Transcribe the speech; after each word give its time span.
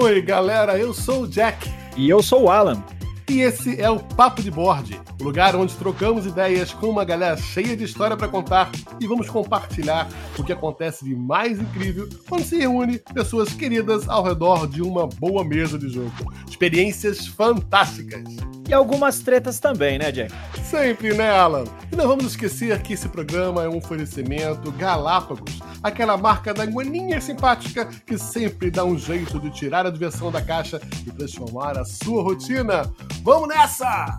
Oi, 0.00 0.22
galera, 0.22 0.78
eu 0.78 0.94
sou 0.94 1.22
o 1.22 1.28
Jack. 1.28 1.68
E 1.96 2.08
eu 2.08 2.22
sou 2.22 2.44
o 2.44 2.50
Alan. 2.50 2.80
E 3.28 3.40
esse 3.40 3.80
é 3.80 3.90
o 3.90 3.98
Papo 3.98 4.40
de 4.40 4.48
Board, 4.48 4.98
o 5.20 5.24
lugar 5.24 5.56
onde 5.56 5.74
trocamos 5.74 6.24
ideias 6.24 6.72
com 6.72 6.86
uma 6.88 7.04
galera 7.04 7.36
cheia 7.36 7.76
de 7.76 7.82
história 7.82 8.16
para 8.16 8.28
contar 8.28 8.70
e 9.00 9.08
vamos 9.08 9.28
compartilhar 9.28 10.08
o 10.38 10.44
que 10.44 10.52
acontece 10.52 11.04
de 11.04 11.16
mais 11.16 11.60
incrível 11.60 12.08
quando 12.28 12.44
se 12.44 12.56
reúne 12.56 13.00
pessoas 13.12 13.52
queridas 13.52 14.08
ao 14.08 14.22
redor 14.22 14.68
de 14.68 14.82
uma 14.82 15.08
boa 15.08 15.44
mesa 15.44 15.76
de 15.76 15.88
jogo. 15.88 16.12
Experiências 16.48 17.26
fantásticas. 17.26 18.22
E 18.68 18.74
algumas 18.74 19.20
tretas 19.20 19.58
também, 19.58 19.98
né, 19.98 20.12
Jack? 20.12 20.30
Sempre, 20.62 21.14
né, 21.14 21.30
Alan? 21.30 21.64
E 21.90 21.96
não 21.96 22.06
vamos 22.06 22.26
esquecer 22.26 22.78
que 22.82 22.92
esse 22.92 23.08
programa 23.08 23.64
é 23.64 23.68
um 23.68 23.78
oferecimento 23.78 24.70
Galápagos, 24.72 25.58
aquela 25.82 26.18
marca 26.18 26.52
da 26.52 26.64
guaninha 26.64 27.18
simpática 27.18 27.86
que 27.86 28.18
sempre 28.18 28.70
dá 28.70 28.84
um 28.84 28.98
jeito 28.98 29.40
de 29.40 29.50
tirar 29.50 29.86
a 29.86 29.90
diversão 29.90 30.30
da 30.30 30.42
caixa 30.42 30.78
e 31.06 31.10
transformar 31.10 31.78
a 31.78 31.84
sua 31.86 32.22
rotina. 32.22 32.92
Vamos 33.22 33.48
nessa! 33.48 34.14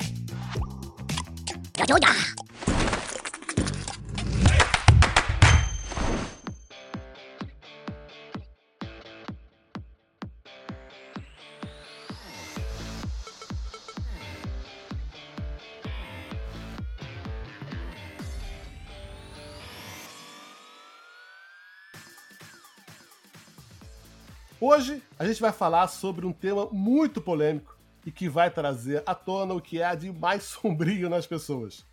Hoje 24.71 25.01
a 25.17 25.25
gente 25.25 25.41
vai 25.41 25.51
falar 25.51 25.87
sobre 25.87 26.27
um 26.27 26.31
tema 26.31 26.69
muito 26.71 27.19
polêmico 27.19 27.75
e 28.05 28.11
que 28.11 28.29
vai 28.29 28.51
trazer 28.51 29.01
à 29.03 29.15
tona 29.15 29.55
o 29.55 29.59
que 29.59 29.81
há 29.81 29.95
de 29.95 30.11
mais 30.11 30.43
sombrio 30.61 31.09
nas 31.09 31.25
pessoas. 31.25 31.87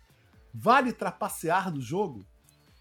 Vale 0.53 0.93
trapacear 0.93 1.71
do 1.71 1.81
jogo? 1.81 2.23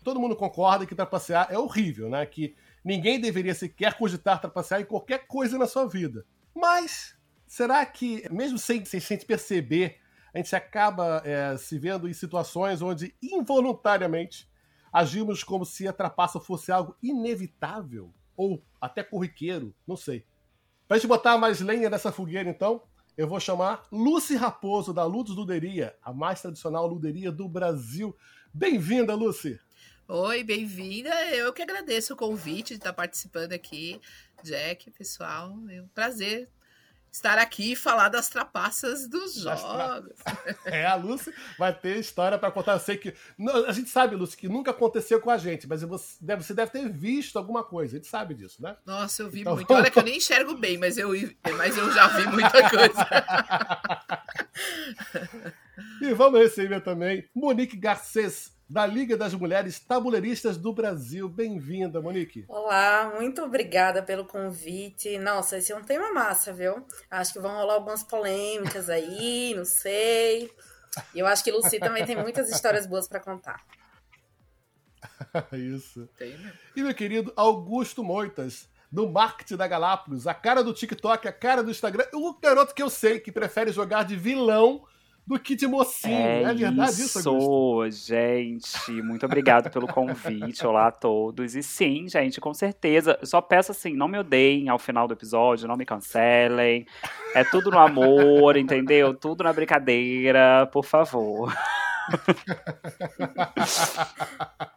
Todo 0.05 0.21
mundo 0.21 0.37
concorda 0.37 0.85
que 0.85 0.95
trapacear 0.95 1.47
é 1.51 1.59
horrível, 1.59 2.11
né? 2.11 2.27
Que 2.27 2.55
ninguém 2.85 3.19
deveria 3.19 3.55
sequer 3.55 3.95
cogitar 3.95 4.39
trapacear 4.39 4.83
em 4.83 4.85
qualquer 4.85 5.27
coisa 5.27 5.57
na 5.57 5.67
sua 5.67 5.89
vida. 5.89 6.27
Mas 6.55 7.17
será 7.47 7.87
que, 7.87 8.23
mesmo 8.31 8.59
sem, 8.59 8.85
sem 8.85 8.99
a 8.99 9.01
gente 9.01 9.25
perceber, 9.25 9.97
a 10.35 10.37
gente 10.37 10.55
acaba 10.55 11.23
é, 11.25 11.57
se 11.57 11.79
vendo 11.79 12.07
em 12.07 12.13
situações 12.13 12.83
onde 12.83 13.15
involuntariamente 13.23 14.47
agimos 14.93 15.43
como 15.43 15.65
se 15.65 15.89
a 15.89 15.93
trapaça 15.95 16.39
fosse 16.39 16.71
algo 16.71 16.95
inevitável? 17.03 18.13
Ou 18.37 18.63
até 18.81 19.03
corriqueiro, 19.03 19.75
não 19.87 19.97
sei. 19.97 20.25
Pra 20.87 20.97
gente 20.97 21.09
botar 21.09 21.39
mais 21.39 21.61
lenha 21.61 21.91
nessa 21.91 22.13
fogueira, 22.13 22.49
então, 22.49 22.83
eu 23.17 23.27
vou 23.27 23.41
chamar 23.41 23.87
Lucy 23.91 24.37
Raposo, 24.37 24.93
da 24.93 25.05
Ludos 25.05 25.35
Luderia, 25.35 25.97
a 26.03 26.13
mais 26.13 26.43
tradicional 26.43 26.87
luderia 26.87 27.33
do 27.33 27.49
Brasil. 27.49 28.15
Bem-vinda, 28.53 29.15
Lucy! 29.15 29.59
Oi, 30.09 30.45
bem-vinda. 30.45 31.11
Eu 31.35 31.53
que 31.53 31.63
agradeço 31.63 32.15
o 32.15 32.17
convite 32.17 32.75
de 32.75 32.75
estar 32.75 32.93
participando 32.93 33.53
aqui. 33.53 34.01
Jack, 34.45 34.91
pessoal, 34.93 35.53
é 35.69 35.83
um 35.83 35.89
prazer 35.89 36.49
estar 37.17 37.39
aqui 37.39 37.73
e 37.73 37.77
falar 37.77 38.09
das 38.09 38.29
trapaças 38.29 39.09
dos 39.09 39.35
jogos. 39.41 40.13
É, 40.65 40.85
a 40.85 40.95
Lucy 40.95 41.33
vai 41.59 41.73
ter 41.73 41.99
história 41.99 42.39
para 42.39 42.51
contar. 42.51 42.73
Eu 42.73 42.81
sei 42.81 42.97
que. 42.97 43.15
a 43.67 43.73
gente 43.73 43.89
sabe, 43.89 44.17
Lucy, 44.17 44.37
que 44.37 44.49
nunca 44.49 44.73
aconteceu 44.73 45.21
com 45.21 45.31
a 45.31 45.39
gente, 45.39 45.67
mas 45.67 45.83
você 45.83 46.17
deve, 46.21 46.43
você 46.43 46.55
deve 46.55 46.71
ter 46.73 46.89
visto 46.89 47.39
alguma 47.39 47.63
coisa. 47.63 47.95
A 47.95 47.99
gente 47.99 48.09
sabe 48.09 48.35
disso, 48.35 48.61
né? 48.61 48.77
Nossa, 48.85 49.23
eu 49.23 49.31
vi 49.31 49.41
então, 49.41 49.55
muito. 49.55 49.73
Olha 49.73 49.91
que 49.91 49.99
eu 49.99 50.03
nem 50.05 50.17
enxergo 50.17 50.55
bem, 50.55 50.77
mas 50.77 50.99
eu, 50.99 51.11
mas 51.57 51.77
eu 51.77 51.91
já 51.93 52.09
vi 52.09 52.27
muita 52.27 52.71
coisa. 52.71 53.07
e 56.03 56.13
vamos 56.15 56.41
receber 56.41 56.81
também 56.81 57.29
Monique 57.35 57.77
Garcês 57.77 58.56
da 58.69 58.85
Liga 58.85 59.17
das 59.17 59.33
Mulheres 59.33 59.79
Tabuleiristas 59.79 60.57
do 60.57 60.73
Brasil. 60.73 61.29
Bem-vinda, 61.29 62.01
Monique. 62.01 62.45
Olá, 62.49 63.13
muito 63.15 63.43
obrigada 63.43 64.03
pelo 64.03 64.25
convite. 64.25 65.19
Nossa, 65.19 65.59
esse 65.59 65.71
é 65.71 65.77
um 65.77 65.85
tema 65.85 66.13
massa, 66.13 66.53
viu? 66.53 66.85
Acho 67.09 67.33
que 67.33 67.39
vão 67.39 67.53
rolar 67.53 67.75
algumas 67.75 68.03
polêmicas 68.03 68.91
aí, 68.91 69.55
não 69.57 69.65
sei. 69.65 70.51
E 71.15 71.21
eu 71.21 71.27
acho 71.27 71.45
que 71.45 71.53
Luci 71.53 71.79
também 71.79 72.05
tem 72.05 72.17
muitas 72.17 72.51
histórias 72.51 72.87
boas 72.87 73.07
para 73.07 73.21
contar. 73.21 73.65
Isso. 75.53 76.09
Tem, 76.19 76.37
né? 76.37 76.53
E 76.75 76.83
meu 76.83 76.95
querido 76.95 77.33
Augusto 77.37 78.03
Moitas, 78.03 78.69
do 78.91 79.09
marketing 79.09 79.57
da 79.57 79.69
Galápagos, 79.69 80.27
a 80.27 80.35
cara 80.35 80.65
do 80.65 80.75
TikTok, 80.75 81.29
a 81.29 81.33
cara 81.33 81.63
do 81.63 81.71
Instagram, 81.71 82.07
o 82.13 82.35
garoto 82.41 82.75
que 82.75 82.83
eu 82.83 82.91
sei 82.91 83.21
que 83.21 83.31
prefere 83.31 83.71
jogar 83.71 84.05
de 84.05 84.17
vilão 84.17 84.85
do 85.27 85.39
kit 85.41 85.67
mocinho. 85.67 86.15
É, 86.15 86.43
é 86.43 86.55
verdade 86.55 87.03
isso, 87.03 87.19
isso 87.19 87.91
gente. 87.91 88.93
Muito 89.03 89.27
obrigado 89.27 89.69
pelo 89.71 89.89
convite. 89.89 90.65
Olá 90.65 90.87
a 90.87 90.93
todos. 90.93 91.57
E 91.57 91.63
sim, 91.63 92.09
gente, 92.09 92.41
com 92.41 92.55
certeza. 92.55 93.19
Só 93.25 93.41
peço 93.41 93.73
assim, 93.73 93.95
não 93.95 94.07
me 94.07 94.19
odeiem 94.19 94.69
ao 94.69 94.79
final 94.79 95.09
do 95.09 95.15
episódio, 95.15 95.67
não 95.67 95.77
me 95.77 95.85
cancelem. 95.85 96.87
É 97.35 97.43
tudo 97.43 97.73
no 97.73 97.79
amor, 97.79 98.57
entendeu? 98.57 99.13
Tudo 99.15 99.43
na 99.43 99.53
brincadeira, 99.53 100.69
por 100.73 100.85
favor. 100.85 101.53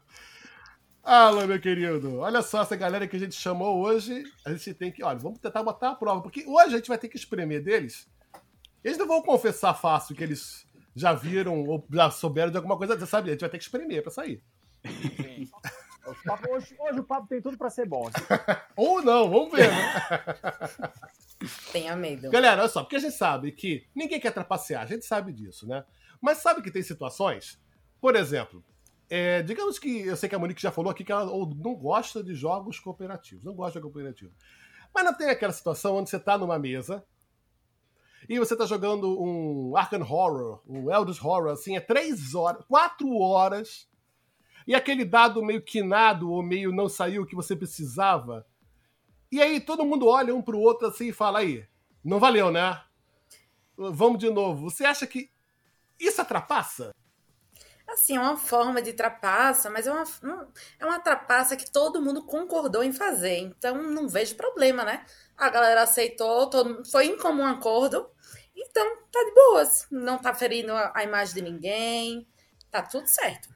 Alô, 1.03 1.45
meu 1.45 1.59
querido. 1.59 2.19
Olha 2.19 2.41
só 2.41 2.63
essa 2.63 2.75
galera 2.75 3.07
que 3.07 3.15
a 3.15 3.19
gente 3.19 3.35
chamou 3.35 3.79
hoje. 3.79 4.23
A 4.45 4.51
gente 4.51 4.73
tem 4.73 4.91
que. 4.91 5.03
Olha, 5.03 5.17
vamos 5.17 5.39
tentar 5.39 5.61
botar 5.61 5.91
a 5.91 5.95
prova, 5.95 6.21
porque 6.21 6.43
hoje 6.47 6.73
a 6.73 6.77
gente 6.77 6.87
vai 6.87 6.97
ter 6.97 7.07
que 7.07 7.17
espremer 7.17 7.63
deles 7.63 8.07
eles 8.83 8.97
não 8.97 9.07
vão 9.07 9.21
confessar 9.21 9.73
fácil 9.73 10.15
que 10.15 10.23
eles 10.23 10.67
já 10.95 11.13
viram 11.13 11.63
ou 11.63 11.85
já 11.91 12.09
souberam 12.11 12.51
de 12.51 12.57
alguma 12.57 12.77
coisa, 12.77 12.97
você 12.97 13.05
sabe? 13.05 13.29
A 13.29 13.31
gente 13.33 13.41
vai 13.41 13.49
ter 13.49 13.57
que 13.57 13.63
espremer 13.63 14.01
pra 14.01 14.11
sair. 14.11 14.43
Sim. 14.85 15.49
Hoje, 16.49 16.75
hoje, 16.79 16.99
o 16.99 17.03
papo 17.03 17.27
tem 17.27 17.41
tudo 17.41 17.57
pra 17.57 17.69
ser 17.69 17.87
bom. 17.87 18.09
ou 18.75 19.01
não, 19.01 19.29
vamos 19.29 19.51
ver, 19.51 19.69
né? 19.69 20.93
Tenha 21.71 21.95
medo. 21.95 22.29
Galera, 22.31 22.61
olha 22.61 22.69
só, 22.69 22.81
porque 22.81 22.95
a 22.95 22.99
gente 22.99 23.15
sabe 23.15 23.51
que 23.51 23.87
ninguém 23.93 24.19
quer 24.19 24.31
trapacear, 24.31 24.83
a 24.83 24.85
gente 24.85 25.05
sabe 25.05 25.31
disso, 25.31 25.67
né? 25.67 25.85
Mas 26.19 26.39
sabe 26.39 26.61
que 26.61 26.71
tem 26.71 26.81
situações, 26.81 27.61
por 28.01 28.15
exemplo, 28.15 28.63
é, 29.09 29.41
digamos 29.41 29.79
que 29.79 30.01
eu 30.01 30.17
sei 30.17 30.27
que 30.27 30.35
a 30.35 30.39
Monique 30.39 30.61
já 30.61 30.71
falou 30.71 30.91
aqui 30.91 31.03
que 31.03 31.11
ela 31.11 31.25
não 31.25 31.75
gosta 31.75 32.23
de 32.23 32.33
jogos 32.33 32.79
cooperativos, 32.79 33.43
não 33.43 33.53
gosta 33.53 33.71
de 33.71 33.75
jogo 33.75 33.93
cooperativo. 33.93 34.31
Mas 34.93 35.03
não 35.03 35.13
tem 35.13 35.29
aquela 35.29 35.53
situação 35.53 35.97
onde 35.97 36.09
você 36.09 36.17
está 36.17 36.37
numa 36.37 36.57
mesa 36.57 37.03
e 38.27 38.39
você 38.39 38.55
tá 38.55 38.65
jogando 38.65 39.21
um 39.21 39.75
Arkham 39.77 40.01
Horror, 40.01 40.61
um 40.67 40.91
Eldritch 40.91 41.23
Horror, 41.23 41.51
assim, 41.51 41.75
é 41.75 41.79
três 41.79 42.35
horas, 42.35 42.65
quatro 42.67 43.17
horas, 43.17 43.87
e 44.67 44.75
aquele 44.75 45.05
dado 45.05 45.43
meio 45.43 45.61
quinado 45.61 46.31
ou 46.31 46.43
meio 46.43 46.71
não 46.71 46.89
saiu 46.89 47.25
que 47.25 47.35
você 47.35 47.55
precisava. 47.55 48.45
E 49.31 49.41
aí 49.41 49.59
todo 49.59 49.85
mundo 49.85 50.07
olha 50.07 50.33
um 50.35 50.41
pro 50.41 50.59
outro 50.59 50.87
assim 50.87 51.09
e 51.09 51.13
fala 51.13 51.39
aí, 51.39 51.65
não 52.03 52.19
valeu, 52.19 52.51
né? 52.51 52.81
Vamos 53.77 54.19
de 54.19 54.29
novo. 54.29 54.69
Você 54.69 54.85
acha 54.85 55.07
que 55.07 55.31
isso 55.99 56.21
atrapassa? 56.21 56.93
Assim, 57.91 58.17
é 58.17 58.19
uma 58.19 58.37
forma 58.37 58.81
de 58.81 58.93
trapaça, 58.93 59.69
mas 59.69 59.87
é 59.87 59.91
uma, 59.91 60.03
é 60.79 60.85
uma 60.85 60.99
trapaça 60.99 61.55
que 61.55 61.69
todo 61.69 62.01
mundo 62.01 62.23
concordou 62.23 62.83
em 62.83 62.93
fazer. 62.93 63.37
Então, 63.37 63.81
não 63.81 64.07
vejo 64.07 64.35
problema, 64.35 64.83
né? 64.83 65.05
A 65.35 65.49
galera 65.49 65.83
aceitou, 65.83 66.49
todo, 66.49 66.83
foi 66.89 67.07
em 67.07 67.17
comum 67.17 67.45
acordo. 67.45 68.09
Então, 68.55 68.97
tá 69.11 69.23
de 69.23 69.33
boas. 69.33 69.87
Não 69.89 70.17
tá 70.17 70.33
ferindo 70.33 70.71
a, 70.71 70.91
a 70.95 71.03
imagem 71.03 71.35
de 71.35 71.41
ninguém. 71.41 72.27
Tá 72.69 72.83
tudo 72.83 73.07
certo. 73.07 73.49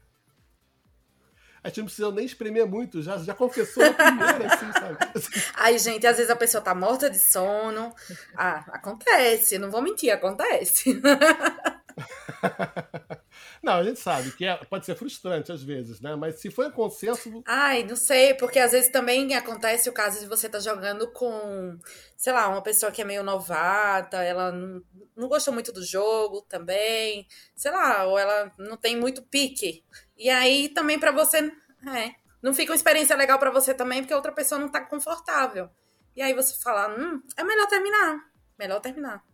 A 1.62 1.68
gente 1.68 1.78
não 1.78 1.86
precisa 1.86 2.10
nem 2.10 2.26
espremer 2.26 2.66
muito, 2.66 3.00
já, 3.00 3.16
já 3.16 3.32
confessou 3.32 3.82
na 3.82 3.94
primeira, 3.94 4.52
assim, 4.52 4.70
sabe? 4.72 4.98
Ai, 5.56 5.78
gente, 5.78 6.06
às 6.06 6.18
vezes 6.18 6.30
a 6.30 6.36
pessoa 6.36 6.62
tá 6.62 6.74
morta 6.74 7.08
de 7.08 7.18
sono. 7.18 7.94
Ah, 8.36 8.64
acontece, 8.68 9.58
não 9.58 9.70
vou 9.70 9.80
mentir, 9.80 10.10
acontece. 10.10 11.00
Não, 13.62 13.74
a 13.74 13.82
gente 13.82 13.98
sabe 13.98 14.30
que 14.32 14.44
é, 14.44 14.56
pode 14.56 14.84
ser 14.84 14.94
frustrante 14.94 15.50
às 15.50 15.62
vezes, 15.62 16.00
né? 16.00 16.14
Mas 16.16 16.40
se 16.40 16.50
for 16.50 16.66
um 16.66 16.70
consenso. 16.70 17.42
Ai, 17.46 17.82
não 17.84 17.96
sei, 17.96 18.34
porque 18.34 18.58
às 18.58 18.72
vezes 18.72 18.90
também 18.90 19.34
acontece 19.34 19.88
o 19.88 19.92
caso 19.92 20.20
de 20.20 20.26
você 20.26 20.46
estar 20.46 20.58
tá 20.58 20.64
jogando 20.64 21.10
com, 21.12 21.78
sei 22.16 22.32
lá, 22.32 22.48
uma 22.48 22.62
pessoa 22.62 22.92
que 22.92 23.02
é 23.02 23.04
meio 23.04 23.22
novata, 23.22 24.22
ela 24.22 24.52
não, 24.52 24.82
não 25.16 25.28
gostou 25.28 25.52
muito 25.54 25.72
do 25.72 25.84
jogo 25.84 26.42
também, 26.42 27.26
sei 27.56 27.70
lá, 27.70 28.04
ou 28.04 28.18
ela 28.18 28.52
não 28.58 28.76
tem 28.76 28.96
muito 28.96 29.22
pique. 29.22 29.84
E 30.16 30.28
aí 30.28 30.68
também 30.68 30.98
para 30.98 31.12
você, 31.12 31.38
é, 31.38 32.14
não 32.42 32.52
fica 32.52 32.72
uma 32.72 32.76
experiência 32.76 33.16
legal 33.16 33.38
para 33.38 33.50
você 33.50 33.72
também, 33.72 34.02
porque 34.02 34.12
a 34.12 34.16
outra 34.16 34.32
pessoa 34.32 34.60
não 34.60 34.68
tá 34.68 34.80
confortável. 34.80 35.70
E 36.14 36.22
aí 36.22 36.32
você 36.34 36.54
fala, 36.62 36.94
hum, 36.94 37.22
é 37.36 37.42
melhor 37.42 37.66
terminar. 37.66 38.18
Melhor 38.58 38.80
terminar. 38.80 39.24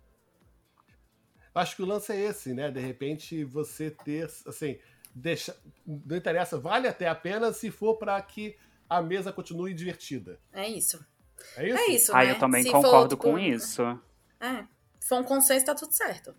Acho 1.55 1.76
que 1.76 1.82
o 1.82 1.87
lance 1.87 2.12
é 2.12 2.20
esse, 2.20 2.55
né? 2.55 2.70
De 2.70 2.81
repente 2.81 3.44
você 3.44 3.91
ter, 3.91 4.25
assim, 4.47 4.79
deixa, 5.14 5.56
não 5.87 6.17
interessa, 6.17 6.58
vale 6.58 6.87
até 6.87 7.08
a 7.08 7.14
pena 7.14 7.52
se 7.52 7.70
for 7.70 7.97
para 7.97 8.20
que 8.23 8.56
a 8.88 9.02
mesa 9.02 9.32
continue 9.32 9.75
divertida. 9.75 10.38
É 10.52 10.69
isso. 10.69 11.05
É 11.56 11.69
isso? 11.69 11.79
É 11.79 11.87
isso, 11.87 12.12
Ah, 12.14 12.25
né? 12.25 12.31
eu 12.32 12.38
também 12.38 12.62
Se 12.62 12.70
concordo 12.70 13.17
tipo, 13.17 13.23
com 13.23 13.38
isso. 13.38 13.82
É. 14.41 14.64
Se 14.99 15.08
for 15.08 15.20
um 15.20 15.25
consenso, 15.25 15.67
tá 15.67 15.75
tudo 15.75 15.93
certo. 15.93 16.35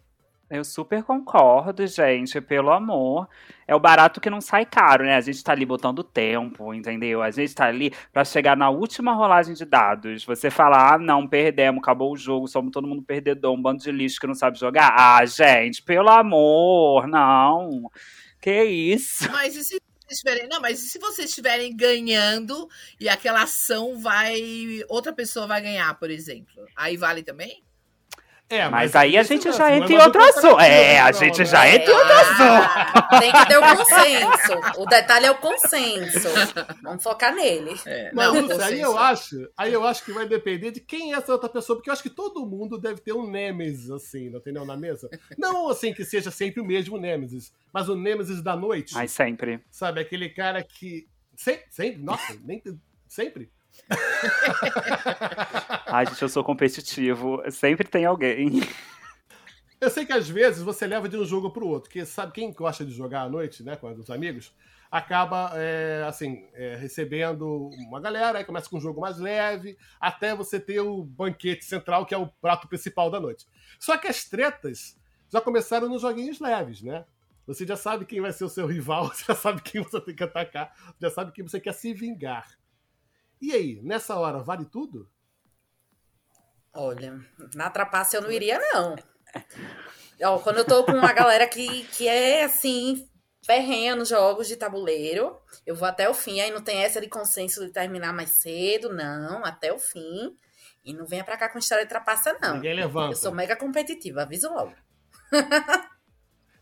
Eu 0.51 0.65
super 0.65 1.01
concordo, 1.01 1.87
gente, 1.87 2.41
pelo 2.41 2.71
amor. 2.71 3.25
É 3.65 3.73
o 3.73 3.79
barato 3.79 4.19
que 4.19 4.29
não 4.29 4.41
sai 4.41 4.65
caro, 4.65 5.05
né? 5.05 5.15
A 5.15 5.21
gente 5.21 5.41
tá 5.41 5.53
ali 5.53 5.65
botando 5.65 6.03
tempo, 6.03 6.73
entendeu? 6.73 7.23
A 7.23 7.31
gente 7.31 7.55
tá 7.55 7.67
ali 7.67 7.93
pra 8.11 8.25
chegar 8.25 8.57
na 8.57 8.69
última 8.69 9.13
rolagem 9.13 9.53
de 9.53 9.63
dados. 9.63 10.25
Você 10.25 10.51
falar, 10.51 10.95
ah, 10.95 10.97
não, 10.97 11.25
perdemos, 11.25 11.81
acabou 11.81 12.11
o 12.11 12.17
jogo, 12.17 12.49
somos 12.49 12.73
todo 12.73 12.85
mundo 12.85 13.01
perdedor, 13.01 13.53
um 13.53 13.61
bando 13.61 13.81
de 13.81 13.93
lixo 13.93 14.19
que 14.19 14.27
não 14.27 14.35
sabe 14.35 14.59
jogar. 14.59 14.93
Ah, 14.93 15.25
gente, 15.25 15.81
pelo 15.81 16.09
amor, 16.09 17.07
não. 17.07 17.89
Que 18.41 18.61
isso? 18.65 19.31
Mas 19.31 19.55
e 19.55 19.63
se 19.63 19.81
estiverem. 20.09 20.49
Não, 20.49 20.59
mas 20.59 20.83
e 20.83 20.89
se 20.89 20.99
vocês 20.99 21.29
estiverem 21.29 21.73
ganhando 21.73 22.67
e 22.99 23.07
aquela 23.07 23.43
ação 23.43 23.97
vai. 23.97 24.83
Outra 24.89 25.13
pessoa 25.13 25.47
vai 25.47 25.61
ganhar, 25.61 25.97
por 25.97 26.11
exemplo? 26.11 26.65
Aí 26.75 26.97
vale 26.97 27.23
também? 27.23 27.63
É, 28.51 28.67
Mas 28.69 28.95
aí 28.95 29.17
a 29.17 29.21
isso 29.21 29.33
gente 29.33 29.51
já 29.51 29.57
não 29.59 29.65
é 29.67 29.77
entra 29.77 29.93
em 29.93 29.97
outro 29.97 30.21
um 30.21 30.25
assunto. 30.25 30.59
É, 30.59 30.99
a 30.99 31.11
gente 31.13 31.45
já 31.45 31.69
entra 31.69 31.91
em 31.91 31.95
outro 31.95 32.13
assunto. 32.13 32.41
Ah, 32.41 33.19
tem 33.19 33.31
que 33.31 33.45
ter 33.47 33.57
o 33.57 33.61
consenso. 33.61 34.81
O 34.81 34.85
detalhe 34.85 35.25
é 35.25 35.31
o 35.31 35.37
consenso. 35.37 36.27
Vamos 36.83 37.01
focar 37.01 37.33
nele. 37.33 37.79
É, 37.85 38.11
Mas, 38.13 38.33
não, 38.33 38.41
Lúcia, 38.41 38.65
aí 38.65 38.81
eu 38.81 38.97
acho, 38.97 39.49
aí 39.57 39.71
eu 39.71 39.85
acho 39.85 40.03
que 40.03 40.11
vai 40.11 40.27
depender 40.27 40.71
de 40.71 40.81
quem 40.81 41.13
é 41.13 41.17
essa 41.17 41.31
outra 41.31 41.47
pessoa, 41.47 41.77
porque 41.77 41.89
eu 41.89 41.93
acho 41.93 42.03
que 42.03 42.09
todo 42.09 42.45
mundo 42.45 42.77
deve 42.77 42.99
ter 42.99 43.13
um 43.13 43.29
Nemesis, 43.29 43.89
assim, 43.89 44.27
entendeu? 44.27 44.65
Na 44.65 44.75
mesa. 44.75 45.09
Não 45.37 45.69
assim 45.69 45.93
que 45.93 46.03
seja 46.03 46.29
sempre 46.29 46.61
o 46.61 46.65
mesmo 46.65 46.97
Nemesis, 46.97 47.53
mas 47.71 47.87
o 47.87 47.95
Nemesis 47.95 48.41
da 48.41 48.55
noite. 48.55 48.93
Ai, 48.97 49.07
sempre. 49.07 49.63
Sabe, 49.71 50.01
aquele 50.01 50.29
cara 50.29 50.61
que. 50.63 51.07
Sempre, 51.37 51.65
sempre 51.69 52.01
nossa, 52.01 52.37
nem. 52.43 52.61
Sempre. 53.07 53.49
Ai, 55.87 56.05
gente, 56.05 56.21
eu 56.21 56.29
sou 56.29 56.43
competitivo. 56.43 57.41
Sempre 57.51 57.87
tem 57.87 58.05
alguém. 58.05 58.61
Eu 59.79 59.89
sei 59.89 60.05
que 60.05 60.13
às 60.13 60.29
vezes 60.29 60.61
você 60.61 60.85
leva 60.85 61.09
de 61.09 61.17
um 61.17 61.25
jogo 61.25 61.49
pro 61.49 61.67
outro, 61.67 61.89
que 61.89 62.05
sabe 62.05 62.33
quem 62.33 62.53
gosta 62.53 62.85
de 62.85 62.91
jogar 62.91 63.23
à 63.23 63.29
noite, 63.29 63.63
né, 63.63 63.75
com 63.75 63.91
os 63.91 64.11
amigos, 64.11 64.53
acaba, 64.91 65.53
é, 65.55 66.03
assim, 66.07 66.45
é, 66.53 66.75
recebendo 66.75 67.69
uma 67.87 67.99
galera, 67.99 68.37
aí 68.37 68.45
começa 68.45 68.69
com 68.69 68.77
um 68.77 68.81
jogo 68.81 69.01
mais 69.01 69.17
leve, 69.17 69.77
até 69.99 70.35
você 70.35 70.59
ter 70.59 70.81
o 70.81 71.03
banquete 71.03 71.65
central, 71.65 72.05
que 72.05 72.13
é 72.13 72.17
o 72.17 72.27
prato 72.27 72.67
principal 72.67 73.09
da 73.09 73.19
noite. 73.19 73.47
Só 73.79 73.97
que 73.97 74.07
as 74.07 74.25
tretas 74.25 74.99
já 75.31 75.41
começaram 75.41 75.89
nos 75.89 76.01
joguinhos 76.01 76.39
leves, 76.39 76.81
né? 76.81 77.05
Você 77.47 77.65
já 77.65 77.75
sabe 77.75 78.05
quem 78.05 78.21
vai 78.21 78.31
ser 78.33 78.43
o 78.43 78.49
seu 78.49 78.67
rival, 78.67 79.11
já 79.27 79.33
sabe 79.33 79.61
quem 79.61 79.81
você 79.81 79.99
tem 80.01 80.13
que 80.13 80.23
atacar, 80.23 80.75
já 81.01 81.09
sabe 81.09 81.31
quem 81.31 81.43
você 81.43 81.59
quer 81.59 81.73
se 81.73 81.93
vingar. 81.93 82.47
E 83.41 83.51
aí, 83.53 83.81
nessa 83.81 84.15
hora, 84.15 84.39
vale 84.39 84.65
tudo? 84.65 85.09
Olha, 86.73 87.19
na 87.55 87.69
trapaça 87.69 88.15
eu 88.15 88.21
não 88.21 88.31
iria, 88.31 88.59
não. 88.59 88.95
Ó, 90.23 90.39
quando 90.39 90.59
eu 90.59 90.65
tô 90.65 90.83
com 90.85 90.91
uma 90.91 91.11
galera 91.11 91.47
que, 91.47 91.83
que 91.87 92.07
é 92.07 92.43
assim, 92.43 93.09
ferrenha 93.43 93.95
nos 93.95 94.09
jogos 94.09 94.47
de 94.47 94.55
tabuleiro, 94.55 95.37
eu 95.65 95.75
vou 95.75 95.87
até 95.87 96.07
o 96.07 96.13
fim. 96.13 96.39
Aí 96.39 96.51
não 96.51 96.61
tem 96.61 96.83
essa 96.83 97.01
de 97.01 97.09
consenso 97.09 97.65
de 97.65 97.71
terminar 97.71 98.13
mais 98.13 98.29
cedo, 98.29 98.93
não, 98.93 99.43
até 99.43 99.73
o 99.73 99.79
fim. 99.79 100.37
E 100.85 100.93
não 100.93 101.05
venha 101.05 101.23
pra 101.23 101.37
cá 101.37 101.49
com 101.49 101.59
história 101.59 101.83
de 101.83 101.89
trapaça, 101.89 102.37
não. 102.41 102.55
Ninguém 102.55 102.75
levanta. 102.75 103.13
Eu 103.13 103.17
sou 103.17 103.33
mega 103.33 103.55
competitiva, 103.55 104.21
aviso 104.21 104.49
logo. 104.49 104.73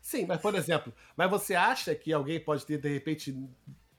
Sim, 0.00 0.26
mas 0.26 0.40
por 0.40 0.54
exemplo, 0.54 0.92
mas 1.16 1.30
você 1.30 1.54
acha 1.54 1.94
que 1.94 2.12
alguém 2.12 2.42
pode 2.42 2.64
ter, 2.66 2.78
de 2.78 2.88
repente, 2.88 3.36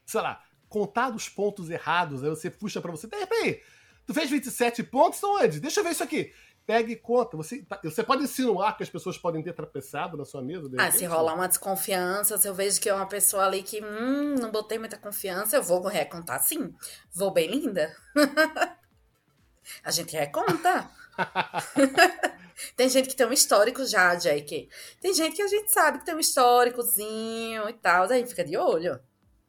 sei 0.06 0.22
lá, 0.22 0.44
contado 0.71 1.15
os 1.15 1.27
pontos 1.27 1.69
errados, 1.69 2.23
aí 2.23 2.29
você 2.29 2.50
puxa 2.50 2.81
pra 2.81 2.91
você, 2.91 3.06
repente, 3.12 3.62
tu 4.07 4.13
fez 4.13 4.29
27 4.29 4.81
pontos, 4.83 5.21
onde? 5.21 5.59
Deixa 5.59 5.81
eu 5.81 5.83
ver 5.83 5.91
isso 5.91 6.03
aqui. 6.03 6.33
Pega 6.65 6.89
e 6.91 6.95
conta. 6.95 7.35
Você, 7.35 7.63
tá- 7.63 7.81
você 7.83 8.01
pode 8.03 8.23
insinuar 8.23 8.77
que 8.77 8.83
as 8.83 8.89
pessoas 8.89 9.18
podem 9.18 9.44
ter 9.44 9.51
tropeçado 9.53 10.15
na 10.15 10.23
sua 10.23 10.41
mesa? 10.41 10.69
Ah, 10.77 10.89
se 10.91 11.06
rolar 11.06 11.33
uma 11.33 11.47
desconfiança, 11.47 12.38
se 12.38 12.47
eu 12.47 12.53
vejo 12.53 12.79
que 12.79 12.88
é 12.88 12.94
uma 12.94 13.07
pessoa 13.07 13.45
ali 13.45 13.63
que, 13.63 13.83
hum, 13.83 14.35
não 14.39 14.50
botei 14.51 14.79
muita 14.79 14.97
confiança, 14.97 15.57
eu 15.57 15.63
vou 15.63 15.85
recontar 15.88 16.41
sim. 16.41 16.73
Vou 17.13 17.31
bem 17.31 17.50
linda. 17.50 17.94
A 19.83 19.91
gente 19.91 20.15
reconta. 20.15 20.89
tem 22.77 22.89
gente 22.89 23.09
que 23.09 23.15
tem 23.15 23.27
um 23.27 23.33
histórico 23.33 23.83
já, 23.85 24.15
Jack. 24.15 24.69
Tem 25.01 25.13
gente 25.13 25.35
que 25.35 25.41
a 25.41 25.47
gente 25.47 25.71
sabe 25.71 26.00
que 26.00 26.06
tem 26.06 26.15
um 26.15 26.19
históricozinho 26.19 27.69
e 27.69 27.73
tal, 27.73 28.09
aí 28.09 28.25
fica 28.25 28.44
de 28.44 28.57
olho. 28.57 29.00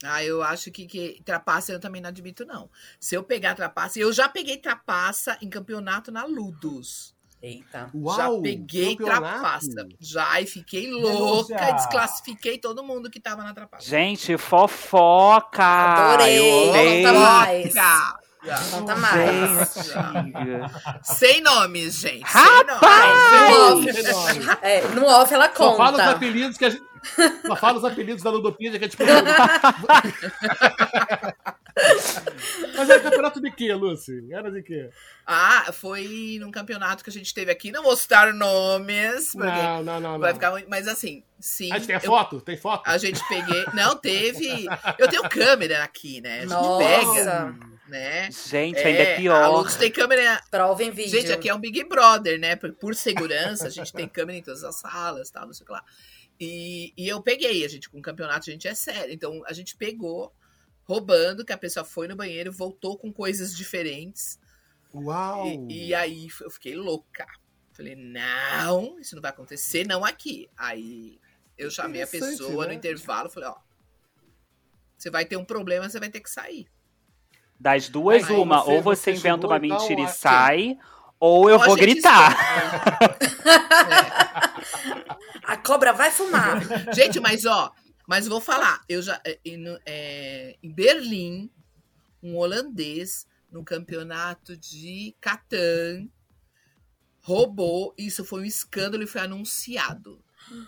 Ah, 0.04 0.24
eu 0.24 0.42
acho 0.42 0.70
que, 0.70 0.86
que 0.86 1.22
trapaça 1.24 1.72
eu 1.72 1.78
também 1.80 2.00
não 2.02 2.08
admito, 2.08 2.44
não. 2.44 2.68
Se 2.98 3.14
eu 3.14 3.22
pegar 3.22 3.54
trapaça, 3.54 3.98
eu 3.98 4.12
já 4.12 4.28
peguei 4.28 4.56
trapaça 4.56 5.36
em 5.40 5.48
campeonato 5.48 6.10
na 6.10 6.24
Ludus. 6.24 7.14
Eita. 7.42 7.90
Uau, 7.94 8.16
já 8.16 8.30
peguei 8.40 8.96
campeonato. 8.96 9.22
trapaça. 9.22 9.88
Já, 9.98 10.40
e 10.40 10.46
fiquei 10.46 10.90
louca, 10.90 11.54
Delícia. 11.56 11.72
desclassifiquei 11.74 12.56
todo 12.58 12.84
mundo 12.84 13.10
que 13.10 13.18
tava 13.18 13.42
na 13.42 13.52
trapaça. 13.52 13.84
Gente, 13.88 14.36
fofoca! 14.38 15.64
Adorei. 15.64 17.02
Conta 17.02 17.12
mais. 17.18 17.72
Já. 17.74 18.18
Conta 18.70 18.96
mais. 18.96 19.74
Gente. 19.74 21.02
Sem 21.02 21.40
nomes, 21.40 21.94
gente. 21.94 22.22
Rapaz! 22.24 23.18
Sem 23.30 23.48
No 23.50 23.70
nomes. 23.70 24.48
off, 24.48 24.58
é, 24.62 24.88
no 24.88 25.06
off 25.06 25.34
ela 25.34 25.46
Só 25.54 25.76
fala 25.76 25.92
os 25.98 25.98
conta. 26.04 26.10
apelidos 26.10 26.56
que 26.58 26.64
a 26.64 26.70
gente. 26.70 26.91
Só 27.46 27.56
fala 27.56 27.78
os 27.78 27.84
apelidos 27.84 28.22
da 28.22 28.30
Ludopedia 28.30 28.78
que 28.78 28.84
a 28.84 28.88
gente 28.88 28.96
Mas 32.76 32.90
era 32.90 33.00
campeonato 33.00 33.40
de 33.40 33.50
quê, 33.50 33.72
Lucy? 33.74 34.26
Era 34.32 34.50
de 34.50 34.62
quê? 34.62 34.90
Ah, 35.26 35.70
foi 35.72 36.36
num 36.40 36.50
campeonato 36.50 37.02
que 37.02 37.10
a 37.10 37.12
gente 37.12 37.32
teve 37.32 37.50
aqui. 37.50 37.70
Não 37.70 37.82
vou 37.82 37.96
citar 37.96 38.32
nomes, 38.32 39.32
porque 39.32 39.46
Não, 39.46 39.82
não, 39.82 40.00
não. 40.00 40.18
vai 40.18 40.30
não. 40.30 40.34
ficar 40.34 40.50
muito. 40.50 40.68
Mas 40.68 40.86
assim, 40.88 41.22
sim. 41.40 41.72
A 41.72 41.76
gente 41.78 41.86
tem 41.86 41.96
a 41.96 41.98
eu- 41.98 42.02
foto? 42.10 42.40
Tem 42.40 42.56
foto? 42.56 42.82
a 42.88 42.98
gente 42.98 43.20
peguei. 43.28 43.64
Não, 43.74 43.96
teve. 43.96 44.66
Eu 44.98 45.08
tenho 45.08 45.28
câmera 45.28 45.82
aqui, 45.82 46.20
né? 46.20 46.38
A 46.38 46.40
gente 46.42 46.50
Nossa. 46.50 46.84
pega, 46.84 47.54
né? 47.88 48.28
Gente, 48.30 48.78
ainda 48.78 49.02
é 49.02 49.14
A 49.14 49.16
pior. 49.16 49.48
Luz 49.50 49.76
tem 49.76 49.90
câmera. 49.90 50.40
Prova 50.50 50.82
em 50.82 50.90
vídeo. 50.90 51.10
Gente, 51.10 51.32
aqui 51.32 51.48
é 51.48 51.54
um 51.54 51.58
Big 51.60 51.84
Brother, 51.84 52.38
né? 52.38 52.56
Por, 52.56 52.72
por 52.74 52.94
segurança, 52.94 53.66
a 53.66 53.70
gente 53.70 53.92
tem 53.92 54.08
câmera 54.08 54.38
em 54.38 54.42
todas 54.42 54.62
as 54.64 54.76
salas, 54.76 55.30
tal, 55.30 55.46
não 55.46 55.52
sei 55.54 55.64
o 55.64 55.66
que 55.66 55.72
lá. 55.72 55.82
E, 56.44 56.92
e 56.96 57.08
eu 57.08 57.22
peguei, 57.22 57.64
a 57.64 57.68
gente, 57.68 57.88
com 57.88 58.00
o 58.00 58.02
campeonato, 58.02 58.50
a 58.50 58.52
gente 58.52 58.66
é 58.66 58.74
sério. 58.74 59.14
Então, 59.14 59.44
a 59.46 59.52
gente 59.52 59.76
pegou, 59.76 60.34
roubando, 60.82 61.44
que 61.44 61.52
a 61.52 61.56
pessoa 61.56 61.84
foi 61.84 62.08
no 62.08 62.16
banheiro, 62.16 62.50
voltou 62.50 62.98
com 62.98 63.12
coisas 63.12 63.56
diferentes. 63.56 64.40
Uau! 64.92 65.46
E, 65.46 65.86
e 65.86 65.94
aí 65.94 66.26
eu 66.40 66.50
fiquei 66.50 66.74
louca. 66.74 67.24
Falei, 67.72 67.94
não, 67.94 68.98
isso 68.98 69.14
não 69.14 69.22
vai 69.22 69.30
acontecer, 69.30 69.86
não 69.86 70.04
aqui. 70.04 70.50
Aí 70.56 71.20
eu 71.56 71.70
chamei 71.70 72.02
a 72.02 72.08
pessoa 72.08 72.66
né? 72.66 72.72
no 72.72 72.76
intervalo, 72.76 73.30
falei, 73.30 73.48
ó, 73.48 73.54
você 74.98 75.10
vai 75.10 75.24
ter 75.24 75.36
um 75.36 75.44
problema, 75.44 75.88
você 75.88 76.00
vai 76.00 76.10
ter 76.10 76.20
que 76.20 76.28
sair. 76.28 76.66
Das 77.58 77.88
duas, 77.88 78.28
Aí 78.28 78.36
uma. 78.36 78.64
você- 78.64 78.70
ou 78.72 78.82
você, 78.82 79.12
você 79.12 79.12
inventa 79.12 79.46
uma 79.46 79.58
então, 79.58 79.78
mentira 79.78 80.00
e 80.00 80.08
sai, 80.08 80.76
ou 81.20 81.48
eu 81.48 81.60
Ou 81.60 81.66
vou 81.66 81.76
gritar. 81.76 82.34
A 85.44 85.56
cobra 85.56 85.92
vai 85.92 86.10
fumar. 86.10 86.60
Gente, 86.94 87.20
mas 87.20 87.44
ó, 87.44 87.72
mas 88.06 88.26
vou 88.26 88.40
falar, 88.40 88.82
eu 88.88 89.00
já 89.00 89.20
é, 89.24 89.38
em, 89.44 89.64
é, 89.86 90.56
em 90.62 90.70
Berlim, 90.70 91.50
um 92.22 92.36
holandês 92.36 93.26
no 93.50 93.64
campeonato 93.64 94.56
de 94.56 95.14
Catan 95.20 96.08
roubou, 97.20 97.94
isso 97.96 98.24
foi 98.24 98.42
um 98.42 98.44
escândalo 98.44 99.02
e 99.02 99.06
foi 99.06 99.20
anunciado. 99.20 100.22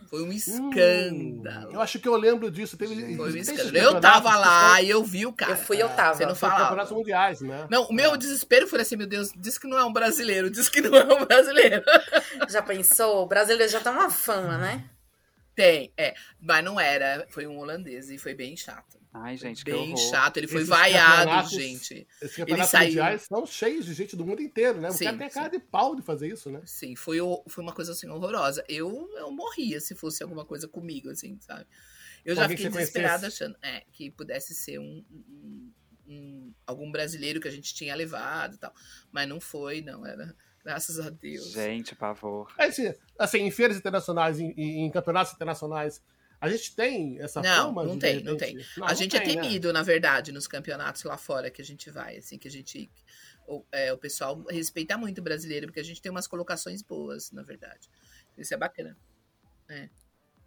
Foi 0.09 0.23
um 0.23 0.29
Hum, 0.29 0.33
escândalo. 0.33 1.73
eu 1.73 1.81
acho 1.81 1.99
que 1.99 2.09
eu 2.09 2.17
lembro 2.17 2.51
disso. 2.51 2.77
Teve, 2.77 3.17
Foi 3.17 3.33
um 3.33 3.37
escândalo. 3.37 3.77
Eu 3.77 4.01
tava 4.01 4.37
lá 4.37 4.81
e 4.81 4.89
eu 4.89 5.03
vi 5.05 5.27
o 5.27 5.33
cara. 5.33 5.53
Eu 5.53 5.57
fui, 5.57 5.83
eu 5.83 5.89
tava. 5.91 6.15
Você 6.17 6.27
não 6.27 6.35
falava. 6.35 6.63
campeonatos 6.63 6.93
mundiais, 6.93 7.41
né? 7.41 7.67
Não, 7.71 7.85
o 7.85 7.93
meu 7.93 8.17
desespero 8.17 8.67
foi 8.67 8.81
assim, 8.81 8.97
meu 8.97 9.07
Deus, 9.07 9.31
diz 9.37 9.59
que 9.59 9.67
não 9.67 9.77
é 9.79 9.85
um 9.85 9.93
brasileiro, 9.93 10.51
diz 10.51 10.69
que 10.69 10.81
não 10.81 10.97
é 10.97 11.05
um 11.05 11.25
brasileiro. 11.27 11.83
Já 12.49 12.63
pensou? 12.63 13.23
O 13.25 13.27
brasileiro 13.27 13.71
já 13.71 13.81
tá 13.81 13.91
uma 13.91 14.11
fama, 14.11 14.57
né? 14.59 14.85
Tem, 15.55 15.93
é, 15.97 16.15
mas 16.41 16.65
não 16.65 16.81
era, 16.81 17.27
foi 17.31 17.47
um 17.47 17.59
holandês 17.59 18.11
e 18.11 18.19
foi 18.19 18.35
bem 18.35 18.57
chato. 18.57 18.99
Ai, 19.17 19.37
gente, 19.37 19.65
que 19.65 19.71
Bem 19.71 19.93
horror. 19.93 20.11
chato, 20.11 20.39
ele 20.39 20.49
foi 20.49 20.57
Esses 20.59 20.69
vaiado, 20.69 21.49
gente. 21.49 22.05
Esses 22.21 22.37
campeonatos 22.37 22.73
mundiais 22.81 23.23
são 23.23 23.47
cheios 23.47 23.87
de 23.87 23.95
gente 23.95 24.17
do 24.17 24.27
mundo 24.27 24.43
inteiro, 24.43 24.81
né? 24.81 24.89
O 24.89 24.93
Sim, 24.93 25.05
cara 25.05 25.49
tem 25.49 25.61
de 25.61 25.65
pau 25.65 25.95
de 25.95 26.03
fazer 26.03 26.27
isso, 26.33 26.51
né? 26.51 26.61
Sim, 26.65 26.97
foi, 26.97 27.19
foi 27.47 27.63
uma 27.63 27.73
coisa 27.73 27.93
assim 27.93 28.09
horrorosa. 28.09 28.65
Eu, 28.69 29.09
eu 29.17 29.31
morria 29.31 29.81
se 29.81 29.95
fosse 29.95 30.21
alguma 30.25 30.45
coisa 30.45 30.67
comigo, 30.67 31.09
assim, 31.11 31.39
sabe? 31.41 31.65
Eu 32.25 32.35
já 32.35 32.49
fiquei 32.49 32.69
desesperada 32.69 33.29
achando 33.29 33.57
é, 33.63 33.85
que 33.93 34.11
pudesse 34.11 34.53
ser 34.53 34.81
um, 34.81 35.05
um- 35.13 35.73
um- 36.09 36.55
algum 36.67 36.91
brasileiro 36.91 37.41
que 37.41 37.47
a 37.47 37.53
gente 37.53 37.73
tinha 37.73 37.95
levado 37.95 38.55
e 38.57 38.59
tal. 38.59 38.75
Mas 39.13 39.29
não 39.29 39.41
foi, 39.41 39.81
não. 39.81 40.05
Era 40.05 40.35
graças 40.65 40.99
a 40.99 41.09
Deus. 41.09 41.53
Gente, 41.53 41.95
pavor. 41.95 42.53
Aí, 42.59 42.71
assim, 42.71 42.93
assim, 43.17 43.39
em 43.43 43.51
feiras 43.53 43.77
internacionais, 43.77 44.41
em- 44.41 44.55
em 44.57 44.91
campeonatos 44.91 45.33
internacionais, 45.35 46.03
A 46.45 46.51
gente 46.51 46.77
tem 46.77 47.19
essa 47.21 47.41
Não, 47.41 47.69
fama? 47.69 47.85
não 47.85 47.95
de, 47.95 48.01
tem, 48.01 48.23
não 48.23 48.37
tem. 48.37 48.55
Não, 48.77 48.87
a 48.87 48.89
não 48.91 48.95
gente 48.95 49.17
é 49.17 49.21
tem, 49.21 49.37
né? 49.37 49.43
temido, 49.43 49.73
na 49.73 49.83
verdade, 49.83 50.31
nos 50.31 50.47
campeonatos 50.47 51.03
lá 51.05 51.17
fora 51.17 51.51
que 51.51 51.63
a 51.63 51.65
gente 51.65 51.91
vai, 51.91 52.19
assim, 52.19 52.39
que 52.39 52.47
a 52.49 52.51
gente. 52.51 52.91
O, 53.47 53.65
é, 53.73 53.93
o 53.93 53.99
pessoal 53.99 54.43
respeita 54.51 54.97
muito 54.99 55.19
o 55.19 55.23
brasileiro, 55.23 55.67
porque 55.67 55.81
a 55.81 55.85
gente 55.85 56.03
tem 56.03 56.11
umas 56.11 56.27
colocações 56.27 56.83
boas, 56.83 57.31
na 57.33 57.43
verdade. 57.43 57.89
Isso 58.37 58.53
é 58.53 58.57
bacana. 58.57 58.97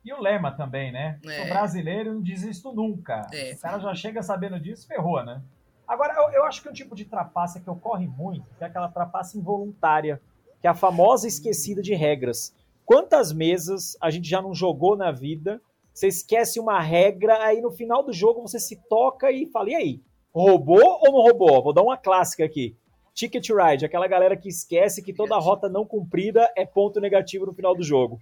E 0.05 0.13
o 0.13 0.21
lema 0.21 0.51
também, 0.51 0.91
né? 0.91 1.19
É. 1.25 1.37
Sou 1.37 1.47
brasileiro 1.47 2.13
não 2.13 2.21
desisto 2.21 2.71
nunca. 2.71 3.27
É. 3.33 3.53
O 3.53 3.59
cara 3.59 3.79
já 3.79 3.95
chega 3.95 4.21
sabendo 4.21 4.59
disso, 4.59 4.87
ferrou, 4.87 5.23
né? 5.23 5.41
Agora, 5.87 6.13
eu, 6.13 6.41
eu 6.41 6.45
acho 6.45 6.61
que 6.61 6.69
um 6.69 6.73
tipo 6.73 6.95
de 6.95 7.05
trapaça 7.05 7.59
que 7.59 7.69
ocorre 7.69 8.07
muito 8.07 8.45
é 8.59 8.65
aquela 8.65 8.89
trapaça 8.89 9.37
involuntária, 9.37 10.21
que 10.61 10.67
é 10.67 10.69
a 10.69 10.75
famosa 10.75 11.27
esquecida 11.27 11.81
de 11.81 11.93
regras. 11.93 12.53
Quantas 12.85 13.33
mesas 13.33 13.97
a 14.01 14.09
gente 14.09 14.29
já 14.29 14.41
não 14.41 14.53
jogou 14.53 14.95
na 14.95 15.11
vida? 15.11 15.61
Você 15.97 16.09
esquece 16.09 16.59
uma 16.59 16.79
regra, 16.79 17.43
aí 17.43 17.59
no 17.59 17.71
final 17.71 18.03
do 18.03 18.13
jogo 18.13 18.43
você 18.43 18.59
se 18.59 18.79
toca 18.87 19.31
e 19.31 19.47
fala: 19.47 19.71
e 19.71 19.75
aí? 19.75 20.01
Roubou 20.31 20.99
ou 21.01 21.11
não 21.11 21.21
roubou? 21.21 21.63
Vou 21.63 21.73
dar 21.73 21.81
uma 21.81 21.97
clássica 21.97 22.45
aqui. 22.45 22.77
Ticket 23.15 23.49
Ride, 23.49 23.83
aquela 23.83 24.07
galera 24.07 24.37
que 24.37 24.47
esquece 24.47 25.01
que 25.01 25.11
toda 25.11 25.35
rota 25.39 25.67
não 25.67 25.87
cumprida 25.87 26.51
é 26.55 26.67
ponto 26.67 27.01
negativo 27.01 27.47
no 27.47 27.53
final 27.53 27.75
do 27.75 27.81
jogo. 27.81 28.19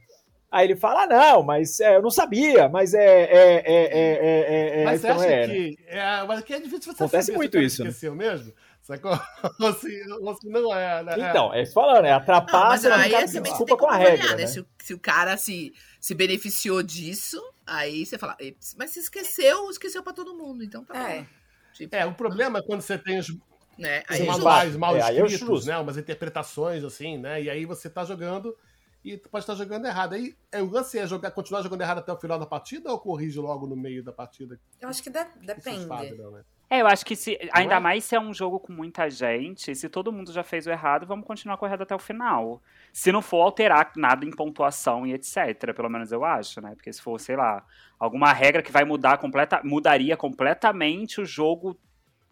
Aí 0.49 0.67
ele 0.67 0.77
fala: 0.77 1.03
ah, 1.03 1.07
não, 1.07 1.43
mas 1.43 1.81
é, 1.81 1.97
eu 1.97 2.01
não 2.01 2.09
sabia, 2.09 2.69
mas 2.69 2.93
é. 2.93 3.23
é, 3.23 3.55
é, 3.55 3.63
é, 3.65 4.79
é, 4.79 4.81
é 4.81 4.85
Mas 4.85 5.01
você 5.01 5.07
então 5.07 5.19
acha 5.19 5.29
é, 5.29 5.47
né? 5.47 5.53
que. 5.53 5.77
É, 5.87 6.23
mas 6.23 6.43
que 6.45 6.53
é 6.53 6.59
difícil 6.61 6.93
você 6.93 7.03
Acontece 7.03 7.25
saber 7.25 7.37
muito 7.37 7.59
isso, 7.59 7.83
né? 7.83 7.89
esqueceu 7.89 8.15
mesmo? 8.15 8.53
Sacou? 8.85 9.13
Ou 9.59 9.73
se, 9.73 10.05
ou 10.21 10.35
se 10.35 10.47
não 10.47 10.71
é, 10.71 11.01
né? 11.03 11.13
Então, 11.17 11.51
é 11.51 11.63
isso 11.63 11.73
falando, 11.73 12.05
é 12.05 12.11
a 12.11 12.19
Não, 12.19 12.45
mas 12.67 12.85
aí 12.85 13.09
você 13.27 13.41
desculpa 13.41 13.75
tem 13.75 13.77
com 13.77 13.87
a 13.89 13.95
regra, 13.97 14.29
né? 14.35 14.35
né? 14.43 14.45
Se, 14.47 14.59
o- 14.59 14.67
se 14.79 14.93
o 14.93 14.99
cara 14.99 15.35
se, 15.37 15.73
se 15.99 16.13
beneficiou 16.13 16.83
disso, 16.83 17.41
aí 17.65 18.05
você 18.05 18.15
fala, 18.19 18.37
"Eps, 18.39 18.75
mas 18.77 18.91
se 18.91 18.99
esqueceu, 18.99 19.71
esqueceu 19.71 20.03
pra 20.03 20.13
todo 20.13 20.35
mundo, 20.37 20.63
então 20.63 20.85
tá 20.85 20.95
É. 20.95 21.21
bom. 21.21 21.25
Tipo, 21.73 21.95
É, 21.95 22.05
o 22.05 22.13
problema 22.13 22.59
é 22.59 22.61
quando 22.61 22.81
você 22.81 22.95
tem 22.95 23.17
os, 23.17 23.27
né? 23.75 24.03
os 24.07 24.15
Aí 24.15 24.21
é 24.21 24.25
manuais 24.25 24.75
mal 24.75 24.95
É, 24.95 24.99
é 24.99 25.25
escritos, 25.25 25.65
né? 25.65 25.75
Umas 25.79 25.97
interpretações, 25.97 26.83
assim, 26.83 27.17
né? 27.17 27.41
E 27.41 27.49
aí 27.49 27.65
você 27.65 27.89
tá 27.89 28.05
jogando 28.05 28.55
e 29.03 29.17
tu 29.17 29.29
pode 29.29 29.41
estar 29.45 29.55
jogando 29.55 29.87
errado. 29.87 30.13
Aí 30.13 30.37
é, 30.51 30.61
o 30.61 30.69
lance 30.69 30.99
é 30.99 31.07
jogar, 31.07 31.31
continuar 31.31 31.63
jogando 31.63 31.81
errado 31.81 31.97
até 31.97 32.13
o 32.13 32.19
final 32.19 32.37
da 32.37 32.45
partida 32.45 32.91
ou 32.91 32.99
corrige 32.99 33.39
logo 33.39 33.65
no 33.65 33.75
meio 33.75 34.03
da 34.03 34.11
partida? 34.13 34.59
Eu 34.79 34.89
acho 34.89 35.01
que 35.01 35.09
de- 35.09 35.17
Isso 35.19 35.41
depende. 35.41 35.87
sabe, 35.87 36.15
não, 36.15 36.29
né? 36.29 36.43
É, 36.69 36.81
eu 36.81 36.87
acho 36.87 37.05
que 37.05 37.15
se. 37.15 37.37
Ainda 37.53 37.75
é? 37.75 37.79
mais 37.79 38.03
se 38.03 38.15
é 38.15 38.19
um 38.19 38.33
jogo 38.33 38.59
com 38.59 38.73
muita 38.73 39.09
gente, 39.09 39.75
se 39.75 39.87
todo 39.87 40.11
mundo 40.11 40.31
já 40.31 40.43
fez 40.43 40.65
o 40.65 40.71
errado, 40.71 41.05
vamos 41.05 41.25
continuar 41.25 41.57
correndo 41.57 41.83
até 41.83 41.93
o 41.93 41.99
final. 41.99 42.61
Se 42.91 43.11
não 43.11 43.21
for 43.21 43.41
alterar 43.41 43.91
nada 43.95 44.25
em 44.25 44.31
pontuação 44.31 45.05
e 45.05 45.13
etc. 45.13 45.73
Pelo 45.75 45.89
menos 45.89 46.11
eu 46.11 46.25
acho, 46.25 46.59
né? 46.61 46.73
Porque 46.75 46.91
se 46.91 47.01
for, 47.01 47.19
sei 47.19 47.35
lá, 47.35 47.63
alguma 47.99 48.33
regra 48.33 48.63
que 48.63 48.71
vai 48.71 48.83
mudar 48.83 49.17
completa, 49.17 49.61
mudaria 49.63 50.17
completamente 50.17 51.21
o 51.21 51.25
jogo 51.25 51.79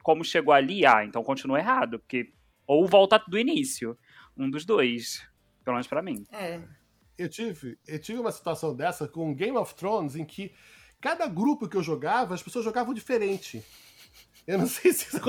como 0.02 0.24
chegou 0.24 0.54
ali, 0.54 0.86
ah, 0.86 1.06
então 1.06 1.24
continua 1.24 1.60
errado. 1.60 2.00
Porque. 2.00 2.34
Ou 2.66 2.88
volta 2.88 3.18
do 3.28 3.38
início. 3.38 3.98
Um 4.36 4.50
dos 4.50 4.66
dois. 4.66 5.28
Pelo 5.64 5.76
menos 5.76 5.88
pra 5.88 6.02
mim. 6.02 6.26
É. 6.32 6.60
Eu 7.18 7.30
tive, 7.30 7.78
eu 7.88 8.00
tive 8.00 8.20
uma 8.20 8.32
situação 8.32 8.76
dessa 8.76 9.08
com 9.08 9.34
Game 9.34 9.56
of 9.56 9.76
Thrones 9.76 10.16
em 10.16 10.26
que 10.26 10.54
cada 11.00 11.28
grupo 11.28 11.68
que 11.68 11.78
eu 11.78 11.84
jogava, 11.84 12.34
as 12.34 12.42
pessoas 12.42 12.66
jogavam 12.66 12.94
diferente. 12.94 13.64
Eu 14.46 14.58
não 14.58 14.68
sei 14.68 14.92
se 14.94 15.08
isso. 15.08 15.20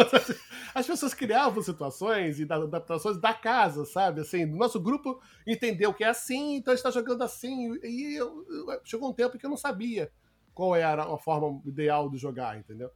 As 0.75 0.87
pessoas 0.87 1.14
criavam 1.14 1.62
situações 1.62 2.38
e 2.40 2.42
adaptações 2.44 3.16
da 3.18 3.33
casa, 3.33 3.85
sabe? 3.85 4.21
Assim, 4.21 4.44
nosso 4.44 4.80
grupo 4.80 5.21
entendeu 5.47 5.94
que 5.94 6.02
é 6.04 6.09
assim, 6.09 6.56
então 6.56 6.75
está 6.75 6.90
jogando 6.90 7.23
assim. 7.23 7.78
E 7.83 8.14
eu- 8.18 8.44
eu- 8.49 8.80
chegou 8.85 9.09
um 9.11 9.14
tempo 9.14 9.38
que 9.38 9.47
eu 9.47 9.50
não 9.50 9.56
sabia 9.56 10.11
qual 10.52 10.75
era 10.75 11.04
a 11.04 11.18
forma 11.18 11.61
ideal 11.64 12.09
de 12.11 12.18
jogar, 12.18 12.59
entendeu? 12.59 12.90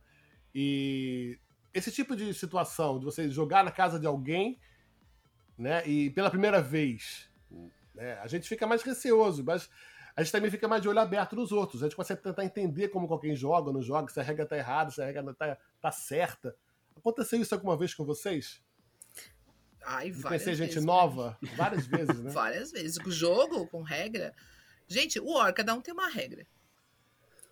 E 0.54 1.38
esse 1.72 1.92
tipo 1.92 2.16
de 2.16 2.32
situação, 2.34 2.98
de 2.98 3.04
você 3.04 3.30
jogar 3.30 3.62
na 3.64 3.70
casa 3.70 3.98
de 4.00 4.06
alguém, 4.06 4.58
né? 5.56 5.87
E 5.87 6.10
pela 6.10 6.30
primeira 6.30 6.60
vez, 6.60 7.30
né, 7.94 8.18
a 8.20 8.26
gente 8.26 8.48
fica 8.48 8.66
mais 8.66 8.82
receoso, 8.82 9.44
mas 9.44 9.68
a 10.18 10.22
gente 10.25 10.32
também 10.32 10.50
fica 10.50 10.66
mais 10.66 10.82
de 10.82 10.88
olho 10.88 10.98
aberto 10.98 11.37
nos 11.37 11.52
outros. 11.52 11.80
A 11.80 11.87
gente 11.87 11.94
começa 11.94 12.12
a 12.12 12.16
tentar 12.16 12.44
entender 12.44 12.88
como 12.88 13.06
alguém 13.12 13.37
joga 13.37 13.68
ou 13.68 13.72
não 13.72 13.80
joga, 13.80 14.12
se 14.12 14.18
a 14.18 14.22
regra 14.25 14.44
tá 14.44 14.56
errada, 14.56 14.90
se 14.90 15.00
a 15.00 15.06
regra 15.06 15.32
tá, 15.32 15.56
tá 15.80 15.92
certa. 15.92 16.56
Aconteceu 16.96 17.40
isso 17.40 17.54
alguma 17.54 17.76
vez 17.76 17.94
com 17.94 18.04
vocês? 18.04 18.60
Ai, 19.80 20.06
De 20.06 20.20
várias 20.20 20.22
conhecer 20.25 20.56
gente 20.56 20.70
vezes, 20.70 20.84
nova? 20.84 21.38
Várias 21.54 21.87
vezes, 21.87 22.18
né? 22.18 22.30
Várias 22.34 22.72
vezes. 22.72 22.98
Com 22.98 23.12
jogo, 23.12 23.68
com 23.68 23.82
regra. 23.82 24.34
Gente, 24.88 25.20
o 25.20 25.34
War, 25.34 25.54
cada 25.54 25.72
um 25.72 25.80
tem 25.80 25.94
uma 25.94 26.08
regra. 26.08 26.44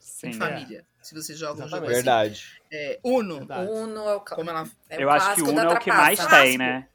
Sim. 0.01 0.31
Em 0.31 0.33
família. 0.33 0.85
Se 1.01 1.15
você 1.15 1.37
joga 1.37 1.65
um 1.65 1.69
jogo 1.69 1.87
Exatamente. 1.89 1.93
assim. 1.93 2.03
Verdade. 2.03 2.63
É, 2.73 2.99
Uno. 3.05 3.39
Verdade. 3.39 3.71
Uno 3.71 4.01
é 4.09 4.15
o, 4.17 4.21
Como 4.23 4.51
ela. 4.51 4.69
é 4.89 4.97
o 4.97 5.01
eu 5.03 5.11
acho 5.11 5.35
que 5.37 5.43
Uno 5.43 5.61
é 5.61 5.69
o 5.69 5.79
que 5.79 5.93
mais 5.93 6.27
tem, 6.27 6.59
né? 6.59 6.89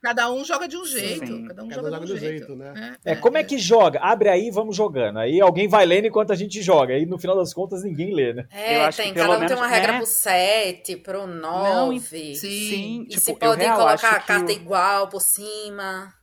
Cada 0.00 0.30
um 0.30 0.44
joga 0.44 0.68
de 0.68 0.76
um 0.76 0.84
jeito. 0.84 1.26
Sim. 1.26 1.44
Cada 1.48 1.64
um 1.64 1.68
Cada 1.68 1.82
joga, 1.82 1.90
joga 1.96 2.06
de 2.06 2.12
um 2.12 2.16
jeito. 2.16 2.38
jeito, 2.46 2.54
né? 2.56 2.96
É, 3.04 3.16
como 3.16 3.36
é 3.36 3.42
que 3.42 3.58
joga? 3.58 3.98
Abre 4.00 4.28
aí, 4.28 4.48
vamos 4.50 4.76
jogando. 4.76 5.18
Aí 5.18 5.40
alguém 5.40 5.66
vai 5.66 5.84
lendo 5.84 6.06
enquanto 6.06 6.32
a 6.32 6.36
gente 6.36 6.62
joga. 6.62 6.94
Aí 6.94 7.04
no 7.04 7.18
final 7.18 7.36
das 7.36 7.52
contas 7.52 7.82
ninguém 7.82 8.14
lê, 8.14 8.32
né? 8.32 8.46
É, 8.52 8.76
Eu 8.76 8.82
acho 8.82 8.98
tem. 8.98 9.08
que 9.08 9.14
pelo 9.14 9.26
Cada 9.32 9.36
um 9.36 9.40
tem 9.40 9.48
menos, 9.56 9.60
uma 9.60 9.66
regra 9.68 9.92
né? 9.92 9.98
pro 9.98 10.06
7, 10.06 10.96
pro 10.98 11.26
9. 11.26 12.00
Sim. 12.00 12.34
Sim, 12.36 13.00
E 13.02 13.06
tipo, 13.08 13.20
se 13.22 13.34
podem 13.34 13.68
colocar 13.72 14.10
a 14.12 14.20
carta 14.20 14.46
o- 14.46 14.50
igual 14.54 15.08
por 15.08 15.20
cima. 15.20 16.14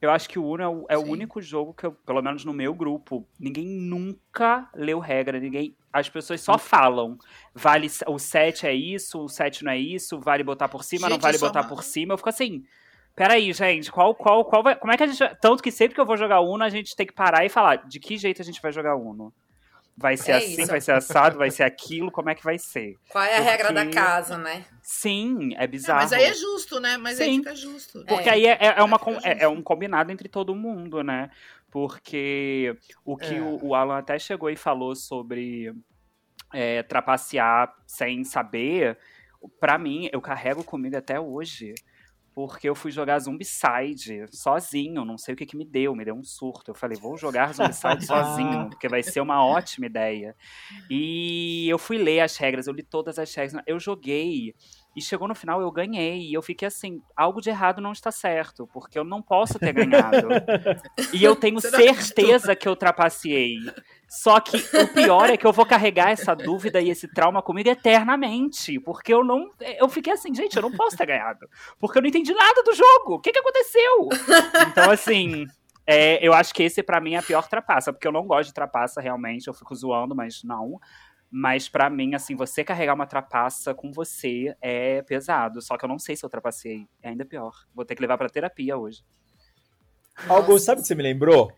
Eu 0.00 0.10
acho 0.10 0.28
que 0.28 0.36
o 0.36 0.44
Uno 0.44 0.62
é 0.64 0.68
o, 0.68 0.86
é 0.88 0.98
o 0.98 1.02
único 1.06 1.40
jogo 1.40 1.72
que 1.72 1.86
eu, 1.86 1.92
pelo 1.92 2.20
menos 2.20 2.44
no 2.44 2.52
meu 2.52 2.74
grupo, 2.74 3.24
ninguém 3.38 3.64
nunca 3.68 4.68
leu 4.74 4.98
regra, 4.98 5.38
ninguém. 5.38 5.76
As 5.92 6.08
pessoas 6.08 6.40
só 6.40 6.58
falam. 6.58 7.16
Vale 7.54 7.88
o 8.08 8.18
7 8.18 8.66
é 8.66 8.74
isso, 8.74 9.20
o 9.20 9.28
7 9.28 9.62
não 9.62 9.70
é 9.70 9.78
isso, 9.78 10.18
vale 10.18 10.42
botar 10.42 10.66
por 10.68 10.82
cima, 10.82 11.08
não 11.08 11.14
Gente, 11.14 11.22
vale 11.22 11.36
eu 11.36 11.38
só 11.38 11.46
botar 11.46 11.62
ma- 11.62 11.68
por 11.68 11.84
cima. 11.84 12.14
Eu 12.14 12.18
fico 12.18 12.28
assim. 12.30 12.64
Peraí, 13.14 13.52
gente, 13.52 13.92
qual, 13.92 14.14
qual, 14.14 14.44
qual 14.44 14.62
vai. 14.62 14.74
Como 14.76 14.92
é 14.92 14.96
que 14.96 15.02
a 15.02 15.06
gente. 15.06 15.36
Tanto 15.40 15.62
que 15.62 15.70
sempre 15.70 15.94
que 15.94 16.00
eu 16.00 16.06
vou 16.06 16.16
jogar 16.16 16.40
Uno, 16.40 16.64
a 16.64 16.70
gente 16.70 16.96
tem 16.96 17.06
que 17.06 17.12
parar 17.12 17.44
e 17.44 17.48
falar 17.48 17.76
de 17.86 18.00
que 18.00 18.16
jeito 18.16 18.40
a 18.40 18.44
gente 18.44 18.60
vai 18.62 18.72
jogar 18.72 18.96
Uno. 18.96 19.32
Vai 19.94 20.16
ser 20.16 20.32
É 20.32 20.36
assim, 20.36 20.62
isso. 20.62 20.70
vai 20.70 20.80
ser 20.80 20.92
assado, 20.92 21.36
vai 21.36 21.50
ser 21.50 21.64
aquilo, 21.64 22.10
como 22.10 22.30
é 22.30 22.34
que 22.34 22.42
vai 22.42 22.58
ser? 22.58 22.96
Qual 23.10 23.22
é 23.22 23.36
a 23.36 23.40
regra 23.42 23.70
da 23.70 23.82
Porque- 23.82 23.94
casa, 23.94 24.38
né? 24.38 24.64
Sim, 24.80 25.54
é 25.54 25.64
É, 25.64 25.66
bizarro. 25.66 26.00
mas 26.00 26.12
aí 26.14 26.24
é 26.24 26.32
justo, 26.34 26.80
né? 26.80 26.96
Mas 26.96 27.20
aí 27.20 27.26
Sim. 27.28 27.38
fica 27.40 27.54
justo. 27.54 28.02
Porque 28.06 28.28
É. 28.30 28.32
aí 28.32 28.46
é, 28.46 28.52
é, 28.58 28.74
é 28.78 28.82
uma, 28.82 28.98
é, 29.22 29.44
é 29.44 29.48
um 29.48 29.60
combinado 29.62 30.10
entre 30.10 30.30
todo 30.30 30.54
mundo, 30.56 31.02
né? 31.02 31.30
Porque 31.70 32.74
o 33.04 33.16
que 33.18 33.34
É. 33.34 33.40
o, 33.42 33.58
o 33.66 33.74
Alan 33.74 33.98
até 33.98 34.18
chegou 34.18 34.48
e 34.48 34.56
falou 34.56 34.94
sobre 34.96 35.70
é, 36.54 36.82
trapacear 36.82 37.74
sem 37.86 38.24
saber, 38.24 38.96
pra 39.60 39.76
mim, 39.76 40.08
eu 40.12 40.20
carrego 40.22 40.64
comigo 40.64 40.96
até 40.96 41.20
hoje. 41.20 41.74
Porque 42.34 42.68
eu 42.68 42.74
fui 42.74 42.90
jogar 42.90 43.18
Zombicide 43.18 44.26
sozinho, 44.30 45.04
não 45.04 45.18
sei 45.18 45.34
o 45.34 45.36
que, 45.36 45.44
que 45.44 45.56
me 45.56 45.64
deu, 45.64 45.94
me 45.94 46.04
deu 46.04 46.14
um 46.14 46.24
surto. 46.24 46.70
Eu 46.70 46.74
falei, 46.74 46.98
vou 46.98 47.16
jogar 47.16 47.52
Zombicide 47.52 48.06
sozinho, 48.06 48.68
porque 48.70 48.88
vai 48.88 49.02
ser 49.02 49.20
uma 49.20 49.44
ótima 49.44 49.86
ideia. 49.86 50.34
E 50.90 51.68
eu 51.68 51.78
fui 51.78 51.98
ler 51.98 52.20
as 52.20 52.36
regras, 52.36 52.66
eu 52.66 52.72
li 52.72 52.82
todas 52.82 53.18
as 53.18 53.34
regras, 53.34 53.62
eu 53.66 53.78
joguei. 53.78 54.54
E 54.94 55.00
chegou 55.00 55.26
no 55.26 55.34
final, 55.34 55.60
eu 55.60 55.70
ganhei. 55.70 56.28
E 56.28 56.34
eu 56.34 56.42
fiquei 56.42 56.68
assim, 56.68 57.00
algo 57.16 57.40
de 57.40 57.48
errado 57.48 57.80
não 57.80 57.92
está 57.92 58.10
certo, 58.10 58.68
porque 58.72 58.98
eu 58.98 59.04
não 59.04 59.22
posso 59.22 59.58
ter 59.58 59.72
ganhado. 59.72 60.28
e 61.12 61.24
eu 61.24 61.34
tenho 61.34 61.60
certeza 61.60 62.54
que 62.54 62.68
eu 62.68 62.76
trapaceei. 62.76 63.56
Só 64.06 64.38
que 64.40 64.58
o 64.76 64.88
pior 64.88 65.30
é 65.30 65.38
que 65.38 65.46
eu 65.46 65.52
vou 65.52 65.64
carregar 65.64 66.10
essa 66.10 66.34
dúvida 66.34 66.78
e 66.82 66.90
esse 66.90 67.08
trauma 67.08 67.40
comigo 67.40 67.70
eternamente. 67.70 68.78
Porque 68.80 69.14
eu 69.14 69.24
não. 69.24 69.50
Eu 69.78 69.88
fiquei 69.88 70.12
assim, 70.12 70.34
gente, 70.34 70.54
eu 70.54 70.62
não 70.62 70.72
posso 70.72 70.98
ter 70.98 71.06
ganhado. 71.06 71.48
Porque 71.80 71.96
eu 71.96 72.02
não 72.02 72.08
entendi 72.10 72.34
nada 72.34 72.62
do 72.62 72.74
jogo. 72.74 73.14
O 73.14 73.20
que, 73.20 73.32
que 73.32 73.38
aconteceu? 73.38 74.08
Então, 74.68 74.90
assim. 74.90 75.46
é, 75.86 76.24
eu 76.26 76.34
acho 76.34 76.52
que 76.52 76.62
esse, 76.62 76.82
pra 76.82 77.00
mim, 77.00 77.14
é 77.14 77.18
a 77.18 77.22
pior 77.22 77.48
trapaça. 77.48 77.90
Porque 77.90 78.06
eu 78.06 78.12
não 78.12 78.26
gosto 78.26 78.48
de 78.48 78.54
trapaça, 78.54 79.00
realmente. 79.00 79.48
Eu 79.48 79.54
fico 79.54 79.74
zoando, 79.74 80.14
mas 80.14 80.44
não. 80.44 80.78
Mas 81.34 81.66
pra 81.66 81.88
mim, 81.88 82.14
assim, 82.14 82.36
você 82.36 82.62
carregar 82.62 82.92
uma 82.92 83.06
trapaça 83.06 83.72
com 83.72 83.90
você 83.90 84.54
é 84.60 85.00
pesado. 85.00 85.62
Só 85.62 85.78
que 85.78 85.84
eu 85.86 85.88
não 85.88 85.98
sei 85.98 86.14
se 86.14 86.22
eu 86.22 86.28
trapacei. 86.28 86.86
É 87.02 87.08
ainda 87.08 87.24
pior. 87.24 87.54
Vou 87.74 87.86
ter 87.86 87.94
que 87.94 88.02
levar 88.02 88.18
pra 88.18 88.28
terapia 88.28 88.76
hoje. 88.76 89.02
Augusto, 90.28 90.66
sabe 90.66 90.80
o 90.80 90.82
que 90.82 90.88
você 90.88 90.94
me 90.94 91.02
lembrou? 91.02 91.50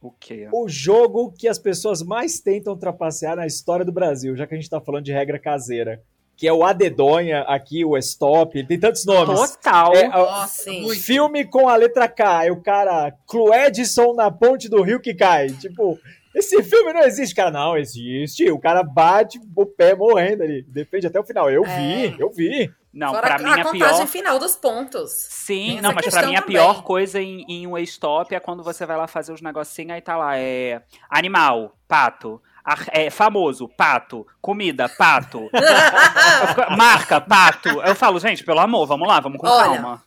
O 0.00 0.12
quê? 0.12 0.48
O 0.52 0.68
jogo 0.68 1.32
que 1.32 1.48
as 1.48 1.58
pessoas 1.58 2.00
mais 2.00 2.38
tentam 2.38 2.78
trapacear 2.78 3.34
na 3.34 3.44
história 3.44 3.84
do 3.84 3.90
Brasil, 3.90 4.36
já 4.36 4.46
que 4.46 4.54
a 4.54 4.56
gente 4.56 4.70
tá 4.70 4.80
falando 4.80 5.04
de 5.04 5.12
regra 5.12 5.36
caseira. 5.36 6.00
Que 6.36 6.46
é 6.46 6.52
o 6.52 6.62
Adedonha, 6.62 7.42
aqui, 7.42 7.84
o 7.84 7.96
Stop, 7.98 8.56
ele 8.56 8.68
tem 8.68 8.78
tantos 8.78 9.04
nomes. 9.04 9.50
Total. 9.52 9.96
É, 9.96 10.08
Nossa, 10.08 10.62
Sim. 10.62 10.88
Filme 10.94 11.44
com 11.44 11.68
a 11.68 11.74
letra 11.74 12.08
K, 12.08 12.38
aí 12.38 12.50
o 12.52 12.62
cara, 12.62 13.12
Cluedson 13.26 14.14
na 14.14 14.30
ponte 14.30 14.68
do 14.68 14.80
rio 14.80 15.00
que 15.00 15.12
cai. 15.12 15.48
Tipo, 15.50 15.98
esse 16.34 16.62
filme 16.62 16.92
não 16.92 17.00
existe, 17.02 17.34
cara. 17.34 17.50
Não, 17.50 17.76
existe. 17.76 18.50
O 18.50 18.58
cara 18.58 18.82
bate 18.82 19.40
o 19.56 19.66
pé 19.66 19.94
morrendo 19.94 20.42
ali. 20.42 20.62
Defende 20.62 21.06
até 21.06 21.18
o 21.20 21.24
final. 21.24 21.50
Eu 21.50 21.64
É. 21.64 21.76
vi, 21.76 22.16
eu 22.20 22.30
vi. 22.30 22.72
Não, 22.92 23.14
Fora 23.14 23.26
pra 23.26 23.34
a, 23.36 23.38
mim 23.38 23.48
a 23.48 23.54
a 23.54 23.64
contagem 23.64 23.96
pior. 23.96 24.06
final 24.06 24.38
dos 24.38 24.54
pontos. 24.54 25.10
Sim, 25.12 25.72
Tem 25.74 25.80
não, 25.80 25.90
essa 25.92 26.00
mas 26.04 26.14
pra 26.14 26.26
mim 26.26 26.36
a 26.36 26.40
também. 26.42 26.56
pior 26.56 26.82
coisa 26.82 27.20
em, 27.22 27.42
em 27.48 27.66
um 27.66 27.78
stop 27.78 28.34
é 28.34 28.38
quando 28.40 28.62
você 28.62 28.84
vai 28.84 28.98
lá 28.98 29.06
fazer 29.06 29.32
os 29.32 29.40
negocinhos 29.40 29.92
aí 29.92 30.02
tá 30.02 30.14
lá, 30.16 30.36
é 30.38 30.82
animal, 31.08 31.74
pato. 31.88 32.40
Ar- 32.64 32.86
é, 32.92 33.08
famoso, 33.10 33.66
pato. 33.66 34.26
Comida, 34.42 34.88
pato. 34.90 35.48
Marca, 36.76 37.20
pato. 37.20 37.68
Eu 37.68 37.94
falo, 37.94 38.18
gente, 38.20 38.44
pelo 38.44 38.60
amor, 38.60 38.86
vamos 38.86 39.08
lá, 39.08 39.20
vamos 39.20 39.38
com 39.38 39.46
Olha, 39.48 39.64
calma. 39.80 40.02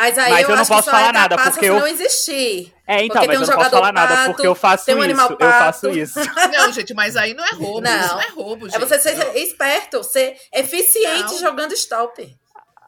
Mas 0.00 0.16
aí 0.16 0.30
Mas 0.30 0.42
eu, 0.44 0.50
eu 0.50 0.54
não 0.54 0.62
acho 0.62 0.70
que 0.70 0.76
posso 0.76 0.84
só 0.84 0.90
falar 0.96 1.08
é 1.08 1.12
nada, 1.12 1.36
porque 1.36 1.58
se 1.58 1.66
eu- 1.66 1.80
não 1.80 1.86
existir. 1.88 2.72
É, 2.86 3.04
então, 3.04 3.16
Porque 3.16 3.26
mas 3.26 3.38
um 3.38 3.42
eu 3.42 3.46
não 3.48 3.56
posso 3.56 3.70
falar 3.70 3.92
nada 3.92 4.14
pato, 4.14 4.26
porque 4.30 4.46
eu 4.46 4.54
faço 4.54 4.90
um 4.92 5.04
isso. 5.04 5.36
Eu 5.40 5.50
faço 5.50 5.90
isso. 5.90 6.18
Não, 6.56 6.72
gente, 6.72 6.94
mas 6.94 7.16
aí 7.16 7.34
não 7.34 7.44
é 7.44 7.50
roubo. 7.50 7.80
Não. 7.82 8.00
Isso 8.00 8.14
não 8.14 8.20
é 8.20 8.28
roubo, 8.28 8.66
gente. 8.70 8.76
É 8.76 8.78
você 8.86 8.98
ser 9.00 9.36
esperto, 9.36 10.02
ser 10.04 10.36
eficiente 10.54 11.32
Não. 11.32 11.38
jogando 11.38 11.72
stop. 11.74 12.34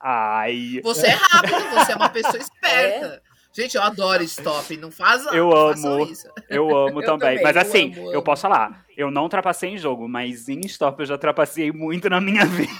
Ai. 0.00 0.80
Você 0.82 1.08
é 1.08 1.10
rápido, 1.10 1.68
você 1.74 1.92
é 1.92 1.96
uma 1.96 2.08
pessoa 2.08 2.38
esperta. 2.40 3.20
Gente, 3.52 3.76
eu 3.76 3.82
adoro 3.82 4.22
stop. 4.22 4.76
Não 4.76 4.90
faz 4.90 5.26
Eu 5.32 5.50
amo. 5.56 6.04
isso. 6.06 6.28
Eu 6.48 6.68
amo 6.76 7.00
Eu 7.02 7.06
também. 7.06 7.36
também, 7.38 7.42
Mas 7.42 7.56
eu 7.56 7.62
assim, 7.62 7.92
amo, 7.96 8.06
eu 8.06 8.12
amo. 8.14 8.22
posso 8.22 8.42
falar, 8.42 8.84
eu 8.96 9.10
não 9.10 9.28
trapacei 9.28 9.70
em 9.70 9.78
jogo, 9.78 10.08
mas 10.08 10.48
em 10.48 10.60
stop 10.66 11.00
eu 11.00 11.06
já 11.06 11.18
trapacei 11.18 11.72
muito 11.72 12.08
na 12.08 12.20
minha 12.20 12.44
vida. 12.46 12.70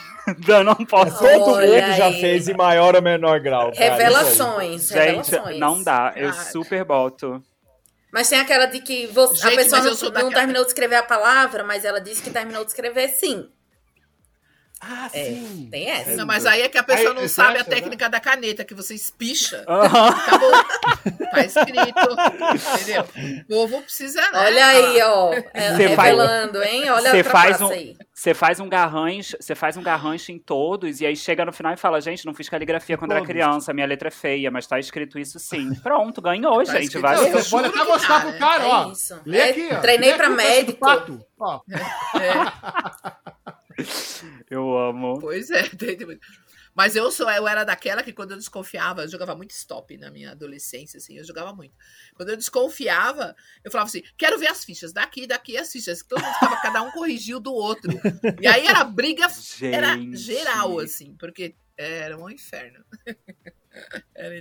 Eu 0.47 0.63
não 0.65 0.75
posso. 0.77 1.19
Todo 1.19 1.47
mundo 1.57 1.67
já 1.97 2.13
fez 2.13 2.49
em 2.49 2.55
maior 2.55 2.95
ou 2.95 3.03
menor 3.03 3.41
grau. 3.41 3.73
cara, 3.73 3.95
Revelações, 3.97 4.89
Gente, 4.89 5.31
revelações. 5.31 5.59
não 5.59 5.83
dá. 5.83 6.13
Eu 6.15 6.31
Cara. 6.31 6.45
super 6.45 6.85
boto. 6.85 7.43
Mas 8.13 8.29
tem 8.29 8.39
aquela 8.41 8.67
de 8.67 8.81
que 8.81 9.07
você, 9.07 9.35
Gente, 9.51 9.55
a 9.75 9.81
pessoa 9.83 10.11
eu 10.11 10.13
não, 10.13 10.23
não 10.25 10.31
terminou 10.33 10.63
de 10.65 10.69
escrever 10.71 10.97
a 10.97 11.03
palavra, 11.03 11.63
mas 11.65 11.85
ela 11.85 12.01
disse 12.01 12.21
que 12.23 12.31
terminou 12.31 12.65
de 12.65 12.71
escrever 12.71 13.09
sim. 13.09 13.49
Ah, 14.83 15.11
É, 15.13 15.25
sim. 15.25 15.69
tem 15.71 15.91
essa. 15.91 16.17
Não, 16.17 16.25
mas 16.27 16.47
aí 16.47 16.63
é 16.63 16.69
que 16.69 16.79
a 16.79 16.83
pessoa 16.83 17.11
Aí, 17.11 17.15
não 17.21 17.29
sabe 17.29 17.59
a 17.59 17.61
acha, 17.61 17.69
né? 17.71 17.77
técnica 17.77 18.09
da 18.09 18.19
caneta, 18.19 18.65
que 18.65 18.73
você 18.75 18.95
espicha. 18.95 19.63
Aham. 19.69 20.09
Acabou. 20.09 20.51
Tá 21.31 21.41
escrito. 21.45 22.81
Entendeu? 22.81 23.05
O 23.43 23.47
povo 23.69 23.83
precisa, 23.83 24.21
né? 24.31 24.39
Olha 24.39 24.67
aí, 24.67 25.03
ó. 25.03 25.33
é, 25.53 25.77
Cê 25.77 25.89
faz- 25.95 26.09
revelando, 26.11 26.63
hein? 26.63 26.89
Olha 26.91 27.11
Você 27.11 27.21
a 27.21 27.25
faz 27.25 27.61
um- 27.61 27.71
aí. 27.71 27.97
Você 28.15 28.35
faz 28.35 28.61
um 28.61 28.69
garrancho, 28.69 29.35
você 29.41 29.55
faz 29.55 29.77
um 29.79 29.83
garrancho 29.83 30.31
em 30.31 30.39
todos 30.39 31.01
e 31.01 31.07
aí 31.07 31.17
chega 31.17 31.43
no 31.43 31.53
final 31.55 31.73
e 31.73 31.77
fala, 31.79 32.01
gente, 32.03 32.27
não 32.27 32.35
fiz 32.35 32.51
caligrafia 32.51 32.99
quando 32.99 33.13
era 33.13 33.25
criança, 33.25 33.73
minha 33.73 33.87
letra 33.87 34.09
é 34.09 34.11
feia, 34.11 34.51
mas 34.51 34.67
tá 34.67 34.79
escrito 34.79 35.19
isso 35.19 35.39
sim. 35.39 35.75
Pronto, 35.83 36.21
ganhou, 36.21 36.63
Tá 36.63 36.79
gente, 36.79 36.99
vai. 36.99 37.17
pode 37.17 37.49
juro 37.49 37.67
até 37.67 37.83
mostrar 37.85 38.15
dá, 38.17 38.21
pro 38.21 38.31
né? 38.33 38.39
cara, 38.39 38.65
É 38.65 38.67
ó. 38.67 38.93
isso. 38.93 39.19
Lê 39.25 39.39
É, 39.39 39.51
aqui, 39.51 39.69
ó. 39.73 39.81
treinei 39.81 40.11
Lê 40.11 40.17
pra 40.19 40.27
aqui 40.27 40.37
médico. 40.37 40.87
Ó. 41.39 41.61
É, 42.21 43.30
Eu 44.51 44.77
amo. 44.77 45.19
pois 45.21 45.51
é. 45.51 45.63
Mas 46.75 46.95
eu 46.95 47.11
sou, 47.11 47.29
eu 47.29 47.49
era 47.49 47.65
daquela 47.65 48.03
que 48.03 48.13
quando 48.13 48.31
eu 48.31 48.37
desconfiava, 48.37 49.03
eu 49.03 49.09
jogava 49.09 49.35
muito 49.35 49.51
stop 49.51 49.97
na 49.97 50.09
minha 50.09 50.31
adolescência, 50.31 50.99
assim, 50.99 51.19
eu 51.19 51.25
jogava 51.25 51.53
muito. 51.53 51.75
Quando 52.15 52.29
eu 52.29 52.37
desconfiava, 52.37 53.35
eu 53.65 53.71
falava 53.73 53.89
assim, 53.89 54.03
quero 54.17 54.39
ver 54.39 54.47
as 54.47 54.65
fichas, 54.65 54.93
daqui, 54.93 55.27
daqui 55.27 55.59
as 55.59 55.71
fichas. 55.71 56.03
Todo 56.03 56.23
mundo 56.23 56.33
ficava, 56.35 56.57
cada 56.63 56.83
um 56.83 56.93
corrigiu 56.93 57.41
do 57.41 57.53
outro. 57.53 57.93
E 58.41 58.47
aí 58.47 58.67
era 58.67 58.85
briga, 58.85 59.27
era 59.63 59.99
geral, 60.15 60.79
assim, 60.79 61.17
porque 61.19 61.57
era 61.77 62.17
um 62.17 62.31
inferno. 62.31 62.85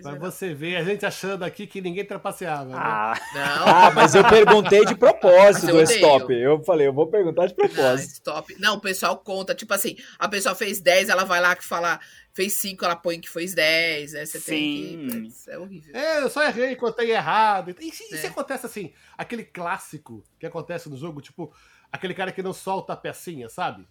Pra 0.01 0.15
você 0.15 0.53
ver, 0.53 0.75
a 0.77 0.83
gente 0.83 1.05
achando 1.05 1.43
aqui 1.43 1.67
que 1.67 1.79
ninguém 1.81 2.03
trapaceava. 2.03 2.65
né? 2.65 2.75
Ah, 2.75 3.13
Não, 3.33 3.67
Ah, 3.67 3.91
mas 3.91 4.15
eu 4.15 4.27
perguntei 4.27 4.83
de 4.85 4.95
propósito 4.95 5.65
Mas 5.65 5.69
eu 5.69 5.75
do 5.75 5.81
stop. 5.83 6.33
Eu 6.33 6.63
falei, 6.63 6.87
eu 6.87 6.93
vou 6.93 7.07
perguntar 7.07 7.45
de 7.45 7.55
Não, 7.57 7.67
propósito. 7.67 8.11
stop. 8.13 8.55
Não, 8.59 8.75
o 8.77 8.81
pessoal 8.81 9.17
conta. 9.19 9.53
Tipo 9.53 9.73
assim, 9.73 9.95
a 10.17 10.27
pessoa 10.27 10.55
fez 10.55 10.81
10, 10.81 11.09
ela 11.09 11.23
vai 11.25 11.39
lá 11.39 11.55
que 11.55 11.63
fala, 11.63 11.99
fez 12.33 12.53
5, 12.53 12.83
ela 12.83 12.95
põe 12.95 13.19
que 13.21 13.29
fez 13.29 13.53
10. 13.53 14.13
Né? 14.13 14.25
Você 14.25 14.39
Sim. 14.39 15.07
tem 15.09 15.29
que. 15.29 15.49
É 15.51 15.57
horrível. 15.59 15.95
É, 15.95 16.19
eu 16.23 16.29
só 16.29 16.43
errei, 16.43 16.75
contei 16.75 17.11
errado. 17.11 17.75
E 17.79 17.91
se, 17.91 18.03
e 18.13 18.17
se 18.17 18.25
É. 18.25 18.29
acontece 18.29 18.65
assim, 18.65 18.91
aquele 19.17 19.43
clássico 19.43 20.23
que 20.39 20.45
acontece 20.47 20.89
no 20.89 20.97
jogo, 20.97 21.21
tipo, 21.21 21.53
aquele 21.91 22.15
cara 22.15 22.31
que 22.31 22.41
não 22.41 22.53
solta 22.53 22.93
a 22.93 22.97
pecinha, 22.97 23.47
sabe? 23.47 23.87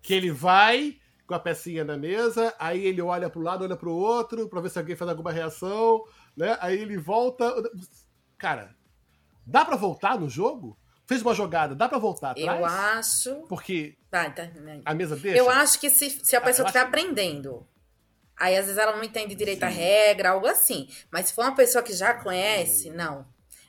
Que 0.00 0.14
ele 0.14 0.30
vai 0.30 0.98
com 1.26 1.34
a 1.34 1.38
pecinha 1.40 1.84
na 1.84 1.96
mesa, 1.96 2.54
aí 2.58 2.84
ele 2.86 3.02
olha 3.02 3.28
pro 3.28 3.40
lado, 3.40 3.64
olha 3.64 3.76
pro 3.76 3.92
outro, 3.92 4.48
pra 4.48 4.60
ver 4.60 4.70
se 4.70 4.78
alguém 4.78 4.94
faz 4.96 5.10
alguma 5.10 5.32
reação, 5.32 6.04
né? 6.36 6.56
Aí 6.60 6.78
ele 6.80 6.96
volta. 6.96 7.52
Cara, 8.38 8.74
dá 9.46 9.64
pra 9.64 9.76
voltar 9.76 10.18
no 10.18 10.28
jogo? 10.28 10.78
Fez 11.06 11.22
uma 11.22 11.34
jogada, 11.34 11.74
dá 11.74 11.88
pra 11.88 11.98
voltar 11.98 12.32
atrás? 12.32 12.58
Eu 12.60 12.64
acho. 12.66 13.34
Porque 13.48 13.96
Vai, 14.10 14.32
termina 14.34 14.72
aí. 14.72 14.82
a 14.84 14.94
mesa 14.94 15.14
deixa? 15.16 15.38
Eu 15.38 15.48
acho 15.48 15.78
que 15.78 15.88
se, 15.88 16.10
se 16.10 16.34
a 16.34 16.38
Ah, 16.38 16.42
pessoa 16.42 16.66
estiver 16.66 16.80
acho- 16.80 16.88
aprendendo, 16.88 17.66
aí 18.36 18.56
às 18.56 18.66
vezes 18.66 18.78
ela 18.78 18.96
não 18.96 19.04
entende 19.04 19.34
direito 19.34 19.62
a 19.62 19.70
Sim. 19.70 19.76
regra, 19.76 20.30
algo 20.30 20.46
assim. 20.46 20.88
Mas 21.10 21.26
se 21.28 21.32
for 21.34 21.42
uma 21.44 21.54
pessoa 21.54 21.82
que 21.82 21.92
já 21.92 22.14
conhece, 22.14 22.90
não. 22.90 23.24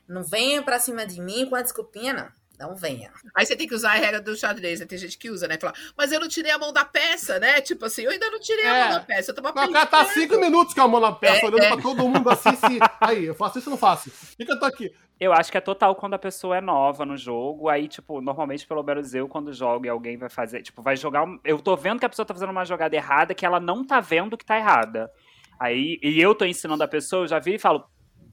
Não 0.07 0.23
venha 0.23 0.63
pra 0.63 0.79
cima 0.79 1.05
de 1.05 1.21
mim 1.21 1.47
com 1.47 1.55
a 1.55 1.61
desculpinha, 1.61 2.13
não. 2.13 2.36
Não 2.59 2.75
venha. 2.75 3.11
Aí 3.35 3.45
você 3.45 3.55
tem 3.55 3.67
que 3.67 3.75
usar 3.75 3.91
a 3.91 3.95
regra 3.95 4.19
do 4.19 4.35
xadrez, 4.35 4.79
né? 4.79 4.85
Tem 4.87 4.97
gente 4.97 5.15
que 5.17 5.29
usa, 5.29 5.47
né? 5.47 5.57
Fala, 5.59 5.73
mas 5.95 6.11
eu 6.11 6.19
não 6.19 6.27
tirei 6.27 6.51
a 6.51 6.57
mão 6.57 6.73
da 6.73 6.83
peça, 6.83 7.37
né? 7.39 7.61
Tipo 7.61 7.85
assim, 7.85 8.01
eu 8.01 8.09
ainda 8.11 8.31
não 8.31 8.39
tirei 8.39 8.65
a 8.65 8.75
É. 8.75 8.83
mão 8.85 8.93
da 8.93 8.99
peça. 9.01 9.29
Eu 9.31 9.35
tava 9.35 9.53
Não, 9.53 9.69
o 9.69 9.73
cara 9.73 9.85
tá 9.85 10.05
cinco 10.05 10.39
minutos 10.39 10.73
com 10.73 10.81
a 10.81 10.87
mão 10.87 10.99
na 10.99 11.11
peça, 11.11 11.45
É, 11.45 11.45
olhando 11.45 11.61
é. 11.63 11.67
pra 11.73 11.81
todo 11.81 12.07
mundo 12.09 12.27
assim, 12.29 12.55
se. 12.55 12.79
Aí, 12.99 13.25
eu 13.25 13.35
faço 13.35 13.59
isso 13.59 13.69
ou 13.69 13.71
não 13.71 13.77
faço? 13.77 14.09
Por 14.09 14.37
que, 14.37 14.45
que 14.45 14.51
eu 14.51 14.59
tô 14.59 14.65
aqui? 14.65 14.91
eu 15.19 15.33
acho 15.33 15.51
que 15.51 15.57
é 15.57 15.61
total 15.61 15.95
quando 15.95 16.13
a 16.13 16.19
pessoa 16.19 16.57
é 16.57 16.61
nova 16.61 17.03
no 17.05 17.15
jogo. 17.17 17.69
Aí, 17.69 17.87
tipo, 17.87 18.21
normalmente, 18.21 18.65
pelo 18.67 18.81
menos 18.83 19.13
eu, 19.15 19.27
quando 19.27 19.51
jogo 19.53 19.85
e 19.85 19.89
alguém 19.89 20.15
vai 20.17 20.29
fazer, 20.29 20.61
tipo, 20.63 20.81
vai 20.81 20.95
jogar. 20.95 21.23
um- 21.23 21.39
Eu 21.43 21.59
tô 21.59 21.75
vendo 21.75 21.99
que 21.99 22.05
a 22.05 22.09
pessoa 22.09 22.25
tá 22.25 22.33
fazendo 22.33 22.49
uma 22.51 22.65
jogada 22.65 22.95
errada 22.95 23.33
que 23.35 23.45
ela 23.45 23.59
não 23.59 23.83
tá 23.85 23.99
vendo 23.99 24.35
que 24.37 24.45
tá 24.45 24.57
errada. 24.57 25.09
Aí, 25.59 25.99
e 26.03 26.19
eu 26.21 26.33
tô 26.35 26.45
ensinando 26.45 26.83
a 26.83 26.87
pessoa, 26.87 27.23
eu 27.23 27.27
já 27.27 27.39
vi 27.39 27.55
e 27.55 27.59
falo. 27.59 27.83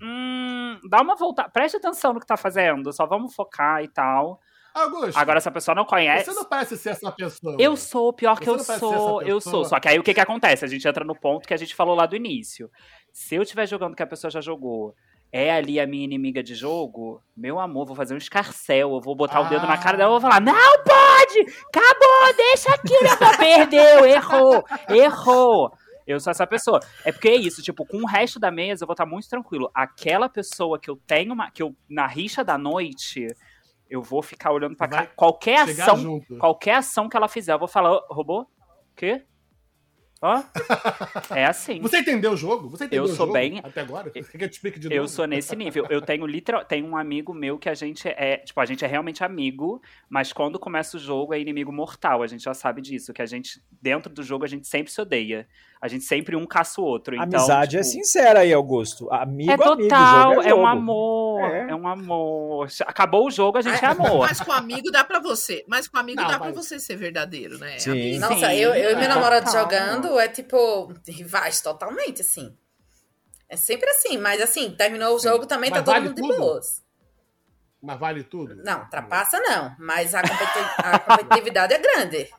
Hum, 0.03 0.44
dá 0.89 1.01
uma 1.01 1.17
volta, 1.17 1.49
preste 1.49 1.77
atenção 1.77 2.13
no 2.13 2.21
que 2.21 2.27
tá 2.27 2.37
fazendo, 2.37 2.93
só 2.93 3.07
vamos 3.07 3.35
focar 3.35 3.83
e 3.83 3.89
tal. 3.89 4.41
Augusto, 4.75 5.17
Agora, 5.17 5.41
se 5.41 5.49
a 5.49 5.53
pessoa 5.53 5.73
não 5.73 5.85
conhece. 5.85 6.25
você 6.25 6.37
não 6.37 6.45
parece 6.45 6.77
ser 6.77 6.91
essa 6.91 7.13
pessoa. 7.13 7.57
Eu 7.61 7.77
sou, 7.77 8.13
pior 8.13 8.41
que 8.41 8.51
eu 8.51 8.59
sou, 8.59 9.23
eu 9.23 9.41
sou. 9.41 9.65
Só 9.65 9.79
que 9.79 9.89
aí 9.89 10.01
o 10.01 10.03
que 10.03 10.13
que 10.13 10.21
acontece? 10.21 10.65
A 10.65 10.69
gente 10.69 10.87
entra 10.87 11.05
no 11.05 11.15
ponto 11.15 11.47
que 11.47 11.55
a 11.55 11.57
gente 11.57 11.77
falou 11.77 11.95
lá 11.95 12.07
do 12.07 12.17
início. 12.17 12.69
Se 13.13 13.37
eu 13.37 13.43
estiver 13.43 13.69
jogando 13.69 13.95
que 13.95 14.03
a 14.03 14.07
pessoa 14.07 14.33
já 14.33 14.41
jogou, 14.41 14.93
é 15.31 15.53
ali 15.53 15.79
a 15.79 15.87
minha 15.87 16.05
inimiga 16.05 16.43
de 16.43 16.57
jogo, 16.57 17.21
meu 17.37 17.61
amor, 17.61 17.87
vou 17.87 17.95
fazer 17.95 18.15
um 18.15 18.19
escarcel, 18.19 18.95
eu 18.95 19.01
vou 19.01 19.15
botar 19.17 19.41
o 19.41 19.49
dedo 19.49 19.67
na 19.67 19.77
cara 19.77 19.97
dela 19.97 20.11
e 20.11 20.13
vou 20.13 20.21
falar, 20.21 20.41
não 20.41 20.55
pode! 20.55 21.41
Acabou, 21.69 22.37
deixa 22.37 22.71
aqui, 22.75 22.95
meu 23.03 23.13
amor, 23.13 23.37
perdeu, 23.37 24.07
errou, 24.07 24.65
errou. 24.89 25.73
Eu 26.07 26.21
sou 26.21 26.31
essa 26.31 26.47
pessoa. 26.47 26.81
É 27.05 27.11
porque 27.13 27.29
é 27.29 27.35
isso, 27.37 27.63
tipo, 27.63 27.85
com 27.87 27.99
o 27.99 28.07
resto 28.07 28.39
da 28.39 28.51
mesa 28.51 28.85
eu 28.85 28.87
vou 28.87 28.93
estar 28.95 29.07
muito 29.07 29.29
tranquilo. 29.29 29.71
Aquela 29.75 30.29
pessoa 30.29 30.79
que 30.79 30.91
eu 30.91 30.97
tenho, 31.07 31.33
uma, 31.33 31.51
que 31.51 31.63
eu, 31.63 31.75
na 31.89 32.07
rixa 32.07 32.45
da 32.45 32.59
noite, 32.59 33.27
eu 33.89 34.03
vou 34.03 34.23
ficar 34.23 34.53
olhando 34.53 34.77
pra 34.77 34.89
cá. 34.89 35.07
Qualquer 35.07 35.61
ação 35.61 35.97
junto. 35.97 36.37
Qualquer 36.37 36.75
ação 36.77 37.09
que 37.09 37.17
ela 37.17 37.29
fizer, 37.29 37.53
eu 37.53 37.59
vou 37.59 37.69
falar, 37.69 37.93
"Ô, 37.93 38.07
robô? 38.15 38.47
Quê? 38.97 39.23
Ó? 40.23 40.43
É 41.37 41.45
assim. 41.45 41.81
Você 41.81 41.99
entendeu 41.99 42.33
o 42.33 42.37
jogo? 42.37 42.69
Você 42.71 42.85
entendeu 42.85 43.05
Eu 43.05 43.11
o 43.11 43.15
sou 43.15 43.27
jogo 43.27 43.33
bem- 43.33 43.61
até 43.63 43.81
agora? 43.83 44.11
Que 44.11 44.21
eu 44.21 44.49
te 44.49 44.53
explique 44.53 44.79
de 44.79 44.89
novo? 44.89 44.97
Eu 45.01 45.07
sou 45.09 45.27
nesse 45.27 45.55
nível. 45.55 45.87
Eu 45.91 46.01
tenho 46.01 46.27
literal, 46.27 46.65
tem 46.65 46.83
um 46.83 46.97
amigo 46.97 47.35
meu 47.35 47.59
que 47.59 47.69
a 47.69 47.75
gente 47.75 48.09
é, 48.09 48.39
tipo, 48.39 48.59
a 48.61 48.65
gente 48.65 48.85
é 48.85 48.89
realmente 48.89 49.23
amigo, 49.23 49.83
mas 50.09 50.33
quando 50.33 50.59
começa 50.59 50.97
o 50.97 51.01
jogo 51.01 51.35
é 51.35 51.41
inimigo 51.41 51.71
mortal. 51.73 52.23
A 52.23 52.27
gente 52.27 52.43
já 52.45 52.55
sabe 52.55 52.81
disso, 52.81 53.13
que 53.13 53.21
a 53.21 53.27
gente 53.27 53.63
dentro 53.83 54.11
do 54.13 54.23
jogo 54.23 54.45
a 54.45 54.49
gente 54.49 54.67
sempre 54.67 54.91
se 54.93 55.01
odeia. 55.01 55.47
A 55.85 55.89
gente 55.89 56.05
sempre 56.05 56.35
um 56.35 56.47
caça 56.47 56.81
o 56.81 56.85
outro. 56.85 57.15
Então, 57.15 57.25
Amizade 57.41 57.77
é 57.77 57.81
tipo, 57.83 57.93
sincera 57.93 58.41
aí, 58.41 58.55
Augusto. 58.55 59.07
Amigo, 59.13 59.51
É 59.51 59.55
amigo, 59.55 59.77
total, 59.83 60.31
jogo 60.37 60.43
é, 60.43 60.49
é, 60.49 60.55
um 60.55 60.67
amor, 60.67 61.41
É. 61.43 61.71
é. 61.71 61.75
um 61.75 61.87
amor. 61.87 62.69
Acabou 62.87 63.27
o 63.27 63.31
jogo, 63.31 63.59
a 63.59 63.61
gente 63.61 63.85
é 63.85 63.89
amor. 63.89 64.21
Mas 64.21 64.41
com 64.41 64.51
amigo 64.51 64.91
dá 64.91 65.05
pra 65.05 65.19
você. 65.21 65.63
Mas 65.69 65.87
com 65.87 65.99
amigo 65.99 66.23
Não, 66.23 66.27
dá 66.27 66.39
pra 66.39 66.47
mas- 66.47 66.57
você 66.57 66.81
ser 66.81 66.97
verdadeiro, 66.97 67.59
né? 67.59 67.79
Sim. 67.79 67.91
Amigo. 67.91 68.21
Nossa, 68.21 68.35
Sim, 68.49 68.55
eu, 68.55 68.75
eu 68.75 68.93
e 68.93 68.95
meu 68.95 69.05
é. 69.05 69.09
namorado 69.09 69.45
Total. 69.45 69.61
jogando 69.63 70.19
é 70.19 70.27
tipo 70.27 70.91
rivais 71.07 71.61
totalmente, 71.61 72.23
assim. 72.23 72.57
É 73.47 73.57
sempre 73.57 73.91
assim, 73.91 74.17
mas 74.17 74.41
assim, 74.41 74.71
terminou 74.71 75.15
o 75.15 75.19
jogo 75.19 75.45
também, 75.45 75.69
Mas 75.69 75.81
tá 75.81 75.85
todo 75.85 75.93
vale 75.95 76.09
mundo 76.09 76.23
de 76.23 76.39
boas. 76.39 76.83
Mas 77.85 77.99
vale 77.99 78.25
tudo? 78.25 78.57
Não, 78.57 78.89
trapaça 78.89 79.39
não, 79.41 79.77
mas 79.79 80.15
a, 80.15 80.23
competi- 80.23 80.75
a 80.79 80.99
competitividade 81.01 81.75
é 81.75 81.79
grande. 81.79 82.31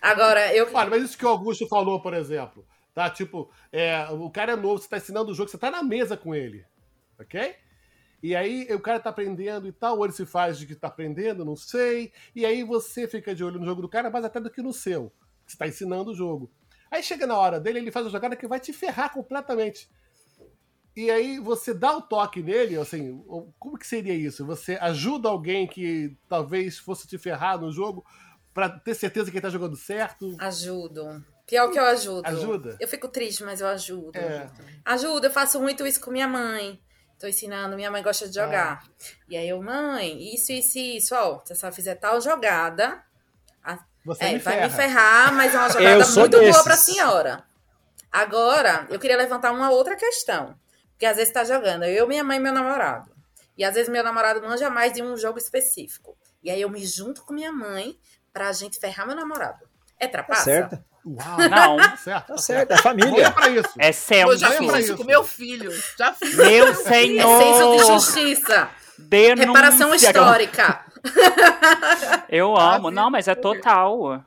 Agora, 0.00 0.54
eu. 0.54 0.68
Olha, 0.72 0.90
mas 0.90 1.02
isso 1.02 1.18
que 1.18 1.24
o 1.24 1.28
Augusto 1.28 1.66
falou, 1.68 2.00
por 2.00 2.14
exemplo, 2.14 2.66
tá? 2.94 3.10
Tipo, 3.10 3.50
é, 3.72 4.06
o 4.10 4.30
cara 4.30 4.52
é 4.52 4.56
novo, 4.56 4.78
você 4.82 4.88
tá 4.88 4.96
ensinando 4.96 5.30
o 5.32 5.34
jogo, 5.34 5.50
você 5.50 5.58
tá 5.58 5.70
na 5.70 5.82
mesa 5.82 6.16
com 6.16 6.34
ele, 6.34 6.64
ok? 7.20 7.54
E 8.22 8.34
aí 8.34 8.66
o 8.72 8.80
cara 8.80 8.98
tá 8.98 9.10
aprendendo 9.10 9.68
e 9.68 9.72
tal, 9.72 9.96
ou 9.98 10.04
ele 10.04 10.12
se 10.12 10.26
faz 10.26 10.58
de 10.58 10.66
que 10.66 10.74
tá 10.74 10.88
aprendendo, 10.88 11.44
não 11.44 11.54
sei. 11.54 12.12
E 12.34 12.44
aí 12.44 12.64
você 12.64 13.06
fica 13.06 13.34
de 13.34 13.44
olho 13.44 13.60
no 13.60 13.66
jogo 13.66 13.82
do 13.82 13.88
cara, 13.88 14.10
mais 14.10 14.24
até 14.24 14.40
do 14.40 14.50
que 14.50 14.60
no 14.62 14.72
seu. 14.72 15.12
Você 15.46 15.56
tá 15.56 15.68
ensinando 15.68 16.10
o 16.10 16.14
jogo. 16.14 16.50
Aí 16.90 17.02
chega 17.02 17.26
na 17.26 17.36
hora 17.36 17.60
dele, 17.60 17.78
ele 17.78 17.92
faz 17.92 18.06
uma 18.06 18.12
jogada 18.12 18.34
que 18.34 18.48
vai 18.48 18.58
te 18.58 18.72
ferrar 18.72 19.12
completamente. 19.12 19.88
E 20.98 21.10
aí 21.12 21.38
você 21.38 21.72
dá 21.72 21.96
o 21.96 22.02
toque 22.02 22.42
nele, 22.42 22.76
assim, 22.76 23.22
como 23.56 23.78
que 23.78 23.86
seria 23.86 24.12
isso? 24.14 24.44
Você 24.46 24.76
ajuda 24.80 25.28
alguém 25.28 25.64
que 25.64 26.16
talvez 26.28 26.76
fosse 26.76 27.06
te 27.06 27.16
ferrar 27.16 27.56
no 27.56 27.70
jogo 27.70 28.04
pra 28.52 28.68
ter 28.68 28.94
certeza 28.96 29.30
que 29.30 29.36
ele 29.36 29.42
tá 29.42 29.48
jogando 29.48 29.76
certo? 29.76 30.34
Ajudo. 30.40 31.24
Pior 31.46 31.70
que 31.70 31.78
eu 31.78 31.84
ajudo. 31.84 32.26
Ajuda? 32.26 32.76
Eu 32.80 32.88
fico 32.88 33.06
triste, 33.06 33.44
mas 33.44 33.60
eu 33.60 33.68
ajudo. 33.68 34.18
É. 34.18 34.48
Ajudo, 34.84 35.28
eu 35.28 35.30
faço 35.30 35.60
muito 35.60 35.86
isso 35.86 36.00
com 36.00 36.10
minha 36.10 36.26
mãe. 36.26 36.80
tô 37.16 37.28
ensinando, 37.28 37.76
minha 37.76 37.90
mãe 37.92 38.02
gosta 38.02 38.28
de 38.28 38.34
jogar. 38.34 38.82
E 39.28 39.36
aí 39.36 39.48
eu, 39.48 39.62
mãe, 39.62 40.34
isso, 40.34 40.50
isso, 40.50 40.78
isso, 40.78 41.14
ó, 41.14 41.40
se 41.44 41.64
a 41.64 41.70
fizer 41.70 41.94
tal 41.94 42.20
jogada, 42.20 43.02
a- 43.62 43.78
Você 44.04 44.24
é, 44.24 44.32
me 44.32 44.38
vai 44.40 44.54
ferra. 44.54 44.66
me 44.68 44.74
ferrar, 44.74 45.32
mas 45.34 45.54
é 45.54 45.58
uma 45.58 45.68
jogada 45.70 46.06
muito 46.06 46.30
boa 46.30 46.42
desses. 46.44 46.62
pra 46.62 46.76
senhora. 46.76 47.44
Agora, 48.10 48.86
eu 48.90 48.98
queria 48.98 49.16
levantar 49.16 49.52
uma 49.52 49.70
outra 49.70 49.94
questão. 49.94 50.58
Porque 50.98 51.06
às 51.06 51.16
vezes 51.16 51.32
tá 51.32 51.44
jogando 51.44 51.84
eu, 51.84 52.08
minha 52.08 52.24
mãe 52.24 52.38
e 52.38 52.40
meu 52.40 52.52
namorado. 52.52 53.08
E 53.56 53.62
às 53.64 53.72
vezes 53.74 53.88
meu 53.88 54.02
namorado 54.02 54.42
manja 54.42 54.68
mais 54.68 54.92
de 54.92 55.00
um 55.00 55.16
jogo 55.16 55.38
específico. 55.38 56.16
E 56.42 56.50
aí 56.50 56.60
eu 56.60 56.68
me 56.68 56.84
junto 56.84 57.22
com 57.22 57.32
minha 57.32 57.52
mãe 57.52 57.96
pra 58.32 58.50
gente 58.52 58.80
ferrar 58.80 59.06
meu 59.06 59.14
namorado. 59.14 59.64
É 59.96 60.06
Tá 60.08 60.12
trapaça? 60.14 60.42
certo. 60.42 60.84
Uau, 61.06 61.48
Não, 61.48 61.96
certo, 61.96 62.26
Tá 62.26 62.36
certo, 62.38 62.72
é 62.72 62.78
família. 62.78 63.12
Olha 63.12 63.30
pra 63.30 63.48
isso. 63.48 63.68
é 63.78 63.92
sempre. 63.92 64.34
Eu 64.34 64.38
já 64.38 64.50
fiz 64.50 64.72
isso 64.74 64.96
com 64.96 65.04
meu 65.04 65.22
filho. 65.22 65.70
Já 65.96 66.12
fiz. 66.12 66.34
Meu 66.34 66.66
É 66.66 66.74
senso 66.74 66.90
de 66.90 67.78
senhor! 67.78 67.86
justiça. 67.86 68.70
Denúncia. 68.98 69.46
Reparação 69.46 69.94
histórica. 69.94 70.84
Eu 72.28 72.56
amo. 72.58 72.90
Não, 72.90 73.08
mas 73.08 73.28
é 73.28 73.36
total. 73.36 74.24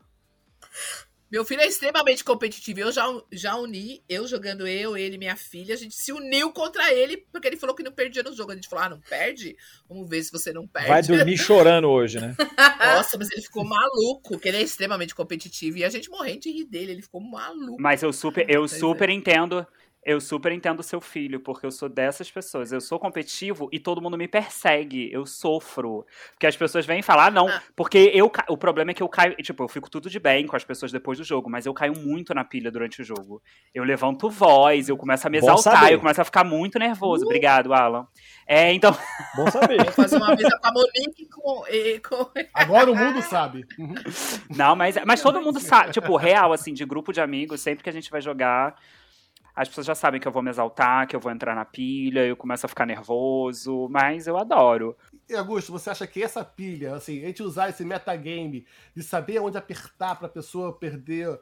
Meu 1.32 1.46
filho 1.46 1.62
é 1.62 1.68
extremamente 1.68 2.24
competitivo. 2.24 2.82
Eu 2.82 2.92
já, 2.92 3.06
já 3.32 3.56
uni, 3.56 4.04
eu 4.10 4.28
jogando 4.28 4.68
eu, 4.68 4.98
ele 4.98 5.16
e 5.16 5.18
minha 5.18 5.38
filha, 5.38 5.74
a 5.74 5.78
gente 5.78 5.96
se 5.96 6.12
uniu 6.12 6.52
contra 6.52 6.94
ele, 6.94 7.18
porque 7.32 7.48
ele 7.48 7.56
falou 7.56 7.74
que 7.74 7.84
não 7.84 7.92
perdia 7.92 8.22
no 8.22 8.36
jogo. 8.36 8.52
A 8.52 8.56
gente 8.56 8.68
falou, 8.68 8.86
ah, 8.86 8.90
não 8.90 9.00
perde? 9.00 9.56
Vamos 9.88 10.10
ver 10.10 10.22
se 10.24 10.32
você 10.32 10.52
não 10.52 10.68
perde. 10.68 10.90
Vai 10.90 11.02
dormir 11.02 11.38
chorando 11.40 11.88
hoje, 11.88 12.20
né? 12.20 12.36
Nossa, 12.80 13.18
mas 13.18 13.32
ele 13.32 13.42
ficou 13.42 13.64
maluco, 13.64 14.38
que 14.38 14.50
ele 14.50 14.58
é 14.58 14.62
extremamente 14.62 15.16
competitivo. 15.16 15.78
E 15.78 15.86
a 15.86 15.90
gente 15.90 16.10
morrendo 16.10 16.42
de 16.42 16.52
rir 16.52 16.66
dele, 16.66 16.92
ele 16.92 17.02
ficou 17.02 17.22
maluco. 17.22 17.82
Mas 17.82 18.04
eu 18.04 18.12
super, 18.12 18.46
eu 18.50 18.66
é. 18.66 18.68
super 18.68 19.10
entendo. 19.10 19.66
Eu 20.04 20.20
super 20.20 20.52
entendo 20.52 20.80
o 20.80 20.84
seu 20.84 21.00
filho, 21.00 21.40
porque 21.40 21.66
eu 21.66 21.72
sou 21.72 21.88
dessas 21.88 22.30
pessoas. 22.30 22.72
Eu 22.72 22.82
sou 22.82 22.98
competitivo 22.98 23.70
e 23.72 23.80
todo 23.80 24.02
mundo 24.02 24.18
me 24.18 24.28
persegue. 24.28 25.12
Eu 25.14 25.28
sofro. 25.28 26.06
Porque 26.32 26.48
as 26.48 26.58
pessoas 26.58 26.88
vêm 26.88 27.04
falar, 27.04 27.28
ah, 27.28 27.32
não. 27.32 27.48
Ah. 27.48 27.62
Porque 27.76 28.12
eu. 28.14 28.32
O 28.50 28.58
problema 28.58 28.92
é 28.92 28.94
que 28.96 29.04
eu 29.04 29.08
caio. 29.08 29.36
Tipo, 29.36 29.64
eu 29.64 29.68
fico 29.68 29.92
tudo 29.92 30.10
de 30.10 30.20
bem 30.20 30.48
com 30.48 30.56
as 30.56 30.64
pessoas 30.64 30.92
depois 30.92 31.20
do 31.20 31.24
jogo, 31.24 31.50
mas 31.52 31.68
eu 31.68 31.74
caio 31.74 31.94
muito 31.96 32.34
na 32.34 32.44
pilha 32.44 32.72
durante 32.72 33.02
o 33.02 33.06
jogo. 33.06 33.44
Eu 33.74 33.84
levanto 33.84 34.28
voz, 34.28 34.90
eu 34.90 34.98
começo 34.98 35.28
a 35.28 35.30
me 35.30 35.40
Bom 35.40 35.46
exaltar, 35.46 35.82
saber. 35.82 35.94
eu 35.94 36.00
começo 36.00 36.22
a 36.22 36.26
ficar 36.26 36.44
muito 36.44 36.80
nervoso. 36.80 37.26
Obrigado, 37.26 37.72
Alan. 37.72 38.08
É, 38.48 38.74
então. 38.74 38.98
Bom 39.38 39.52
saber. 39.52 39.84
Vou 39.84 39.94
fazer 39.94 40.18
uma 40.18 40.36
mesa 40.36 40.60
com 40.60 40.68
a 40.68 40.72
Monique 40.74 41.24
e 41.24 41.26
com, 41.28 41.64
e 41.70 42.00
com... 42.00 42.32
Agora 42.56 42.92
o 42.92 42.96
mundo 42.96 43.22
sabe. 43.22 43.66
Não, 44.50 44.76
mas, 44.76 44.96
mas 45.06 45.22
todo 45.22 45.42
mundo 45.42 45.60
sabe, 45.60 45.92
tipo, 45.92 46.16
real, 46.16 46.52
assim, 46.52 46.74
de 46.74 46.86
grupo 46.86 47.14
de 47.14 47.22
amigos, 47.22 47.62
sempre 47.62 47.84
que 47.84 47.90
a 47.90 47.94
gente 47.94 48.10
vai 48.10 48.20
jogar, 48.20 48.76
as 49.56 49.68
pessoas 49.68 49.86
já 49.88 49.96
sabem 49.96 50.20
que 50.20 50.28
eu 50.28 50.32
vou 50.32 50.42
me 50.42 50.50
exaltar, 50.50 51.08
que 51.08 51.16
eu 51.16 51.20
vou 51.20 51.32
entrar 51.32 51.56
na 51.56 51.66
pilha, 51.66 52.26
eu 52.26 52.36
começo 52.38 52.66
a 52.66 52.70
ficar 52.70 52.86
nervoso, 52.86 53.88
mas 53.90 54.28
eu 54.28 54.38
adoro. 54.38 54.98
E 55.30 55.36
Augusto, 55.36 55.72
você 55.72 55.90
acha 55.90 56.06
que 56.08 56.22
essa 56.24 56.44
pilha, 56.44 56.96
assim, 56.96 57.24
a 57.24 57.28
gente 57.28 57.44
usar 57.44 57.70
esse 57.70 57.84
metagame 57.86 58.66
de 58.96 59.04
saber 59.04 59.40
onde 59.40 59.58
apertar 59.58 60.16
pra 60.18 60.28
pessoa 60.30 60.78
perder, 60.78 61.40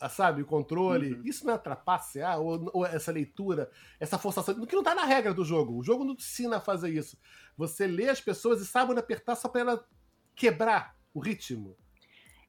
ah, 0.00 0.08
sabe, 0.08 0.42
o 0.42 0.46
controle, 0.46 1.14
Uhum. 1.14 1.22
isso 1.24 1.46
não 1.46 1.54
é 1.54 1.58
trapacear? 1.58 2.40
Ou, 2.40 2.70
ou 2.72 2.84
essa 2.86 3.12
leitura, 3.12 3.70
essa 4.00 4.18
forçação, 4.18 4.54
que 4.66 4.74
não 4.76 4.82
tá 4.82 4.94
na 4.94 5.04
regra 5.04 5.32
do 5.32 5.44
jogo. 5.44 5.78
O 5.78 5.82
jogo 5.84 6.04
não 6.04 6.16
te 6.16 6.22
ensina 6.24 6.56
a 6.56 6.60
fazer 6.60 6.90
isso. 6.90 7.16
Você 7.56 7.86
lê 7.86 8.08
as 8.08 8.20
pessoas 8.20 8.60
e 8.60 8.66
sabe 8.66 8.90
onde 8.90 9.00
apertar 9.00 9.34
só 9.36 9.48
pra 9.48 9.60
ela 9.60 9.84
quebrar 10.34 10.96
o 11.14 11.20
ritmo. 11.20 11.76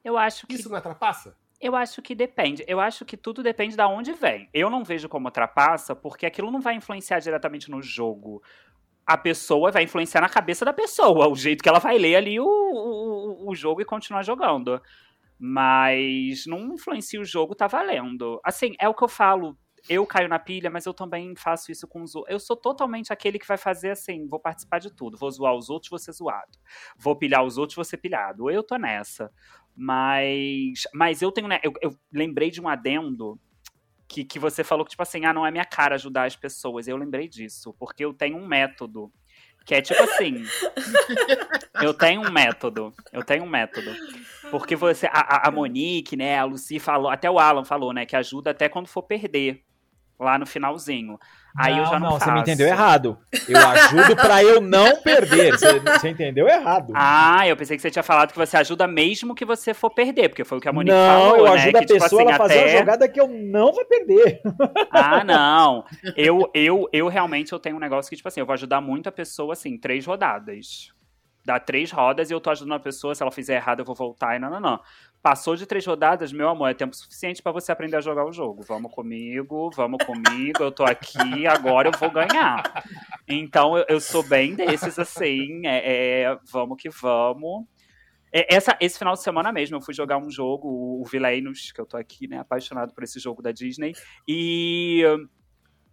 Eu 0.04 0.18
acho 0.18 0.48
que 0.48 0.56
Isso 0.56 0.70
não 0.70 0.78
é 0.78 0.82
trapaça? 0.82 1.38
Eu 1.63 1.78
acho 1.78 2.02
que 2.02 2.13
depende. 2.13 2.62
Eu 2.67 2.82
acho 2.82 3.06
que 3.06 3.15
tudo 3.15 3.41
depende 3.41 3.78
de 3.78 3.84
onde 3.84 4.12
vem. 4.12 4.49
Eu 4.54 4.69
não 4.69 4.84
vejo 4.84 5.08
como 5.08 5.32
trapaça, 5.32 5.95
porque 5.95 6.26
aquilo 6.26 6.52
não 6.52 6.60
vai 6.60 6.76
influenciar 6.76 7.19
diretamente 7.19 7.71
no 7.71 7.82
jogo. 7.82 8.43
A 9.08 9.17
pessoa 9.17 9.71
vai 9.71 9.84
influenciar 9.84 10.19
na 10.19 10.28
cabeça 10.28 10.65
da 10.65 10.73
pessoa, 10.73 11.30
o 11.30 11.36
jeito 11.36 11.63
que 11.63 11.69
ela 11.69 11.80
vai 11.80 11.97
ler 11.97 12.17
ali 12.17 12.38
o, 12.38 12.45
o, 12.45 13.49
o 13.49 13.56
jogo 13.56 13.82
e 13.82 13.86
continuar 13.86 14.23
jogando. 14.23 14.82
Mas 15.39 16.45
não 16.45 16.73
influencia 16.73 17.21
o 17.21 17.26
jogo, 17.26 17.56
tá 17.56 17.65
valendo. 17.65 18.41
Assim, 18.43 18.76
é 18.78 18.89
o 18.89 18.93
que 18.93 19.04
eu 19.06 19.08
falo. 19.08 19.58
Eu 19.89 20.06
caio 20.06 20.30
na 20.30 20.39
pilha, 20.39 20.69
mas 20.69 20.86
eu 20.86 20.93
também 20.93 21.36
faço 21.36 21.72
isso 21.72 21.88
com 21.88 22.02
os 22.02 22.15
outros. 22.15 22.32
Eu 22.34 22.39
sou 22.39 22.56
totalmente 22.56 23.12
aquele 23.12 23.38
que 23.38 23.48
vai 23.48 23.58
fazer 23.58 23.91
assim: 23.91 24.28
vou 24.28 24.39
participar 24.39 24.80
de 24.80 24.89
tudo. 24.93 25.17
Vou 25.17 25.30
zoar 25.30 25.54
os 25.54 25.69
outros, 25.69 25.89
vou 25.89 26.00
ser 26.00 26.13
zoado. 26.13 26.58
Vou 26.98 27.15
pilhar 27.15 27.43
os 27.43 27.58
outros, 27.58 27.76
vou 27.76 27.84
ser 27.86 27.98
pilhado. 27.98 28.50
Eu 28.50 28.63
tô 28.63 28.78
nessa. 28.78 29.30
Mas, 29.76 30.84
mas 30.93 31.22
eu 31.22 31.32
tenho, 31.32 31.48
né? 31.48 31.60
Eu, 31.63 31.74
eu 31.82 31.96
lembrei 32.12 32.50
de 32.50 32.62
um 32.62 32.67
adendo 32.69 33.39
que, 34.08 34.24
que 34.24 34.39
você 34.39 34.63
falou 34.63 34.86
que, 34.86 34.91
tipo 34.91 35.02
assim, 35.04 35.26
ah, 35.26 35.34
não 35.34 35.46
é 35.46 35.52
minha 35.52 35.65
cara 35.65 35.96
ajudar 35.96 36.26
as 36.26 36.36
pessoas. 36.36 36.88
Eu 36.88 36.96
lembrei 36.98 37.28
disso, 37.28 37.74
porque 37.78 38.06
eu 38.06 38.13
tenho 38.13 38.38
um 38.38 38.48
método. 38.48 39.12
Que 39.65 39.76
é 39.76 39.82
tipo 39.82 40.02
assim. 40.04 40.43
eu 41.82 41.93
tenho 41.93 42.22
um 42.22 42.32
método. 42.32 42.93
Eu 43.12 43.24
tenho 43.24 43.43
um 43.43 43.50
método. 43.50 43.91
Porque 44.52 44.76
você. 44.76 45.08
A, 45.08 45.48
a- 45.48 45.52
Monique, 45.52 46.15
né? 46.15 46.38
A 46.38 46.43
Lucy 46.43 46.80
falou, 46.80 47.10
até 47.10 47.30
o 47.30 47.39
Alan 47.39 47.63
falou, 47.63 47.93
né? 47.93 48.06
Que 48.06 48.15
ajuda 48.15 48.52
até 48.52 48.67
quando 48.69 48.88
for 48.88 49.04
perder. 49.04 49.63
Lá 50.19 50.38
no 50.38 50.45
finalzinho. 50.45 51.19
Aí 51.56 51.78
eu 51.78 51.86
já 51.86 51.99
não, 51.99 52.12
você 52.12 52.26
me 52.26 52.32
faço. 52.32 52.41
entendeu 52.41 52.67
errado. 52.67 53.17
Eu 53.47 53.67
ajudo 53.67 54.15
pra 54.15 54.43
eu 54.43 54.60
não 54.60 54.95
perder. 55.02 55.52
Você, 55.52 55.80
você 55.80 56.10
entendeu 56.10 56.47
errado. 56.47 56.93
Ah, 56.95 57.47
eu 57.47 57.56
pensei 57.56 57.78
que 57.78 57.82
você 57.82 57.91
tinha 57.91 58.02
falado 58.02 58.32
que 58.32 58.38
você 58.38 58.58
ajuda 58.58 58.88
mesmo 58.88 59.36
que 59.36 59.45
você 59.45 59.71
for 59.73 59.91
perder, 59.91 60.30
porque 60.30 60.43
foi 60.43 60.58
o 60.58 60.62
que 60.62 60.67
a 60.67 60.73
Monique 60.73 60.95
não, 60.95 61.30
falou, 61.30 61.38
eu 61.38 61.43
né? 61.43 61.52
ajudo 61.52 61.71
que, 61.71 61.78
a 61.78 61.99
pessoa 61.99 62.21
tipo 62.21 62.32
assim, 62.32 62.32
a 62.32 62.38
fazer 62.38 62.60
até... 62.60 62.71
uma 62.71 62.80
jogada 62.80 63.08
que 63.08 63.21
eu 63.21 63.28
não 63.28 63.71
vou 63.71 63.86
perder. 63.86 64.41
Ah, 64.91 65.23
não. 65.23 65.86
Eu, 66.15 66.49
eu, 66.54 66.88
eu 66.93 67.08
realmente 67.08 67.52
eu 67.52 67.60
tenho 67.60 67.76
um 67.76 67.80
negócio 67.80 68.10
que, 68.10 68.15
tipo 68.15 68.28
assim, 68.28 68.39
eu 68.39 68.45
vou 68.45 68.54
ajudar 68.54 68.80
muito 68.80 69.10
a 69.10 69.12
pessoa, 69.12 69.54
assim, 69.54 69.78
três 69.78 70.06
rodadas. 70.06 70.92
Dá 71.45 71.60
três 71.60 71.91
rodas 71.91 72.29
e 72.29 72.34
eu 72.34 72.39
tô 72.39 72.49
ajudando 72.49 72.73
a 72.73 72.79
pessoa, 72.79 73.13
se 73.13 73.21
ela 73.21 73.32
fizer 73.32 73.56
errado, 73.56 73.79
eu 73.79 73.86
vou 73.86 73.95
voltar 73.95 74.36
e 74.36 74.39
não, 74.39 74.49
não, 74.49 74.60
não. 74.60 74.79
Passou 75.21 75.56
de 75.56 75.65
três 75.65 75.86
rodadas, 75.86 76.32
meu 76.32 76.47
amor, 76.49 76.69
é 76.69 76.73
tempo 76.73 76.95
suficiente 76.95 77.41
pra 77.41 77.51
você 77.51 77.71
aprender 77.71 77.97
a 77.97 78.01
jogar 78.01 78.25
o 78.25 78.32
jogo. 78.32 78.63
Vamos 78.63 78.93
comigo, 78.93 79.69
vamos 79.75 80.03
comigo, 80.06 80.62
eu 80.62 80.71
tô 80.71 80.84
aqui, 80.84 81.45
agora 81.47 81.89
eu 81.89 81.97
vou 81.97 82.10
ganhar. 82.10 82.63
Então 83.27 83.77
eu, 83.77 83.86
eu 83.89 83.99
sou 83.99 84.23
bem 84.23 84.56
desses, 84.56 84.97
assim, 84.97 85.65
é, 85.65 86.23
é, 86.23 86.38
vamos 86.51 86.82
que 86.82 86.89
vamos. 86.89 87.65
É, 88.32 88.56
Essa, 88.56 88.75
esse 88.79 88.97
final 88.97 89.13
de 89.13 89.21
semana 89.21 89.51
mesmo, 89.51 89.77
eu 89.77 89.82
fui 89.82 89.93
jogar 89.93 90.17
um 90.17 90.29
jogo, 90.29 90.67
o 90.67 91.03
Villainous, 91.06 91.71
que 91.71 91.79
eu 91.79 91.86
tô 91.86 91.97
aqui, 91.97 92.27
né, 92.27 92.39
apaixonado 92.39 92.93
por 92.93 93.03
esse 93.03 93.19
jogo 93.19 93.41
da 93.41 93.51
Disney. 93.51 93.93
E. 94.27 95.03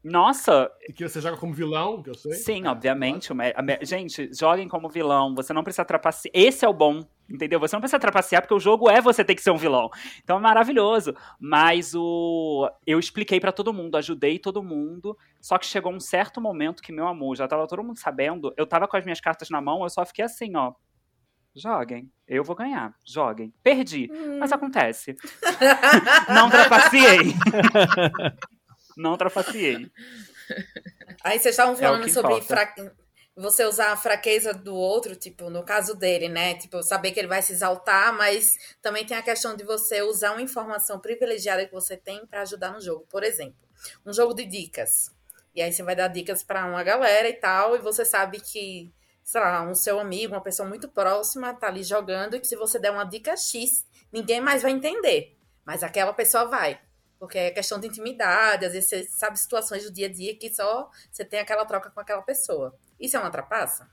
Nossa, 0.03 0.71
E 0.89 0.93
que 0.95 1.07
você 1.07 1.21
joga 1.21 1.37
como 1.37 1.53
vilão, 1.53 2.03
que 2.03 2.09
eu 2.09 2.15
sei. 2.15 2.33
sim, 2.33 2.65
É, 2.65 2.71
obviamente. 2.71 3.35
me- 3.35 3.53
Gente, 3.83 4.31
joguem 4.33 4.67
como 4.67 4.89
vilão. 4.89 5.35
Você 5.35 5.53
não 5.53 5.63
precisa 5.63 5.85
trapacear. 5.85 6.33
Esse 6.35 6.65
é 6.65 6.69
o 6.69 6.73
bom, 6.73 7.05
entendeu? 7.29 7.61
Você 7.61 7.77
não 7.77 7.81
precisa 7.83 7.99
trapacear, 7.99 8.41
porque 8.41 8.55
o 8.55 8.59
jogo 8.59 8.89
é 8.89 8.99
você 9.01 9.23
ter 9.23 9.35
que 9.35 9.43
ser 9.43 9.51
um 9.51 9.59
vilão. 9.59 9.91
Então 10.25 10.39
é 10.39 10.41
maravilhoso. 10.41 11.15
Mas 11.39 11.95
o. 11.95 12.67
Eu 12.87 12.99
expliquei 12.99 13.39
pra 13.39 13.53
todo 13.53 13.75
mundo, 13.75 13.97
ajudei 13.97 14.39
todo 14.39 14.63
mundo. 14.63 15.15
Só 15.39 15.59
que 15.59 15.67
chegou 15.67 15.93
um 15.93 16.01
certo 16.01 16.41
momento 16.41 16.83
que, 16.83 16.93
meu 16.93 17.07
amor, 17.07 17.37
já 17.37 17.47
tava 17.47 17.67
todo 17.67 17.85
mundo 17.85 17.99
sabendo. 17.99 18.55
Eu 18.57 18.67
tava 18.67 18.89
com 18.89 18.97
as 18.97 19.05
minhas 19.05 19.21
cartas 19.21 19.51
na 19.51 19.61
mão, 19.61 19.83
eu 19.83 19.91
só 19.91 20.05
fiquei 20.07 20.25
assim, 20.25 20.57
ó. 20.57 20.73
Joguem. 21.55 22.11
Eu 22.27 22.43
vou 22.45 22.57
ganhar. 22.57 22.95
Joguem. 23.05 23.53
Perdi. 23.63 24.09
Mas 24.39 24.51
acontece. 24.53 25.15
Não 26.33 26.49
trapaceei. 26.49 27.35
não 29.01 29.17
trapaceei. 29.17 29.91
Aí 31.25 31.39
vocês 31.39 31.53
estavam 31.55 31.75
É 31.75 31.77
falando 31.77 32.05
que 32.05 32.13
sobre 32.13 32.41
fra- 32.43 32.75
você 33.37 33.65
usar 33.65 33.93
a 33.93 33.97
fraqueza 33.97 34.53
do 34.53 34.75
outro, 34.75 35.15
tipo, 35.17 35.49
no 35.49 35.65
caso 35.65 35.95
dele, 35.95 36.29
né? 36.29 36.55
Tipo, 36.57 36.83
saber 36.83 37.13
que 37.13 37.21
ele 37.21 37.29
vai 37.29 37.41
se 37.41 37.53
exaltar, 37.53 38.13
mas 38.15 38.53
também 38.83 39.07
tem 39.07 39.17
a 39.17 39.23
questão 39.23 39.57
de 39.57 39.65
você 39.65 40.03
usar 40.03 40.33
uma 40.33 40.43
informação 40.43 40.99
privilegiada 41.01 41.65
que 41.65 41.73
você 41.73 41.97
tem 41.97 42.27
pra 42.27 42.43
ajudar 42.43 42.73
no 42.73 42.81
jogo. 42.81 43.07
Por 43.09 43.23
exemplo, 43.23 43.57
um 44.05 44.13
jogo 44.13 44.35
de 44.35 44.45
dicas. 44.45 45.11
E 45.55 45.63
aí 45.63 45.73
você 45.73 45.83
vai 45.83 45.97
dar 45.97 46.09
dicas 46.09 46.43
pra 46.43 46.67
uma 46.67 46.83
galera 46.83 47.29
e 47.29 47.33
tal, 47.35 47.75
e 47.75 47.79
você 47.79 48.05
sabe 48.05 48.41
que, 48.41 48.93
sei 49.25 49.41
lá, 49.41 49.63
um 49.63 49.75
seu 49.75 49.99
amigo, 49.99 50.35
uma 50.35 50.43
pessoa 50.43 50.69
muito 50.69 50.89
próxima 50.89 51.55
tá 51.55 51.69
ali 51.69 51.83
jogando, 51.83 52.37
e 52.37 52.41
que 52.41 52.47
se 52.47 52.57
você 52.57 52.79
der 52.79 52.91
uma 52.91 53.05
dica 53.05 53.37
X, 53.37 53.87
ninguém 54.13 54.41
mais 54.41 54.63
vai 54.63 54.73
entender. 54.73 55.37
Mas 55.65 55.83
aquela 55.83 56.13
pessoa 56.13 56.45
vai. 56.47 56.79
Porque 57.21 57.37
é 57.37 57.51
questão 57.51 57.79
de 57.79 57.87
intimidade, 57.87 58.65
às 58.65 58.73
vezes 58.73 58.89
você 58.89 59.05
sabe 59.05 59.39
situações 59.39 59.85
do 59.85 59.93
dia 59.93 60.07
a 60.07 60.11
dia 60.11 60.35
que 60.35 60.53
só 60.53 60.91
você 61.13 61.23
tem 61.23 61.39
aquela 61.39 61.67
troca 61.67 61.91
com 61.91 62.01
aquela 62.01 62.23
pessoa. 62.23 62.75
Isso 62.99 63.15
é 63.15 63.21
uma 63.21 63.31
trapaça? 63.31 63.87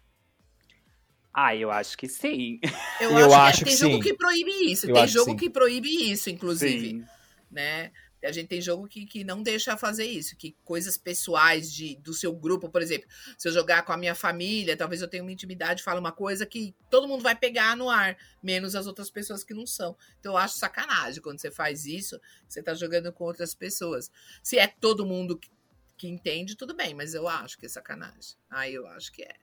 Ah, 1.33 1.53
eu 1.53 1.69
acho 1.69 1.97
que 1.97 2.07
sim. 2.07 2.59
Eu, 3.01 3.11
Eu 3.11 3.25
acho, 3.33 3.35
acho 3.35 3.57
que, 3.59 3.65
que 3.65 3.69
tem 3.69 3.77
jogo 3.77 3.95
sim. 3.95 4.09
que 4.09 4.13
proíbe 4.15 4.71
isso. 4.71 4.89
Eu 4.89 4.93
tem 4.95 5.07
jogo 5.07 5.31
sim. 5.31 5.37
que 5.37 5.49
proíbe 5.49 6.11
isso, 6.11 6.29
inclusive. 6.29 6.89
Sim. 6.89 7.05
né? 7.51 7.91
A 8.23 8.31
gente 8.31 8.47
tem 8.47 8.59
jogo 8.61 8.87
que, 8.87 9.05
que 9.05 9.23
não 9.23 9.43
deixa 9.43 9.77
fazer 9.77 10.05
isso, 10.05 10.35
que 10.35 10.55
coisas 10.63 10.97
pessoais 10.97 11.71
de, 11.71 11.95
do 11.97 12.13
seu 12.13 12.33
grupo, 12.33 12.67
por 12.69 12.81
exemplo, 12.81 13.07
se 13.37 13.47
eu 13.47 13.53
jogar 13.53 13.83
com 13.83 13.93
a 13.93 13.97
minha 13.97 14.15
família, 14.15 14.75
talvez 14.75 15.01
eu 15.01 15.07
tenha 15.07 15.21
uma 15.23 15.31
intimidade, 15.31 15.83
falo 15.83 15.99
uma 15.99 16.11
coisa 16.11 16.45
que 16.45 16.75
todo 16.89 17.07
mundo 17.07 17.21
vai 17.21 17.35
pegar 17.35 17.77
no 17.77 17.89
ar, 17.89 18.17
menos 18.41 18.75
as 18.75 18.87
outras 18.87 19.09
pessoas 19.11 19.43
que 19.43 19.53
não 19.53 19.67
são. 19.67 19.95
Então 20.19 20.33
eu 20.33 20.37
acho 20.37 20.57
sacanagem 20.57 21.21
quando 21.21 21.39
você 21.39 21.51
faz 21.51 21.85
isso, 21.85 22.19
você 22.47 22.63
tá 22.63 22.73
jogando 22.73 23.13
com 23.13 23.23
outras 23.23 23.53
pessoas. 23.53 24.09
Se 24.41 24.57
é 24.57 24.67
todo 24.67 25.05
mundo 25.05 25.37
que- 25.37 25.51
que 25.95 26.07
entende, 26.07 26.55
tudo 26.55 26.75
bem, 26.75 26.93
mas 26.93 27.13
eu 27.13 27.27
acho 27.27 27.57
que 27.57 27.65
é 27.65 27.69
sacanagem. 27.69 28.35
Aí 28.49 28.73
eu 28.73 28.85
acho 28.87 29.11
que 29.11 29.23
é. 29.23 29.35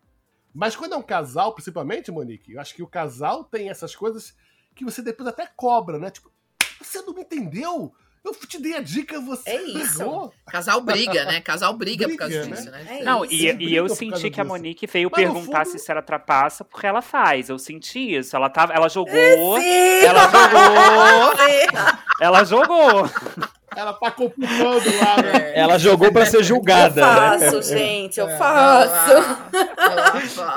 Mas 0.52 0.76
quando 0.76 0.94
é 0.94 0.96
um 0.96 1.02
casal, 1.02 1.52
principalmente, 1.52 2.12
Monique, 2.12 2.52
eu 2.52 2.60
acho 2.60 2.74
que 2.74 2.82
o 2.82 2.86
casal 2.86 3.42
tem 3.44 3.70
essas 3.70 3.94
coisas 3.96 4.34
que 4.74 4.84
você 4.84 5.02
depois 5.02 5.28
até 5.28 5.46
cobra, 5.46 5.98
né? 5.98 6.10
Tipo, 6.10 6.32
você 6.80 7.02
não 7.02 7.12
me 7.12 7.22
entendeu? 7.22 7.92
Eu 8.24 8.34
te 8.34 8.58
dei 8.60 8.74
a 8.74 8.80
dica, 8.80 9.20
você 9.20 9.50
É 9.50 9.62
isso. 9.62 10.00
errou. 10.00 10.32
Casal 10.46 10.80
briga, 10.80 11.24
né? 11.26 11.40
Casal 11.42 11.74
briga, 11.74 12.04
por 12.08 12.16
Briga, 12.16 12.24
causa 12.24 12.44
né? 12.48 12.56
disso, 12.56 12.70
né? 12.70 12.98
É 13.00 13.04
Não, 13.04 13.22
isso. 13.24 13.34
e, 13.34 13.64
e 13.68 13.74
eu 13.76 13.86
por 13.86 13.94
senti 13.96 14.10
causa 14.12 14.30
que 14.30 14.40
a. 14.40 14.44
Monique 14.44 14.86
veio 14.86 15.10
Mas 15.12 15.20
perguntar 15.22 15.64
fundo- 15.64 15.70
se 15.72 15.76
isso 15.76 15.90
era 15.90 16.00
trapaça, 16.00 16.64
porque 16.64 16.86
ela 16.86 17.02
faz. 17.02 17.50
Eu 17.50 17.58
senti 17.58 18.16
isso. 18.16 18.34
Ela, 18.34 18.48
tava, 18.48 18.72
ela 18.72 18.88
jogou. 18.88 19.12
Sim. 19.12 20.00
Ela 20.06 20.22
jogou. 20.30 21.36
Sim. 21.36 21.94
Ela 22.20 22.44
jogou. 22.44 23.10
Ela 23.76 23.92
tá 23.94 24.10
complicando 24.10 24.96
lá, 24.98 25.22
né? 25.22 25.52
É. 25.54 25.60
Ela 25.60 25.78
jogou 25.78 26.12
pra 26.12 26.24
ser 26.26 26.38
Eu 26.38 26.42
julgada. 26.44 27.00
né? 27.00 27.50
faço, 27.50 27.62
gente, 27.62 28.18
eu 28.20 28.28
É. 28.28 28.36
faço. 28.36 29.12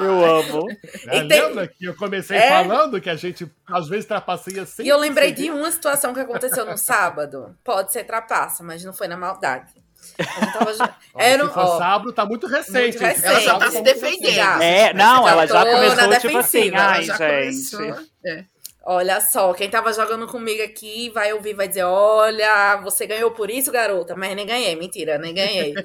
Eu 0.02 0.26
amo. 0.26 0.68
É, 1.08 1.20
tem- 1.26 1.28
Lembra 1.42 1.68
que 1.68 1.86
eu 1.86 1.96
comecei 1.96 2.38
É. 2.38 2.50
falando 2.50 3.00
que 3.02 3.10
a 3.10 3.16
gente 3.16 3.50
às 3.68 3.88
vezes 3.88 4.06
trapaceia 4.06 4.66
sem 4.66 4.86
E 4.86 4.90
eu 4.90 4.98
lembrei 4.98 5.32
de 5.32 5.50
uma 5.50 5.72
situação 5.72 6.14
que 6.14 6.20
aconteceu 6.20 6.66
no 6.66 6.78
sábado. 6.78 7.56
Pode 7.64 7.92
ser 7.92 8.04
trapaça, 8.04 8.64
mas 8.64 8.84
não 8.84 8.94
foi 8.94 9.08
na 9.08 9.18
maldade. 9.18 9.72
A 10.20 10.24
gente 10.24 10.54
tava 10.54 10.96
Era 11.18 11.44
um- 11.46 11.52
ó, 11.54 11.78
sábado, 11.80 12.14
tá 12.14 12.26
muito 12.26 12.48
recente. 12.48 12.98
muito 12.98 13.00
recente. 13.00 13.26
Ela 13.26 13.40
já 13.42 13.58
tá 13.58 13.68
se 13.68 13.74
muito 13.82 13.86
defendendo. 13.86 14.34
Já. 14.36 14.64
É, 14.64 14.94
não, 14.94 15.24
Já 15.26 15.32
ela 15.32 15.48
já 15.48 15.66
começou 15.66 15.90
tipo 16.20 16.38
assim, 16.38 16.60
defensiva, 16.60 16.78
ai, 16.78 16.96
Ela 16.98 17.04
já 17.04 17.18
gente. 17.18 17.72
começou. 17.72 18.06
É. 18.26 18.46
Olha 18.90 19.20
só, 19.20 19.54
quem 19.54 19.70
tava 19.70 19.92
jogando 19.92 20.26
comigo 20.28 20.64
aqui 20.64 21.10
vai 21.10 21.34
ouvir, 21.34 21.54
vai 21.54 21.68
dizer: 21.68 21.84
Olha, 21.84 22.78
você 22.78 23.06
ganhou 23.06 23.32
por 23.32 23.50
isso, 23.50 23.70
garota. 23.70 24.16
Mas 24.16 24.34
nem 24.34 24.46
ganhei, 24.46 24.78
mentira, 24.78 25.18
nem 25.18 25.34
ganhei. 25.34 25.76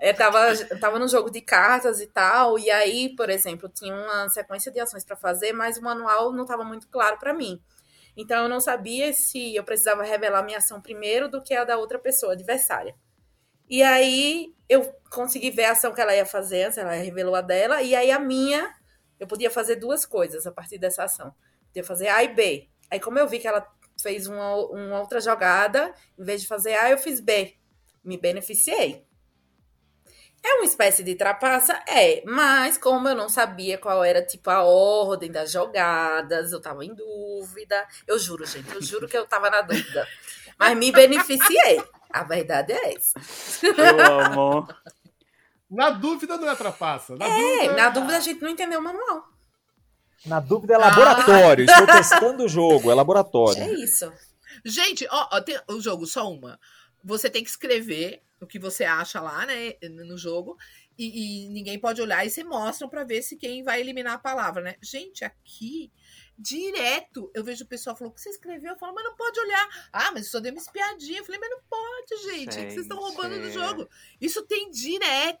eu 0.00 0.14
tava, 0.14 0.52
eu 0.52 0.78
tava 0.78 0.96
num 0.96 1.08
jogo 1.08 1.32
de 1.32 1.40
cartas 1.40 2.00
e 2.00 2.06
tal, 2.06 2.56
e 2.56 2.70
aí, 2.70 3.16
por 3.16 3.28
exemplo, 3.30 3.68
tinha 3.68 3.92
uma 3.92 4.28
sequência 4.28 4.70
de 4.70 4.78
ações 4.78 5.04
pra 5.04 5.16
fazer, 5.16 5.52
mas 5.52 5.76
o 5.76 5.82
manual 5.82 6.32
não 6.32 6.46
tava 6.46 6.62
muito 6.62 6.86
claro 6.86 7.18
pra 7.18 7.34
mim. 7.34 7.60
Então 8.16 8.44
eu 8.44 8.48
não 8.48 8.60
sabia 8.60 9.12
se 9.12 9.56
eu 9.56 9.64
precisava 9.64 10.04
revelar 10.04 10.44
minha 10.44 10.58
ação 10.58 10.80
primeiro 10.80 11.28
do 11.28 11.42
que 11.42 11.52
a 11.52 11.64
da 11.64 11.76
outra 11.76 11.98
pessoa, 11.98 12.34
adversária. 12.34 12.94
E 13.68 13.82
aí 13.82 14.54
eu 14.68 14.88
consegui 15.10 15.50
ver 15.50 15.64
a 15.64 15.72
ação 15.72 15.92
que 15.92 16.00
ela 16.00 16.14
ia 16.14 16.24
fazer, 16.24 16.72
ela 16.76 16.92
revelou 16.92 17.34
a 17.34 17.40
dela, 17.40 17.82
e 17.82 17.92
aí 17.96 18.12
a 18.12 18.20
minha 18.20 18.72
eu 19.24 19.28
podia 19.28 19.50
fazer 19.50 19.76
duas 19.76 20.04
coisas 20.04 20.46
a 20.46 20.52
partir 20.52 20.78
dessa 20.78 21.04
ação. 21.04 21.34
Podia 21.68 21.82
fazer 21.82 22.08
A 22.08 22.22
e 22.22 22.34
B. 22.34 22.68
Aí, 22.90 23.00
como 23.00 23.18
eu 23.18 23.26
vi 23.26 23.38
que 23.38 23.48
ela 23.48 23.66
fez 24.00 24.26
uma, 24.26 24.54
uma 24.66 25.00
outra 25.00 25.20
jogada, 25.20 25.92
em 26.18 26.24
vez 26.24 26.42
de 26.42 26.46
fazer 26.46 26.74
A, 26.74 26.90
eu 26.90 26.98
fiz 26.98 27.20
B. 27.20 27.54
Me 28.04 28.18
beneficiei. 28.18 29.04
É 30.42 30.54
uma 30.56 30.66
espécie 30.66 31.02
de 31.02 31.14
trapaça? 31.14 31.82
É, 31.88 32.22
mas 32.26 32.76
como 32.76 33.08
eu 33.08 33.14
não 33.14 33.30
sabia 33.30 33.78
qual 33.78 34.04
era, 34.04 34.20
tipo, 34.20 34.50
a 34.50 34.62
ordem 34.62 35.32
das 35.32 35.50
jogadas, 35.50 36.52
eu 36.52 36.60
tava 36.60 36.84
em 36.84 36.94
dúvida. 36.94 37.88
Eu 38.06 38.18
juro, 38.18 38.44
gente, 38.44 38.74
eu 38.74 38.82
juro 38.82 39.08
que 39.08 39.16
eu 39.16 39.26
tava 39.26 39.48
na 39.48 39.62
dúvida. 39.62 40.06
Mas 40.58 40.76
me 40.76 40.92
beneficiei. 40.92 41.82
A 42.10 42.22
verdade 42.24 42.74
é 42.74 42.94
essa. 42.94 43.18
Eu 43.62 44.00
amo. 44.22 44.68
Na 45.74 45.90
dúvida 45.90 46.36
não 46.36 46.48
é 46.48 46.54
trapaça. 46.54 47.16
Na 47.16 47.26
É, 47.26 47.38
dúvida, 47.38 47.72
na 47.74 47.88
dúvida 47.90 48.16
a 48.16 48.20
gente 48.20 48.40
não 48.40 48.48
entendeu 48.48 48.80
o 48.80 48.82
manual. 48.82 49.28
Na 50.24 50.40
dúvida 50.40 50.74
é 50.74 50.78
laboratório. 50.78 51.64
Estou 51.64 51.86
testando 51.86 52.44
o 52.44 52.48
jogo, 52.48 52.90
é 52.90 52.94
laboratório. 52.94 53.62
É 53.62 53.72
isso. 53.74 54.10
Gente, 54.64 55.06
ó, 55.10 55.28
ó, 55.32 55.40
tem 55.40 55.58
o 55.68 55.80
jogo, 55.80 56.06
só 56.06 56.30
uma. 56.30 56.58
Você 57.02 57.28
tem 57.28 57.42
que 57.42 57.50
escrever 57.50 58.22
o 58.40 58.46
que 58.46 58.58
você 58.58 58.84
acha 58.84 59.20
lá, 59.20 59.44
né, 59.46 59.74
no 60.06 60.16
jogo, 60.16 60.56
e, 60.98 61.44
e 61.44 61.48
ninguém 61.48 61.78
pode 61.78 62.00
olhar 62.00 62.24
e 62.26 62.30
você 62.30 62.44
mostra 62.44 62.86
pra 62.88 63.04
ver 63.04 63.22
se 63.22 63.36
quem 63.36 63.62
vai 63.62 63.80
eliminar 63.80 64.14
a 64.14 64.18
palavra, 64.18 64.62
né? 64.62 64.76
Gente, 64.82 65.24
aqui, 65.24 65.90
direto, 66.38 67.30
eu 67.34 67.42
vejo 67.42 67.64
o 67.64 67.66
pessoal 67.68 67.96
falando, 67.96 68.12
o 68.12 68.14
que 68.14 68.20
você 68.20 68.30
escreveu? 68.30 68.72
Eu 68.72 68.78
falo, 68.78 68.94
mas 68.94 69.04
não 69.04 69.16
pode 69.16 69.38
olhar. 69.40 69.88
Ah, 69.92 70.10
mas 70.12 70.30
só 70.30 70.40
deu 70.40 70.52
uma 70.52 70.60
espiadinha. 70.60 71.18
Eu 71.18 71.24
falei, 71.24 71.40
mas 71.40 71.50
não 71.50 71.60
pode, 71.68 72.22
gente. 72.30 72.58
é 72.58 72.64
que 72.64 72.72
vocês 72.72 72.82
estão 72.82 72.98
roubando 72.98 73.36
do 73.38 73.50
Gente. 73.50 73.54
jogo. 73.54 73.88
Isso 74.20 74.42
tem 74.42 74.70
direto. 74.70 75.40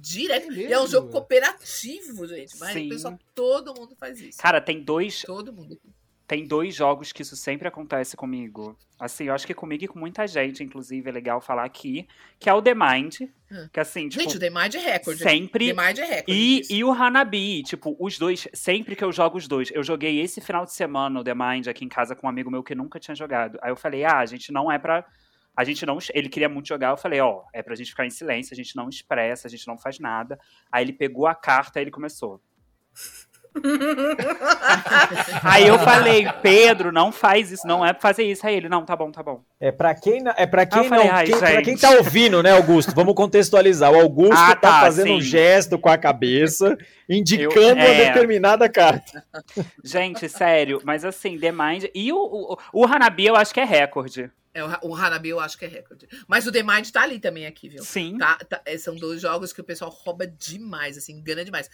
Direto. 0.00 0.52
É 0.52 0.54
e 0.54 0.72
é 0.72 0.80
um 0.80 0.86
jogo 0.86 1.10
cooperativo, 1.10 2.26
gente. 2.26 2.56
Mas 2.58 2.72
Sim. 2.72 2.86
o 2.86 2.88
pessoal, 2.90 3.18
todo 3.34 3.74
mundo 3.74 3.96
faz 3.98 4.20
isso. 4.20 4.38
Cara, 4.38 4.60
tem 4.60 4.80
dois, 4.80 5.22
Todo 5.22 5.52
mundo. 5.52 5.76
tem 6.26 6.46
dois 6.46 6.74
jogos 6.74 7.12
que 7.12 7.22
isso 7.22 7.34
sempre 7.34 7.66
acontece 7.66 8.16
comigo. 8.16 8.76
Assim, 8.98 9.24
eu 9.24 9.34
acho 9.34 9.46
que 9.46 9.54
comigo 9.54 9.84
e 9.84 9.88
com 9.88 9.98
muita 9.98 10.26
gente, 10.26 10.62
inclusive, 10.62 11.08
é 11.08 11.12
legal 11.12 11.40
falar 11.40 11.64
aqui, 11.64 12.06
que 12.38 12.48
é 12.48 12.54
o 12.54 12.60
The 12.62 12.74
Mind. 12.74 13.20
Hum. 13.50 13.68
Que 13.72 13.80
assim, 13.80 14.08
tipo, 14.08 14.22
Gente, 14.22 14.36
o 14.36 14.40
The 14.40 14.50
Mind 14.50 14.74
é 14.74 14.78
recorde. 14.78 15.22
sempre. 15.22 15.74
The 15.74 15.86
Mind 15.86 15.98
é 15.98 16.04
recorde. 16.04 16.32
E, 16.32 16.62
e 16.68 16.84
o 16.84 16.92
Hanabi, 16.92 17.62
tipo, 17.62 17.96
os 17.98 18.18
dois, 18.18 18.46
sempre 18.52 18.94
que 18.94 19.02
eu 19.04 19.12
jogo 19.12 19.38
os 19.38 19.46
dois, 19.48 19.70
eu 19.72 19.82
joguei 19.82 20.20
esse 20.20 20.40
final 20.40 20.64
de 20.64 20.72
semana 20.72 21.18
o 21.20 21.24
The 21.24 21.34
Mind 21.34 21.66
aqui 21.68 21.84
em 21.84 21.88
casa 21.88 22.14
com 22.14 22.26
um 22.26 22.30
amigo 22.30 22.50
meu 22.50 22.62
que 22.62 22.74
nunca 22.74 22.98
tinha 23.00 23.14
jogado. 23.14 23.58
Aí 23.62 23.70
eu 23.70 23.76
falei, 23.76 24.04
ah, 24.04 24.18
a 24.18 24.26
gente 24.26 24.52
não 24.52 24.70
é 24.70 24.78
pra. 24.78 25.04
A 25.58 25.64
gente 25.64 25.84
não. 25.84 25.98
Ele 26.14 26.28
queria 26.28 26.48
muito 26.48 26.68
jogar, 26.68 26.90
eu 26.90 26.96
falei, 26.96 27.18
ó, 27.18 27.42
é 27.52 27.64
pra 27.64 27.74
gente 27.74 27.90
ficar 27.90 28.06
em 28.06 28.10
silêncio, 28.10 28.54
a 28.54 28.56
gente 28.56 28.76
não 28.76 28.88
expressa, 28.88 29.48
a 29.48 29.50
gente 29.50 29.66
não 29.66 29.76
faz 29.76 29.98
nada. 29.98 30.38
Aí 30.70 30.84
ele 30.84 30.92
pegou 30.92 31.26
a 31.26 31.34
carta 31.34 31.80
e 31.80 31.82
ele 31.82 31.90
começou. 31.90 32.40
Aí 35.42 35.66
eu 35.66 35.78
falei, 35.78 36.26
Pedro, 36.42 36.92
não 36.92 37.10
faz 37.12 37.50
isso, 37.52 37.66
não 37.66 37.84
é 37.84 37.92
pra 37.92 38.00
fazer 38.02 38.24
isso. 38.24 38.46
Aí 38.46 38.54
ele, 38.56 38.68
não, 38.68 38.84
tá 38.84 38.94
bom, 38.96 39.10
tá 39.10 39.22
bom. 39.22 39.42
É 39.60 39.70
pra 39.72 39.94
quem, 39.94 40.22
não- 40.22 40.34
é 40.36 40.46
pra 40.46 40.66
quem 40.66 40.88
falei, 40.88 41.08
ai, 41.08 41.26
quem, 41.26 41.38
pra 41.38 41.62
quem 41.62 41.76
tá 41.76 41.90
ouvindo, 41.92 42.42
né, 42.42 42.52
Augusto? 42.52 42.94
Vamos 42.94 43.14
contextualizar. 43.14 43.90
O 43.92 44.00
Augusto 44.00 44.34
Ah, 44.36 44.54
tá, 44.54 44.56
tá, 44.56 44.80
fazendo 44.80 45.12
um 45.12 45.20
sim. 45.20 45.26
gesto 45.28 45.78
com 45.78 45.88
a 45.88 45.98
cabeça, 45.98 46.76
indicando 47.08 47.60
Eu- 47.60 47.74
uma 47.74 47.84
é. 47.84 48.06
determinada 48.06 48.68
carta. 48.68 49.24
Gente, 49.84 50.28
sério, 50.28 50.80
mas 50.84 51.04
assim, 51.04 51.38
The 51.38 51.52
Mind. 51.52 51.84
E 51.94 52.12
o, 52.12 52.18
o, 52.18 52.56
o 52.72 52.84
Hanabi 52.86 53.26
eu 53.26 53.36
acho 53.36 53.52
que 53.54 53.60
é 53.60 53.64
recorde. 53.64 54.30
É, 54.54 54.64
o, 54.64 54.68
o 54.90 54.94
Hanabi 54.96 55.28
eu 55.28 55.38
acho 55.40 55.56
que 55.58 55.64
é 55.64 55.68
recorde. 55.68 56.08
Mas 56.26 56.46
o 56.46 56.52
The 56.52 56.62
Mind 56.62 56.88
tá 56.90 57.02
ali 57.02 57.18
também 57.20 57.46
aqui, 57.46 57.68
viu? 57.68 57.82
Sim. 57.84 58.16
Tá, 58.18 58.36
tá- 58.48 58.60
é, 58.64 58.76
são 58.78 58.96
dois 58.96 59.20
jogos 59.20 59.52
que 59.52 59.60
o 59.60 59.64
pessoal 59.64 59.90
rouba 59.90 60.26
demais, 60.26 60.96
assim, 60.96 61.12
engana 61.12 61.44
demais. 61.44 61.70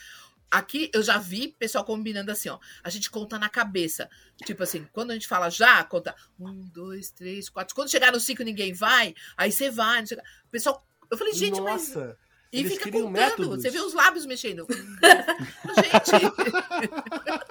Aqui 0.55 0.89
eu 0.95 1.03
já 1.03 1.19
vi 1.19 1.49
pessoal 1.49 1.85
combinando 1.85 2.31
assim, 2.31 2.49
ó. 2.49 2.61
A 2.85 2.89
gente 2.89 3.11
conta 3.11 3.41
na 3.41 3.49
cabeça. 3.49 4.09
Tipo 4.45 4.63
assim, 4.63 4.87
quando 4.93 5.11
a 5.11 5.15
gente 5.15 5.27
fala 5.27 5.51
já, 5.51 5.83
conta 5.83 6.15
um, 6.39 6.65
dois, 6.73 7.11
três, 7.11 7.49
quatro. 7.49 7.75
Quando 7.75 7.91
chegar 7.91 8.13
no 8.13 8.21
cinco 8.21 8.45
ninguém 8.45 8.73
vai, 8.73 9.17
aí 9.37 9.51
você 9.51 9.69
vai. 9.69 9.99
não 9.99 10.07
sei 10.07 10.17
o 10.17 10.23
pessoal. 10.53 10.87
Eu 11.11 11.19
falei, 11.19 11.35
gente, 11.35 11.61
mas. 11.61 11.89
Nossa, 11.89 12.17
E 12.53 12.61
eles 12.61 12.75
fica 12.75 12.89
contando. 12.89 13.11
métodos. 13.11 13.63
Você 13.63 13.71
vê 13.71 13.81
os 13.81 13.95
lábios 13.95 14.27
mexendo. 14.27 14.65
gente! 15.75 16.13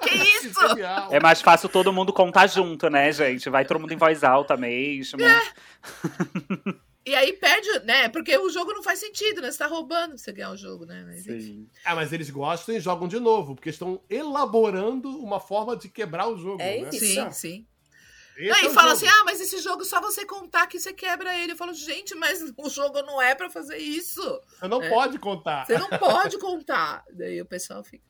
que 0.02 0.14
isso? 0.38 0.60
É 1.10 1.20
mais 1.20 1.42
fácil 1.42 1.68
todo 1.68 1.92
mundo 1.92 2.10
contar 2.10 2.46
junto, 2.46 2.88
né, 2.88 3.12
gente? 3.12 3.50
Vai 3.50 3.66
todo 3.66 3.80
mundo 3.80 3.92
em 3.92 3.98
voz 3.98 4.24
alta 4.24 4.56
mesmo. 4.56 5.18
E 7.06 7.14
aí 7.14 7.34
perde, 7.34 7.68
né? 7.80 8.08
Porque 8.08 8.36
o 8.38 8.48
jogo 8.48 8.72
não 8.72 8.82
faz 8.82 8.98
sentido, 8.98 9.42
né? 9.42 9.50
Você 9.50 9.58
tá 9.58 9.66
roubando 9.66 10.10
pra 10.10 10.18
você 10.18 10.32
ganhar 10.32 10.50
o 10.50 10.56
jogo, 10.56 10.86
né? 10.86 11.04
Mas. 11.06 11.22
Sim. 11.24 11.68
Ah, 11.84 11.94
mas 11.94 12.12
eles 12.12 12.30
gostam 12.30 12.74
e 12.74 12.80
jogam 12.80 13.06
de 13.06 13.20
novo, 13.20 13.54
porque 13.54 13.68
estão 13.68 14.00
elaborando 14.08 15.10
uma 15.18 15.38
forma 15.38 15.76
de 15.76 15.88
quebrar 15.88 16.28
o 16.28 16.36
jogo. 16.38 16.62
É 16.62 16.80
né? 16.80 16.88
isso. 16.90 16.98
Sim, 17.04 17.30
sim. 17.32 17.66
Esse 18.36 18.48
Não, 18.48 18.56
é 18.56 18.64
e 18.64 18.66
o 18.66 18.70
fala 18.70 18.94
jogo. 18.94 18.96
assim: 18.96 19.06
ah, 19.06 19.24
mas 19.24 19.40
esse 19.40 19.58
jogo 19.58 19.84
só 19.84 20.00
você 20.00 20.24
contar 20.24 20.66
que 20.66 20.80
você 20.80 20.92
quebra 20.92 21.38
ele. 21.38 21.52
Eu 21.52 21.56
falo, 21.56 21.74
gente, 21.74 22.14
mas 22.14 22.40
o 22.56 22.68
jogo 22.70 23.02
não 23.02 23.20
é 23.20 23.34
pra 23.34 23.50
fazer 23.50 23.76
isso. 23.76 24.22
Você 24.58 24.66
não 24.66 24.82
É. 24.82 24.88
pode 24.88 25.18
contar. 25.18 25.66
Você 25.66 25.78
não 25.78 25.90
pode 25.90 26.38
contar. 26.38 27.04
Daí 27.12 27.40
o 27.40 27.46
pessoal 27.46 27.84
fica. 27.84 28.02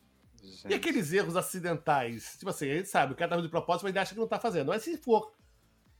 E 0.68 0.74
aqueles 0.74 1.12
erros 1.12 1.36
acidentais? 1.36 2.36
Tipo 2.38 2.50
assim, 2.50 2.70
a 2.70 2.74
gente 2.76 2.88
sabe, 2.88 3.12
o 3.12 3.16
cara 3.16 3.34
tá 3.34 3.40
de 3.40 3.48
propósito, 3.48 3.82
mas 3.84 3.90
ele 3.90 3.98
acha 3.98 4.14
que 4.14 4.20
não 4.20 4.28
tá 4.28 4.38
fazendo. 4.38 4.68
Mas 4.68 4.82
se 4.82 4.96
for 4.98 5.32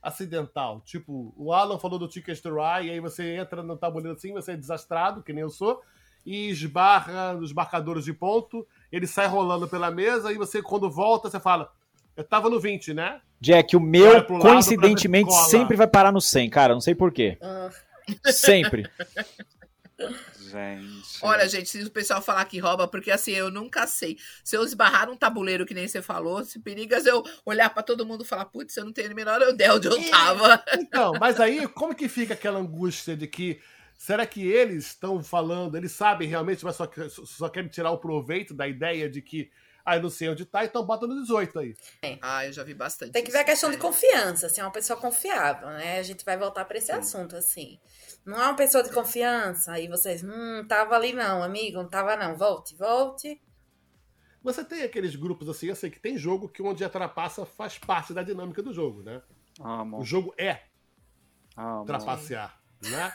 acidental, 0.05 0.83
tipo, 0.85 1.33
o 1.37 1.53
Alan 1.53 1.79
falou 1.79 1.99
do 1.99 2.07
Ticket 2.07 2.41
to 2.41 2.55
Rye, 2.55 2.87
e 2.87 2.91
aí 2.91 3.01
você 3.01 3.37
entra 3.37 3.63
no 3.63 3.77
tabuleiro 3.77 4.17
assim, 4.17 4.33
você 4.33 4.53
é 4.53 4.57
desastrado, 4.57 5.23
que 5.23 5.33
nem 5.33 5.43
eu 5.43 5.51
sou, 5.51 5.83
e 6.27 6.49
esbarra 6.51 7.33
nos 7.33 7.53
marcadores 7.53 8.05
de 8.05 8.13
ponto, 8.13 8.67
ele 8.93 9.07
sai 9.07 9.27
rolando 9.27 9.67
pela 9.67 9.91
mesa, 9.91 10.31
e 10.31 10.37
você, 10.37 10.63
quando 10.63 10.91
volta, 10.91 11.31
você 11.31 11.41
fala, 11.41 11.73
eu 12.17 12.23
tava 12.23 12.49
no 12.49 12.61
20, 12.61 12.95
né? 12.95 13.21
Jack, 13.41 13.77
o 13.77 13.81
meu, 13.81 14.25
coincidentemente, 14.25 15.33
sempre 15.49 15.77
vai 15.77 15.87
parar 15.87 16.13
no 16.13 16.21
100, 16.21 16.49
cara. 16.49 16.73
Não 16.73 16.81
sei 16.81 16.95
porquê. 16.95 17.37
Ah, 17.43 17.71
Sempre. 18.27 18.89
Gente. 20.55 21.19
Olha, 21.21 21.49
gente, 21.49 21.69
se 21.69 21.83
o 21.83 21.91
pessoal 21.91 22.23
falar 22.23 22.45
que 22.45 22.59
rouba, 22.59 22.87
porque 22.87 23.11
assim, 23.11 23.33
eu 23.33 23.51
nunca 23.51 23.87
sei. 23.87 24.17
Se 24.45 24.57
eu 24.57 24.63
esbarrar 24.63 25.09
num 25.09 25.17
tabuleiro, 25.17 25.67
que 25.67 25.75
nem 25.75 25.89
você 25.89 26.01
falou, 26.01 26.45
se 26.45 26.61
perigas 26.61 27.07
eu 27.07 27.25
olhar 27.45 27.69
pra 27.71 27.83
todo 27.83 28.07
mundo 28.07 28.23
e 28.23 28.27
falar, 28.27 28.45
putz, 28.45 28.77
eu 28.77 28.85
não 28.85 28.93
tenho 28.93 29.11
a 29.11 29.15
menor 29.15 29.43
ideia 29.43 29.75
onde 29.75 29.89
eu 29.89 30.11
tava. 30.11 30.63
Então, 30.79 31.13
mas 31.19 31.41
aí, 31.41 31.67
como 31.69 31.95
que 31.95 32.09
fica 32.09 32.35
aquela 32.35 32.59
angústia 32.61 33.17
de 33.17 33.27
que 33.27 33.61
será 33.99 34.25
que 34.27 34.47
eles 34.47 34.87
estão 34.87 35.23
falando, 35.25 35.77
eles 35.77 35.93
sabem 35.93 36.29
realmente, 36.29 36.65
mas 36.65 36.77
só, 36.77 36.89
só 37.09 37.49
querem 37.49 37.69
tirar 37.69 37.91
o 37.91 37.99
proveito 37.99 38.55
da 38.55 38.69
ideia 38.69 39.09
de 39.11 39.21
que 39.21 39.51
Aí 39.87 40.01
não 40.01 40.09
sei 40.09 40.31
onde 40.31 40.47
tá, 40.47 40.65
então 40.65 40.83
bota 40.83 41.07
no 41.07 41.21
18 41.21 41.59
aí. 41.59 41.77
Ah, 42.23 42.47
eu 42.47 42.53
já 42.55 42.65
vi 42.65 42.73
bastante. 42.73 43.13
Tem 43.13 43.23
que 43.23 43.31
ver 43.31 43.41
a 43.41 43.45
questão 43.45 43.69
de 43.69 43.77
É. 43.77 43.79
confiança, 43.79 44.49
se 44.49 44.59
é 44.59 44.65
uma 44.65 44.73
pessoa 44.73 44.99
confiável, 44.99 45.69
né? 45.69 45.99
A 45.99 46.03
gente 46.03 46.25
vai 46.25 46.39
voltar 46.39 46.65
para 46.65 46.79
esse 46.79 46.91
assunto, 46.91 47.37
assim. 47.37 47.79
Não 48.25 48.41
é 48.41 48.47
uma 48.47 48.57
pessoa 48.57 48.83
de 48.83 48.91
confiança, 48.91 49.73
aí 49.73 49.87
vocês, 49.87 50.23
hum, 50.25 50.65
tava 50.67 50.95
ali 50.95 51.13
não, 51.13 51.43
amigo, 51.43 51.77
não 51.83 51.89
tava 51.89 52.17
não, 52.17 52.37
volte, 52.37 52.75
volte. 52.75 53.41
Você 54.43 54.65
tem 54.65 54.83
aqueles 54.83 55.15
grupos 55.17 55.49
assim, 55.49 55.67
eu 55.69 55.77
sei 55.77 55.91
que 55.91 56.01
tem 56.01 56.17
jogo 56.19 56.49
que 56.49 56.63
onde 56.63 56.85
a 56.85 56.89
trapaça 56.89 57.45
faz 57.47 57.79
parte 57.79 58.13
da 58.13 58.23
dinâmica 58.23 58.63
do 58.63 58.73
jogo, 58.73 59.03
né? 59.03 59.23
Amo, 59.61 60.01
O 60.01 60.05
jogo 60.05 60.35
é 60.39 60.63
amo. 61.57 61.85
trapacear, 61.85 62.59
né? 62.83 63.13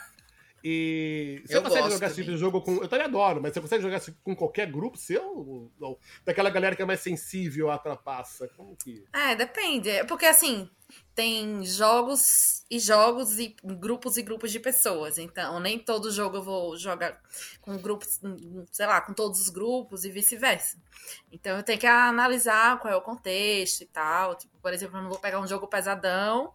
E 0.62 1.42
você 1.46 1.56
Eu 1.56 1.62
consegue 1.62 1.90
jogar 1.90 2.06
esse 2.08 2.16
tipo 2.16 2.30
de 2.30 2.36
jogo 2.36 2.60
com. 2.60 2.82
Eu 2.82 2.88
também 2.88 3.06
adoro, 3.06 3.40
mas 3.40 3.54
você 3.54 3.60
consegue 3.62 3.82
jogar 3.82 4.00
com 4.22 4.36
qualquer 4.36 4.70
grupo 4.70 4.98
seu? 4.98 5.70
Não. 5.80 5.96
Daquela 6.24 6.50
galera 6.50 6.76
que 6.76 6.82
é 6.82 6.84
mais 6.84 7.00
sensível 7.00 7.70
à 7.70 7.78
trapaça. 7.78 8.46
Como 8.56 8.76
que. 8.76 9.02
É, 9.12 9.34
depende. 9.34 9.88
É 9.88 10.04
Porque 10.04 10.26
assim, 10.26 10.68
tem 11.20 11.62
jogos 11.66 12.64
e 12.70 12.78
jogos 12.78 13.38
e 13.38 13.54
grupos 13.62 14.16
e 14.16 14.22
grupos 14.22 14.50
de 14.50 14.58
pessoas. 14.58 15.18
Então, 15.18 15.60
nem 15.60 15.78
todo 15.78 16.10
jogo 16.10 16.38
eu 16.38 16.42
vou 16.42 16.78
jogar 16.78 17.20
com 17.60 17.76
grupos, 17.76 18.18
sei 18.72 18.86
lá, 18.86 19.02
com 19.02 19.12
todos 19.12 19.38
os 19.38 19.50
grupos 19.50 20.06
e 20.06 20.10
vice-versa. 20.10 20.78
Então 21.30 21.58
eu 21.58 21.62
tenho 21.62 21.78
que 21.78 21.86
analisar 21.86 22.78
qual 22.78 22.94
é 22.94 22.96
o 22.96 23.02
contexto 23.02 23.82
e 23.82 23.86
tal. 23.86 24.34
Tipo, 24.34 24.56
por 24.62 24.72
exemplo, 24.72 24.96
eu 24.96 25.02
não 25.02 25.10
vou 25.10 25.18
pegar 25.18 25.40
um 25.40 25.46
jogo 25.46 25.66
pesadão, 25.66 26.54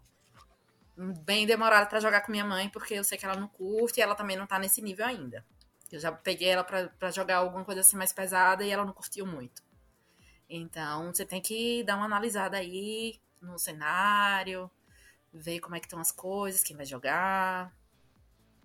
bem 0.98 1.46
demorado 1.46 1.88
pra 1.88 2.00
jogar 2.00 2.22
com 2.22 2.32
minha 2.32 2.46
mãe, 2.46 2.68
porque 2.68 2.96
eu 2.96 3.04
sei 3.04 3.20
que 3.20 3.26
ela 3.26 3.36
não 3.36 3.48
curte 3.48 4.00
e 4.00 4.02
ela 4.02 4.16
também 4.16 4.36
não 4.36 4.48
tá 4.48 4.58
nesse 4.58 4.82
nível 4.82 5.06
ainda. 5.06 5.46
Eu 5.92 6.00
já 6.00 6.12
peguei 6.12 6.48
ela 6.48 6.64
pra 6.64 7.12
jogar 7.12 7.38
alguma 7.38 7.64
coisa 7.64 7.82
assim 7.82 7.98
mais 7.98 8.12
pesada 8.12 8.64
e 8.64 8.72
ela 8.72 8.84
não 8.84 8.94
curtiu 8.94 9.28
muito. 9.28 9.62
Então, 10.50 11.14
você 11.14 11.24
tem 11.24 11.40
que 11.40 11.84
dar 11.84 11.98
uma 11.98 12.06
analisada 12.06 12.58
aí 12.58 13.20
no 13.46 13.60
cenário, 13.60 14.70
ver 15.34 15.60
como 15.60 15.76
é 15.76 15.80
que 15.80 15.86
estão 15.86 16.00
as 16.00 16.12
coisas, 16.12 16.64
quem 16.64 16.76
vai 16.76 16.86
jogar. 16.86 17.74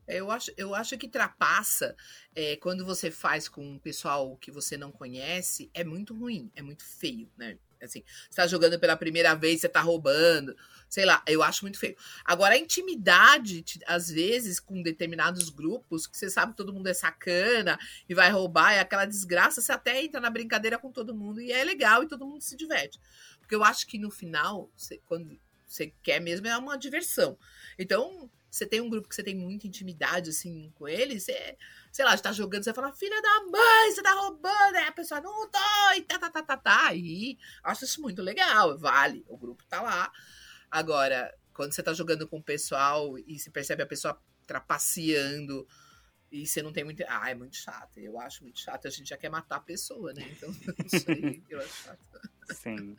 Eu 0.06 0.30
acho, 0.30 0.50
eu 0.56 0.74
acho 0.74 0.98
que 0.98 1.08
trapaça, 1.08 1.96
é, 2.34 2.56
quando 2.56 2.84
você 2.84 3.10
faz 3.10 3.48
com 3.48 3.64
um 3.64 3.78
pessoal 3.78 4.36
que 4.36 4.50
você 4.50 4.76
não 4.76 4.90
conhece, 4.90 5.70
é 5.72 5.84
muito 5.84 6.14
ruim, 6.14 6.50
é 6.56 6.62
muito 6.62 6.84
feio, 6.84 7.30
né? 7.36 7.58
Assim, 7.82 8.02
você 8.28 8.36
tá 8.36 8.46
jogando 8.46 8.78
pela 8.78 8.96
primeira 8.96 9.34
vez, 9.34 9.60
você 9.60 9.68
tá 9.68 9.80
roubando, 9.80 10.54
sei 10.88 11.06
lá, 11.06 11.22
eu 11.26 11.42
acho 11.42 11.64
muito 11.64 11.78
feio. 11.78 11.96
Agora, 12.24 12.54
a 12.54 12.58
intimidade, 12.58 13.64
às 13.86 14.10
vezes, 14.10 14.60
com 14.60 14.82
determinados 14.82 15.48
grupos, 15.48 16.06
que 16.06 16.18
você 16.18 16.28
sabe 16.28 16.52
que 16.52 16.58
todo 16.58 16.74
mundo 16.74 16.88
é 16.88 16.94
sacana 16.94 17.78
e 18.08 18.14
vai 18.14 18.30
roubar, 18.30 18.72
é 18.72 18.80
aquela 18.80 19.06
desgraça, 19.06 19.62
você 19.62 19.72
até 19.72 20.02
entra 20.02 20.20
na 20.20 20.28
brincadeira 20.28 20.78
com 20.78 20.92
todo 20.92 21.14
mundo 21.14 21.40
e 21.40 21.50
é 21.52 21.64
legal 21.64 22.02
e 22.02 22.08
todo 22.08 22.26
mundo 22.26 22.42
se 22.42 22.56
diverte. 22.56 23.00
Porque 23.50 23.56
eu 23.56 23.64
acho 23.64 23.84
que 23.88 23.98
no 23.98 24.12
final, 24.12 24.70
você- 24.76 24.98
quando 25.06 25.36
você 25.66 25.92
quer 26.04 26.20
mesmo, 26.20 26.46
é 26.46 26.56
uma 26.56 26.78
diversão. 26.78 27.36
Então, 27.76 28.30
você 28.48 28.64
tem 28.64 28.80
um 28.80 28.88
grupo 28.88 29.08
que 29.08 29.14
você 29.16 29.24
tem 29.24 29.34
muita 29.34 29.66
intimidade, 29.66 30.30
assim, 30.30 30.70
com 30.76 30.86
ele, 30.86 31.18
você, 31.18 31.58
sei 31.90 32.04
lá, 32.04 32.16
você 32.16 32.22
tá 32.22 32.30
jogando, 32.30 32.62
você 32.62 32.72
fala, 32.72 32.92
filha 32.92 33.20
da 33.20 33.42
mãe, 33.46 33.90
você 33.90 34.02
tá 34.04 34.12
roubando, 34.12 34.76
aí 34.76 34.84
a 34.86 34.92
pessoa, 34.92 35.20
não 35.20 35.50
tô, 35.50 35.58
e 35.96 36.02
tá, 36.02 36.16
tá, 36.20 36.30
tá, 36.30 36.42
tá, 36.44 36.56
tá, 36.56 36.94
e 36.94 37.36
acho 37.64 37.84
isso 37.84 38.00
muito 38.00 38.22
legal, 38.22 38.78
vale, 38.78 39.24
o 39.26 39.36
grupo 39.36 39.64
tá 39.68 39.82
lá. 39.82 40.12
Agora, 40.70 41.36
quando 41.52 41.72
você 41.74 41.82
tá 41.82 41.92
jogando 41.92 42.28
com 42.28 42.38
o 42.38 42.42
pessoal 42.42 43.18
e 43.18 43.36
se 43.36 43.50
percebe 43.50 43.82
a 43.82 43.86
pessoa 43.86 44.16
trapaceando 44.46 45.66
e 46.30 46.46
você 46.46 46.62
não 46.62 46.72
tem 46.72 46.84
muito. 46.84 47.02
Ah, 47.08 47.28
é 47.28 47.34
muito 47.34 47.56
chato. 47.56 47.98
Eu 47.98 48.16
acho 48.20 48.44
muito 48.44 48.60
chato. 48.60 48.86
A 48.86 48.90
gente 48.90 49.08
já 49.08 49.16
quer 49.16 49.28
matar 49.28 49.56
a 49.56 49.60
pessoa, 49.60 50.12
né? 50.12 50.22
Então, 50.30 50.48
não 50.78 50.88
sei. 50.88 51.42
Eu 51.50 51.58
acho 51.58 51.82
chato. 51.82 52.29
Sim. 52.54 52.96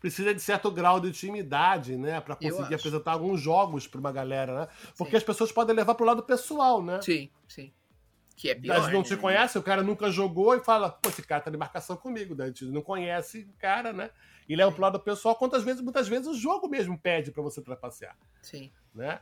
Precisa 0.00 0.34
de 0.34 0.40
certo 0.40 0.70
grau 0.70 1.00
de 1.00 1.08
intimidade, 1.08 1.96
né? 1.96 2.20
Pra 2.20 2.36
conseguir 2.36 2.74
apresentar 2.74 3.12
alguns 3.12 3.40
jogos 3.40 3.86
pra 3.86 4.00
uma 4.00 4.12
galera, 4.12 4.60
né? 4.60 4.68
Porque 4.96 5.12
Sim. 5.12 5.16
as 5.18 5.24
pessoas 5.24 5.52
podem 5.52 5.74
levar 5.74 5.94
pro 5.94 6.06
lado 6.06 6.22
pessoal, 6.22 6.82
né? 6.82 7.00
Sim, 7.02 7.30
sim. 7.48 7.72
Que 8.36 8.50
é 8.50 8.54
pior. 8.54 8.76
gente 8.80 8.92
não 8.92 9.00
né? 9.00 9.06
te 9.06 9.16
conhece, 9.16 9.58
o 9.58 9.62
cara 9.62 9.82
nunca 9.82 10.10
jogou 10.10 10.54
e 10.54 10.60
fala, 10.64 10.90
pô, 10.90 11.08
esse 11.08 11.22
cara 11.22 11.42
tá 11.42 11.50
de 11.50 11.56
marcação 11.56 11.96
comigo. 11.96 12.34
Gente 12.36 12.64
não 12.66 12.82
conhece 12.82 13.48
o 13.48 13.58
cara, 13.58 13.92
né? 13.92 14.10
E 14.48 14.56
leva 14.56 14.72
pro 14.72 14.82
lado 14.82 14.98
pessoal, 14.98 15.36
quantas 15.36 15.62
vezes, 15.62 15.80
muitas 15.80 16.08
vezes 16.08 16.26
o 16.26 16.34
jogo 16.34 16.68
mesmo 16.68 16.98
pede 16.98 17.30
pra 17.30 17.42
você 17.42 17.62
trapacear, 17.62 18.16
Sim. 18.40 18.72
né? 18.94 19.20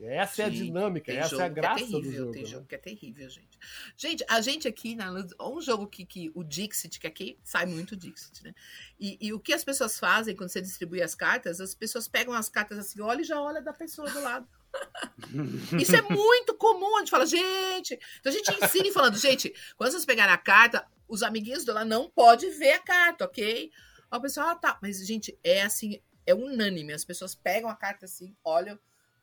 Essa 0.00 0.42
é 0.42 0.44
a 0.44 0.48
Sim, 0.50 0.54
dinâmica, 0.54 1.12
essa 1.12 1.42
é 1.42 1.44
a 1.44 1.48
que 1.48 1.54
graça 1.56 1.78
terrível, 1.78 2.00
do 2.00 2.12
jogo. 2.12 2.32
Tem 2.32 2.42
né? 2.42 2.48
jogo 2.48 2.66
que 2.66 2.74
é 2.74 2.78
terrível, 2.78 3.28
gente. 3.28 3.58
Gente, 3.96 4.24
a 4.28 4.40
gente 4.40 4.68
aqui, 4.68 4.94
na, 4.94 5.10
Luz- 5.10 5.34
um 5.40 5.60
jogo 5.60 5.88
que, 5.88 6.06
que 6.06 6.30
o 6.34 6.44
Dixit, 6.44 7.00
que 7.00 7.06
aqui 7.06 7.38
sai 7.42 7.66
muito 7.66 7.96
Dixit, 7.96 8.44
né? 8.44 8.54
E, 8.98 9.18
e 9.20 9.32
o 9.32 9.40
que 9.40 9.52
as 9.52 9.64
pessoas 9.64 9.98
fazem 9.98 10.36
quando 10.36 10.50
você 10.50 10.60
distribui 10.60 11.02
as 11.02 11.16
cartas, 11.16 11.60
as 11.60 11.74
pessoas 11.74 12.06
pegam 12.06 12.32
as 12.32 12.48
cartas 12.48 12.78
assim, 12.78 13.00
olha 13.00 13.22
e 13.22 13.24
já 13.24 13.40
olha 13.40 13.60
da 13.60 13.72
pessoa 13.72 14.08
do 14.08 14.20
lado. 14.20 14.48
Isso 15.80 15.96
é 15.96 16.02
muito 16.02 16.54
comum, 16.54 16.96
a 16.96 17.00
gente 17.00 17.10
fala, 17.10 17.26
gente. 17.26 17.98
Então 18.20 18.32
a 18.32 18.34
gente 18.34 18.64
ensina 18.64 18.92
falando, 18.92 19.18
gente, 19.18 19.52
quando 19.76 19.90
vocês 19.90 20.04
pegarem 20.04 20.32
a 20.32 20.38
carta, 20.38 20.86
os 21.08 21.24
amiguinhos 21.24 21.64
dela 21.64 21.84
não 21.84 22.08
podem 22.08 22.56
ver 22.56 22.72
a 22.72 22.78
carta, 22.78 23.24
ok? 23.24 23.72
Aí 24.10 24.18
o 24.18 24.22
pessoal, 24.22 24.50
ah, 24.50 24.54
tá. 24.54 24.78
Mas, 24.80 25.04
gente, 25.04 25.36
é 25.42 25.62
assim, 25.62 26.00
é 26.24 26.34
unânime. 26.34 26.92
As 26.92 27.04
pessoas 27.04 27.34
pegam 27.34 27.68
a 27.68 27.74
carta 27.74 28.04
assim, 28.04 28.36
olham 28.44 28.78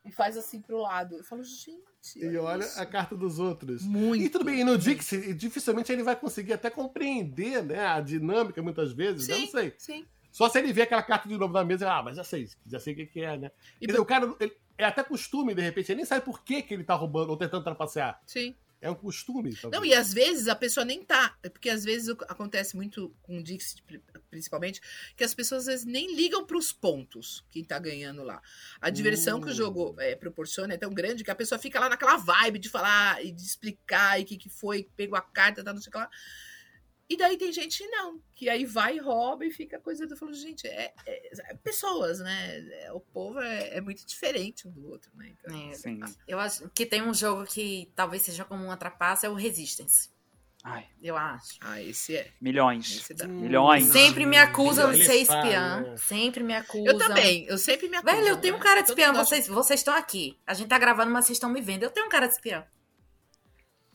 e 0.06 0.12
faz 0.12 0.38
assim 0.38 0.62
pro 0.62 0.78
lado. 0.78 1.15
Eu 1.18 1.24
falo, 1.24 1.44
gente. 1.44 1.84
E 2.18 2.38
olha 2.38 2.63
isso. 2.63 2.80
a 2.80 2.86
carta 2.86 3.15
dos 3.15 3.39
outros. 3.39 3.84
Muito. 3.84 4.24
E 4.24 4.30
tudo 4.30 4.46
bem, 4.46 4.60
e 4.62 4.63
no 4.63 4.78
Dixie, 4.78 5.34
dificilmente 5.34 5.91
ele 5.91 6.04
vai 6.04 6.15
conseguir 6.15 6.54
até 6.54 6.70
compreender 6.70 7.63
né, 7.63 7.86
a 7.86 8.00
dinâmica 8.00 8.62
muitas 8.62 8.91
vezes. 8.94 9.28
eu 9.28 9.38
não 9.39 9.46
Sim. 9.46 9.52
sei. 9.52 9.74
Sim. 9.78 10.06
Só 10.32 10.50
se 10.50 10.60
ele 10.60 10.72
vê 10.74 10.82
aquela 10.84 11.02
carta 11.02 11.28
de 11.30 11.38
novo 11.38 11.54
na 11.54 11.63
mesa, 11.63 11.89
ah, 11.91 12.04
mas 12.04 12.18
já 12.18 12.24
sei, 12.24 12.48
já 12.68 12.78
sei 12.80 12.94
o 12.94 12.96
que, 12.98 13.06
que 13.06 13.22
é, 13.22 13.38
né? 13.38 13.52
E 13.78 13.86
Quer 13.86 13.94
dizer, 13.94 14.00
o 14.02 14.06
cara, 14.06 14.36
ele- 14.39 14.56
é 14.78 14.84
até 14.84 15.02
costume, 15.02 15.56
de 15.56 15.62
repente, 15.62 15.89
ele 15.91 15.98
nem 15.98 16.06
sabe 16.06 16.26
por 16.26 16.44
que, 16.44 16.62
que 16.62 16.74
ele 16.74 16.84
tá 16.84 16.94
roubando 16.94 17.30
ou 17.30 17.38
tentando 17.38 17.63
trapacear. 17.63 18.22
Sim. 18.28 18.54
É 18.86 18.91
um 18.91 18.95
costume. 18.95 19.56
talvez. 19.56 19.71
Não, 19.82 19.86
e 19.86 19.93
às 19.93 20.13
vezes 20.13 20.48
a 20.48 20.56
pessoa 20.56 20.86
nem 20.86 21.04
tá. 21.04 21.36
É 21.41 21.50
Porque 21.50 21.69
às 21.69 21.84
vezes 21.84 22.10
acontece 22.28 22.76
muito 22.76 23.15
com 23.21 23.39
o 23.39 23.43
Dixit, 23.43 23.82
pri- 23.84 24.02
principalmente, 24.30 24.80
que 25.15 25.24
as 25.24 25.34
pessoas 25.34 25.62
às 25.62 25.65
vezes 25.67 25.86
nem 25.86 26.15
ligam 26.15 26.45
pros 26.45 26.71
pontos 26.71 27.43
quem 27.50 27.63
tá 27.63 27.80
ganhando 27.80 28.24
lá. 28.24 28.41
A 28.80 28.89
diversão 28.89 29.39
que 29.41 29.48
o 29.48 29.52
Hum. 29.52 29.56
jogo 29.56 29.95
é, 30.00 30.15
proporciona 30.15 30.74
é 30.74 30.78
tão 30.78 30.93
grande 30.93 31.24
que 31.24 31.32
a 31.32 31.36
pessoa 31.36 31.58
fica 31.58 31.80
lá 31.80 31.89
naquela 31.89 32.17
vibe 32.17 32.60
de 32.60 32.69
falar 32.69 33.24
e 33.26 33.32
de 33.32 33.41
explicar 33.41 34.19
e 34.19 34.24
o 34.24 34.26
que, 34.26 34.38
que 34.38 34.50
foi, 34.50 34.88
pegou 34.95 35.17
a 35.17 35.21
carta, 35.21 35.63
tá, 35.63 35.74
não 35.74 35.82
sei 35.82 35.89
o 35.89 35.91
que 35.91 35.98
lá. 35.98 36.10
E 37.08 37.15
daí 37.15 37.38
tem 37.38 37.52
gente 37.52 37.78
que 37.78 37.88
não, 37.88 38.20
que 38.34 38.50
aí 38.50 38.65
vai 38.65 38.96
e 38.96 39.00
rouba 39.00 39.46
e 39.46 39.52
fica 39.52 39.80
coisa 39.80 40.08
do. 40.08 40.13
Eu 40.15 40.18
falo, 40.18 40.34
gente, 40.34 40.65
é, 40.68 40.91
é- 41.06 41.30
é 41.52 41.54
pessoas, 41.56 42.20
né? 42.20 42.58
É, 42.84 42.91
o 42.94 43.00
povo 43.00 43.39
é, 43.39 43.78
é 43.78 43.82
muito 43.82 44.04
diferente 44.08 44.68
um 44.68 44.72
do 44.72 44.89
outro, 44.89 45.12
né? 45.15 45.30
Então, 45.39 45.70
É, 45.70 45.74
Sim. 45.76 46.00
eu 46.28 46.39
acho 46.39 46.68
que 46.74 46.84
tem 46.86 47.04
um 47.04 47.13
jogo 47.13 47.46
que 47.46 47.91
talvez 47.96 48.24
seja 48.24 48.44
como 48.44 48.63
uma 48.63 48.76
trapaça, 48.76 49.28
é 49.28 49.30
o 49.30 49.36
Resistance. 49.36 50.10
Ai, 50.68 50.88
Eu 51.00 51.15
acho. 51.15 51.60
ah, 51.62 51.80
esse 51.80 52.18
é. 52.18 52.32
milhões. 52.41 52.96
Esse 52.96 53.13
dá. 53.13 53.28
Milhões. 53.28 53.86
Sempre 53.86 54.26
me 54.26 54.36
acusam 54.36 54.91
de 54.91 55.06
ser 55.06 55.18
espiã. 55.18 55.96
Sempre 55.96 56.44
me 56.44 56.56
acusam. 56.56 56.88
Eu 56.88 56.98
também, 56.98 57.46
eu 57.46 57.60
sempre 57.60 57.88
me 57.88 57.98
acuso. 57.98 58.15
Velho, 58.15 58.28
eu 58.30 58.38
tenho 58.38 58.56
um 58.56 58.58
né? 58.58 58.63
cara 58.63 58.82
de 58.82 58.89
espiã. 58.89 59.13
Vocês, 59.13 59.48
vocês 59.48 59.82
estão 59.82 59.94
aqui. 59.94 60.39
A 60.44 60.56
gente 60.56 60.68
tá 60.70 60.80
gravando, 60.80 61.12
mas 61.12 61.26
vocês 61.26 61.36
estão 61.36 61.52
me 61.52 61.62
vendo. 61.62 61.84
Eu 61.84 61.91
tenho 61.91 62.08
um 62.08 62.10
cara 62.10 62.26
de 62.26 62.34
espiã. 62.34 62.65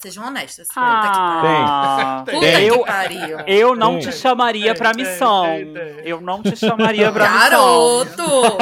Sejam 0.01 0.25
honestas. 0.27 0.67
Ah, 0.75 2.23
Puta 2.25 2.33
que 2.33 2.41
pariu. 2.41 2.41
Puta 2.41 2.61
eu, 2.63 2.79
que 2.79 2.85
pariu. 2.87 3.39
eu 3.47 3.77
não 3.77 3.99
Tem. 3.99 4.09
te 4.09 4.13
chamaria 4.17 4.75
pra 4.75 4.93
Tem, 4.95 5.05
missão. 5.05 5.45
tem. 5.45 5.75
Eu 6.05 6.21
não 6.23 6.43
te 6.43 6.57
chamaria 6.57 7.13
pra 7.13 7.29
missão. 7.31 7.41
Garoto! 7.51 8.59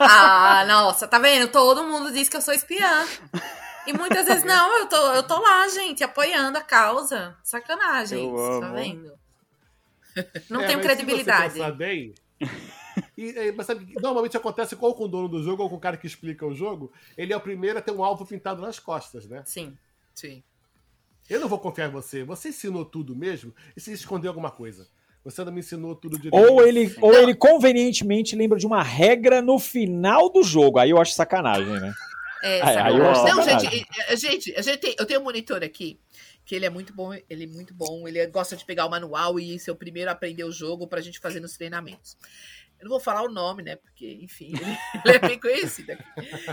Ah, 0.00 0.64
nossa, 0.66 1.06
tá 1.06 1.18
vendo? 1.20 1.48
Todo 1.48 1.84
mundo 1.84 2.12
diz 2.12 2.28
que 2.28 2.36
eu 2.36 2.40
sou 2.42 2.52
espiã. 2.52 3.06
E 3.86 3.92
muitas 3.92 4.26
vezes 4.26 4.44
não, 4.44 4.78
eu 4.80 4.86
tô, 4.88 4.96
eu 5.12 5.22
tô 5.22 5.40
lá, 5.40 5.68
gente, 5.68 6.02
apoiando 6.02 6.58
a 6.58 6.62
causa. 6.62 7.36
Sacanagem, 7.42 8.30
tá 8.60 8.68
vendo? 8.72 9.12
Não 10.50 10.60
É, 10.62 10.66
tenho 10.66 10.78
mas 10.78 10.86
credibilidade. 10.86 11.52
Se 11.54 11.58
você 11.60 11.72
bem, 11.72 12.14
e, 13.16 13.30
é, 13.30 13.52
mas 13.52 13.66
sabe, 13.66 13.86
que 13.86 14.00
normalmente 14.00 14.36
acontece 14.36 14.76
ou 14.80 14.94
com 14.94 15.04
o 15.04 15.08
dono 15.08 15.28
do 15.28 15.42
jogo 15.42 15.62
ou 15.62 15.70
com 15.70 15.76
o 15.76 15.80
cara 15.80 15.96
que 15.96 16.06
explica 16.06 16.44
o 16.44 16.52
jogo, 16.54 16.92
ele 17.16 17.32
é 17.32 17.36
o 17.36 17.40
primeiro 17.40 17.78
a 17.78 17.82
ter 17.82 17.92
um 17.92 18.02
alvo 18.02 18.26
pintado 18.26 18.60
nas 18.60 18.78
costas, 18.80 19.26
né? 19.28 19.42
Sim. 19.46 19.76
Sim. 20.14 20.42
Eu 21.30 21.40
não 21.40 21.48
vou 21.48 21.58
confiar 21.58 21.88
em 21.88 21.92
você. 21.92 22.24
Você 22.24 22.48
ensinou 22.48 22.84
tudo 22.84 23.14
mesmo? 23.16 23.54
E 23.76 23.80
se 23.80 23.92
escondeu 23.92 24.30
alguma 24.30 24.50
coisa? 24.50 24.88
Você 25.24 25.44
não 25.44 25.52
me 25.52 25.60
ensinou 25.60 25.94
tudo 25.94 26.18
direito. 26.18 26.34
Ou 26.34 26.66
ele, 26.66 26.94
ou 27.00 27.14
ele 27.14 27.34
convenientemente 27.34 28.34
lembra 28.34 28.58
de 28.58 28.66
uma 28.66 28.82
regra 28.82 29.40
no 29.40 29.58
final 29.58 30.28
do 30.30 30.42
jogo. 30.42 30.78
Aí 30.78 30.90
eu 30.90 31.00
acho 31.00 31.12
sacanagem, 31.14 31.66
né? 31.80 31.94
É, 32.42 32.62
Aí- 32.62 32.76
aí 32.76 32.96
eu 32.96 33.04
sacanagem. 33.04 33.06
acho 33.10 33.22
Não, 33.36 33.44
sacanagem. 33.44 33.70
gente, 33.70 34.16
gente, 34.16 34.54
a 34.56 34.62
gente 34.62 34.78
tem, 34.78 34.96
eu 34.98 35.04
tenho 35.06 35.20
um 35.20 35.24
monitor 35.24 35.62
aqui, 35.62 36.00
que 36.44 36.54
ele 36.54 36.64
é 36.64 36.70
muito 36.70 36.94
bom, 36.94 37.12
ele 37.28 37.44
é 37.44 37.46
muito 37.46 37.74
bom, 37.74 38.08
ele 38.08 38.26
gosta 38.28 38.56
de 38.56 38.64
pegar 38.64 38.86
o 38.86 38.90
manual 38.90 39.38
e 39.38 39.58
ser 39.58 39.70
o 39.70 39.76
primeiro 39.76 40.08
a 40.08 40.14
aprender 40.14 40.44
o 40.44 40.50
jogo 40.50 40.86
pra 40.88 41.02
gente 41.02 41.20
fazer 41.20 41.38
nos 41.38 41.54
treinamentos. 41.56 42.16
Eu 42.80 42.84
não 42.84 42.90
vou 42.90 43.00
falar 43.00 43.22
o 43.22 43.30
nome, 43.30 43.62
né? 43.62 43.76
Porque, 43.76 44.18
enfim, 44.22 44.52
ele, 44.56 44.78
ele 45.04 45.16
é 45.16 45.18
bem 45.18 45.38
conhecido 45.38 45.92
aqui. 45.92 46.02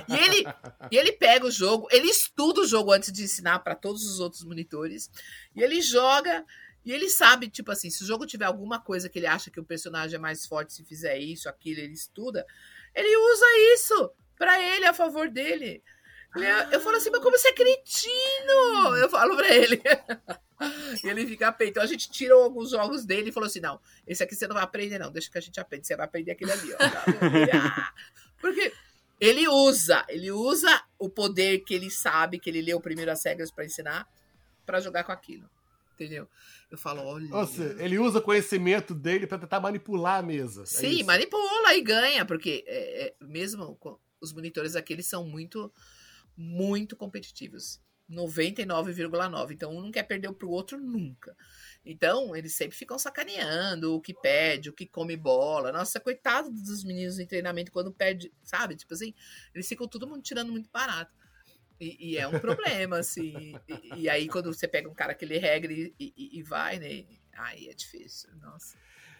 E 0.10 0.16
ele, 0.16 0.44
e 0.92 0.98
ele 0.98 1.12
pega 1.14 1.46
o 1.46 1.52
jogo, 1.52 1.88
ele 1.90 2.08
estuda 2.10 2.62
o 2.62 2.68
jogo 2.68 2.92
antes 2.92 3.12
de 3.12 3.24
ensinar 3.24 3.60
pra 3.60 3.74
todos 3.76 4.04
os 4.06 4.20
outros 4.20 4.44
monitores, 4.44 5.10
e 5.56 5.62
ele 5.64 5.82
joga 5.82 6.44
E 6.86 6.92
ele 6.92 7.10
sabe, 7.10 7.50
tipo 7.50 7.72
assim, 7.72 7.90
se 7.90 8.04
o 8.04 8.06
jogo 8.08 8.26
tiver 8.26 8.46
alguma 8.46 8.80
coisa 8.80 9.10
que 9.10 9.20
ele 9.20 9.28
acha 9.28 9.50
que 9.52 9.60
o 9.60 9.64
personagem 9.66 10.16
é 10.16 10.20
mais 10.20 10.46
forte 10.46 10.74
se 10.74 10.84
fizer 10.86 11.18
isso, 11.18 11.50
aquilo, 11.50 11.80
ele 11.82 11.94
estuda, 11.94 12.46
ele 12.96 13.16
usa 13.34 13.46
isso 13.74 14.12
pra 14.38 14.62
ele, 14.62 14.86
a 14.86 14.94
favor 14.94 15.30
dele. 15.30 15.82
Ele 16.36 16.46
é- 16.46 16.70
eu 16.76 16.80
falo 16.80 16.98
assim, 16.98 17.10
mas 17.10 17.22
como 17.22 17.38
você 17.38 17.50
é 17.50 17.54
cretino? 17.54 18.96
Eu 18.98 19.10
falo 19.10 19.36
pra 19.36 19.50
ele. 19.56 19.82
E 21.04 21.08
ele 21.08 21.26
fica 21.28 21.52
peito. 21.52 21.72
Então 21.72 21.84
a 21.84 21.88
gente 21.88 22.10
tirou 22.10 22.44
alguns 22.44 22.72
jogos 22.72 23.06
dele 23.06 23.30
e 23.30 23.32
falou 23.32 23.48
assim: 23.48 23.60
não, 23.60 23.80
esse 24.08 24.24
aqui 24.24 24.36
você 24.36 24.48
não 24.48 24.56
vai 24.56 24.64
aprender, 24.64 24.98
não. 25.00 25.12
Deixa 25.12 25.30
que 25.30 25.38
a 25.38 25.42
gente 25.42 25.60
aprende. 25.60 25.86
Você 25.88 25.96
vai 25.96 26.06
aprender 26.06 26.32
aquele 26.32 26.52
ali, 26.52 26.74
ó. 26.74 26.78
Tá? 26.78 27.04
"Ah." 27.54 27.94
Porque 28.42 28.74
ele 29.20 29.48
usa, 29.48 30.06
ele 30.10 30.32
usa 30.32 30.84
o 30.98 31.10
poder 31.10 31.60
que 31.60 31.74
ele 31.74 31.90
sabe, 31.92 32.40
que 32.40 32.50
ele 32.50 32.62
leu 32.62 32.80
primeiro 32.80 33.12
as 33.12 33.24
regras 33.26 33.52
pra 33.52 33.66
ensinar, 33.66 34.08
pra 34.66 34.80
jogar 34.80 35.04
com 35.04 35.12
aquilo. 35.12 35.50
Entendeu? 35.94 36.28
Eu 36.70 36.78
falo, 36.78 37.02
olha. 37.04 37.34
Ou 37.36 37.48
seja, 37.48 37.76
ele 37.84 37.98
usa 37.98 38.20
o 38.20 38.22
conhecimento 38.22 38.94
dele 38.94 39.26
pra 39.26 39.40
tentar 39.40 39.60
manipular 39.60 40.20
a 40.20 40.22
mesa. 40.22 40.62
é 40.62 40.66
Sim, 40.68 40.90
isso. 40.98 41.06
manipula 41.06 41.74
e 41.74 41.82
ganha, 41.82 42.24
porque 42.26 42.64
é, 42.68 43.08
é, 43.08 43.14
mesmo 43.22 43.76
com- 43.78 43.98
os 44.22 44.32
monitores 44.32 44.76
aqui, 44.76 44.94
eles 44.94 45.08
são 45.08 45.24
muito, 45.26 45.72
muito 46.36 46.96
competitivos. 46.96 47.80
99,9. 48.10 49.52
Então, 49.54 49.72
um 49.76 49.82
não 49.82 49.92
quer 49.92 50.04
perder 50.04 50.32
pro 50.34 50.50
outro 50.50 50.80
nunca. 50.80 51.36
Então, 51.86 52.36
eles 52.36 52.54
sempre 52.56 52.76
ficam 52.78 52.98
sacaneando 53.00 53.94
o 53.96 54.02
que 54.02 54.14
perde, 54.14 54.70
o 54.70 54.74
que 54.74 54.86
come 54.86 55.16
bola. 55.16 55.72
Nossa, 55.72 56.00
coitado 56.00 56.50
dos 56.52 56.84
meninos 56.84 57.20
em 57.20 57.26
treinamento 57.26 57.72
quando 57.72 57.92
perde, 57.92 58.32
sabe? 58.44 58.76
Tipo 58.76 58.94
assim, 58.94 59.14
eles 59.54 59.68
ficam 59.68 59.88
todo 59.88 60.08
mundo 60.08 60.22
tirando 60.22 60.52
muito 60.52 60.70
barato. 60.70 61.14
E, 61.80 62.12
e 62.14 62.18
é 62.18 62.28
um 62.28 62.32
problema, 62.40 62.98
assim. 63.00 63.58
E, 63.68 64.02
e 64.02 64.10
aí, 64.10 64.28
quando 64.28 64.54
você 64.54 64.68
pega 64.68 64.90
um 64.90 64.94
cara 64.96 65.14
que 65.14 65.26
lê 65.26 65.38
regra 65.38 65.72
e, 65.72 65.94
e- 66.00 66.40
e 66.40 66.44
vai, 66.44 66.80
né? 66.80 67.06
Aí 67.34 67.70
é 67.70 67.74
difícil. 67.74 68.30
Nossa. 68.42 68.76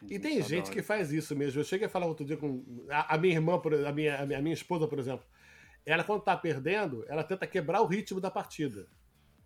E 0.10 0.20
tem 0.20 0.42
gente 0.44 0.70
que 0.72 0.82
faz 0.82 1.12
isso 1.12 1.36
mesmo. 1.36 1.60
Eu 1.60 1.64
cheguei 1.66 1.88
a 1.88 1.90
falar 1.90 2.06
outro 2.06 2.26
dia 2.26 2.38
com 2.38 2.86
a, 2.90 3.16
a 3.16 3.18
minha 3.18 3.34
irmã, 3.36 3.60
a 3.88 3.92
minha, 3.92 4.20
a 4.22 4.26
minha 4.42 4.54
esposa, 4.54 4.88
por 4.88 5.00
exemplo. 5.00 5.26
Ela, 5.88 6.04
quando 6.04 6.22
tá 6.22 6.36
perdendo, 6.36 7.06
ela 7.08 7.24
tenta 7.24 7.48
quebrar 7.48 7.82
o 7.82 7.86
ritmo 7.86 8.20
da 8.20 8.30
partida. 8.30 8.88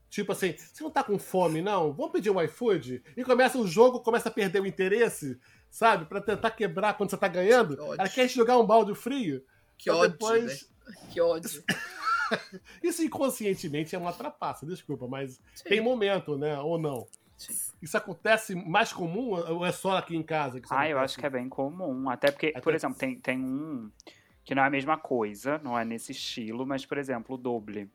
Tipo 0.09 0.31
assim, 0.31 0.55
você 0.57 0.83
não 0.83 0.89
tá 0.91 1.03
com 1.03 1.17
fome, 1.19 1.61
não? 1.61 1.93
Vamos 1.93 2.11
pedir 2.11 2.31
um 2.31 2.41
iFood? 2.41 3.01
E 3.15 3.23
começa 3.23 3.57
o 3.57 3.67
jogo, 3.67 3.99
começa 4.01 4.27
a 4.27 4.31
perder 4.31 4.59
o 4.59 4.65
interesse, 4.65 5.39
sabe? 5.69 6.05
Pra 6.05 6.19
tentar 6.19 6.51
quebrar 6.51 6.95
quando 6.95 7.11
você 7.11 7.17
tá 7.17 7.27
ganhando. 7.27 7.77
Que. 7.77 7.83
Ela 7.83 8.09
quer 8.09 8.27
jogar 8.27 8.57
um 8.57 8.65
balde 8.65 8.93
frio. 8.95 9.45
Que 9.77 9.89
ódio, 9.91 10.11
depois- 10.11 10.45
né? 10.63 10.97
Que 11.13 11.21
ódio. 11.21 11.63
Isso 12.83 13.03
inconscientemente 13.03 13.95
é 13.95 13.99
uma 13.99 14.11
trapaça, 14.13 14.65
desculpa, 14.65 15.07
mas 15.07 15.39
Sim. 15.53 15.63
tem 15.69 15.81
momento, 15.81 16.37
né? 16.37 16.59
Ou 16.59 16.77
não. 16.79 17.07
Sim. 17.37 17.53
Isso 17.81 17.95
acontece 17.97 18.53
mais 18.55 18.91
comum 18.91 19.29
ou 19.31 19.65
é 19.65 19.71
só 19.71 19.97
aqui 19.97 20.15
em 20.15 20.23
casa? 20.23 20.61
Ah, 20.69 20.87
eu 20.89 20.99
acho 20.99 21.17
que 21.17 21.25
é 21.25 21.29
bem 21.29 21.47
comum. 21.49 22.09
Até 22.09 22.31
porque, 22.31 22.47
Até- 22.47 22.61
por 22.61 22.73
exemplo, 22.75 22.97
tem, 22.97 23.19
tem 23.19 23.39
um 23.39 23.89
que 24.43 24.55
não 24.55 24.63
é 24.63 24.67
a 24.67 24.69
mesma 24.69 24.97
coisa, 24.97 25.59
não 25.63 25.77
é 25.77 25.85
nesse 25.85 26.11
estilo, 26.11 26.65
mas, 26.65 26.85
por 26.85 26.97
exemplo, 26.97 27.35
o 27.35 27.37
doble. 27.37 27.89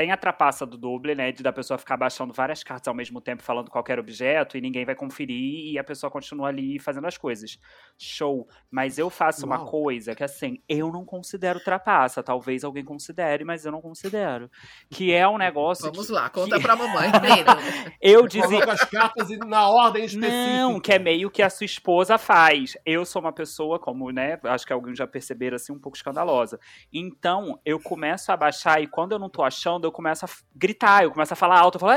Tem 0.00 0.12
a 0.12 0.16
trapaça 0.16 0.64
do 0.64 0.78
doble, 0.78 1.14
né? 1.14 1.30
De 1.30 1.42
da 1.42 1.52
pessoa 1.52 1.76
ficar 1.76 1.94
baixando 1.94 2.32
várias 2.32 2.64
cartas 2.64 2.88
ao 2.88 2.94
mesmo 2.94 3.20
tempo, 3.20 3.42
falando 3.42 3.70
qualquer 3.70 3.98
objeto, 3.98 4.56
e 4.56 4.60
ninguém 4.62 4.82
vai 4.82 4.94
conferir, 4.94 5.74
e 5.74 5.78
a 5.78 5.84
pessoa 5.84 6.10
continua 6.10 6.48
ali 6.48 6.78
fazendo 6.78 7.06
as 7.06 7.18
coisas. 7.18 7.58
Show. 7.98 8.48
Mas 8.70 8.96
eu 8.96 9.10
faço 9.10 9.44
uma 9.44 9.58
Uau. 9.58 9.66
coisa 9.66 10.14
que, 10.14 10.24
assim, 10.24 10.62
eu 10.66 10.90
não 10.90 11.04
considero 11.04 11.60
trapaça. 11.62 12.22
Talvez 12.22 12.64
alguém 12.64 12.82
considere, 12.82 13.44
mas 13.44 13.66
eu 13.66 13.72
não 13.72 13.82
considero. 13.82 14.50
Que 14.88 15.12
é 15.12 15.28
um 15.28 15.36
negócio. 15.36 15.84
Vamos 15.92 16.06
que- 16.06 16.12
lá, 16.14 16.30
conta 16.30 16.56
que- 16.56 16.62
pra 16.64 16.74
mamãe. 16.74 17.10
Pedro. 17.20 17.58
Eu 18.00 18.26
dizia. 18.26 18.48
Coloca 18.48 18.72
as 18.72 18.84
cartas 18.84 19.28
na 19.46 19.68
ordem 19.68 20.06
específica. 20.06 20.56
Não, 20.56 20.80
que 20.80 20.92
é 20.94 20.98
meio 20.98 21.30
que 21.30 21.42
a 21.42 21.50
sua 21.50 21.66
esposa 21.66 22.16
faz. 22.16 22.74
Eu 22.86 23.04
sou 23.04 23.20
uma 23.20 23.34
pessoa, 23.34 23.78
como, 23.78 24.10
né, 24.10 24.40
acho 24.44 24.66
que 24.66 24.72
alguns 24.72 24.96
já 24.96 25.06
perceberam, 25.06 25.56
assim, 25.56 25.74
um 25.74 25.78
pouco 25.78 25.98
escandalosa. 25.98 26.58
Então, 26.90 27.60
eu 27.66 27.78
começo 27.78 28.32
a 28.32 28.36
baixar 28.38 28.82
e 28.82 28.86
quando 28.86 29.12
eu 29.12 29.18
não 29.18 29.28
tô 29.28 29.42
achando, 29.42 29.89
eu 29.90 29.92
começo 29.92 30.24
a 30.24 30.28
gritar, 30.54 31.04
eu 31.04 31.10
começo 31.10 31.32
a 31.32 31.36
falar 31.36 31.58
alto, 31.58 31.76
eu 31.76 31.80
falo... 31.80 31.92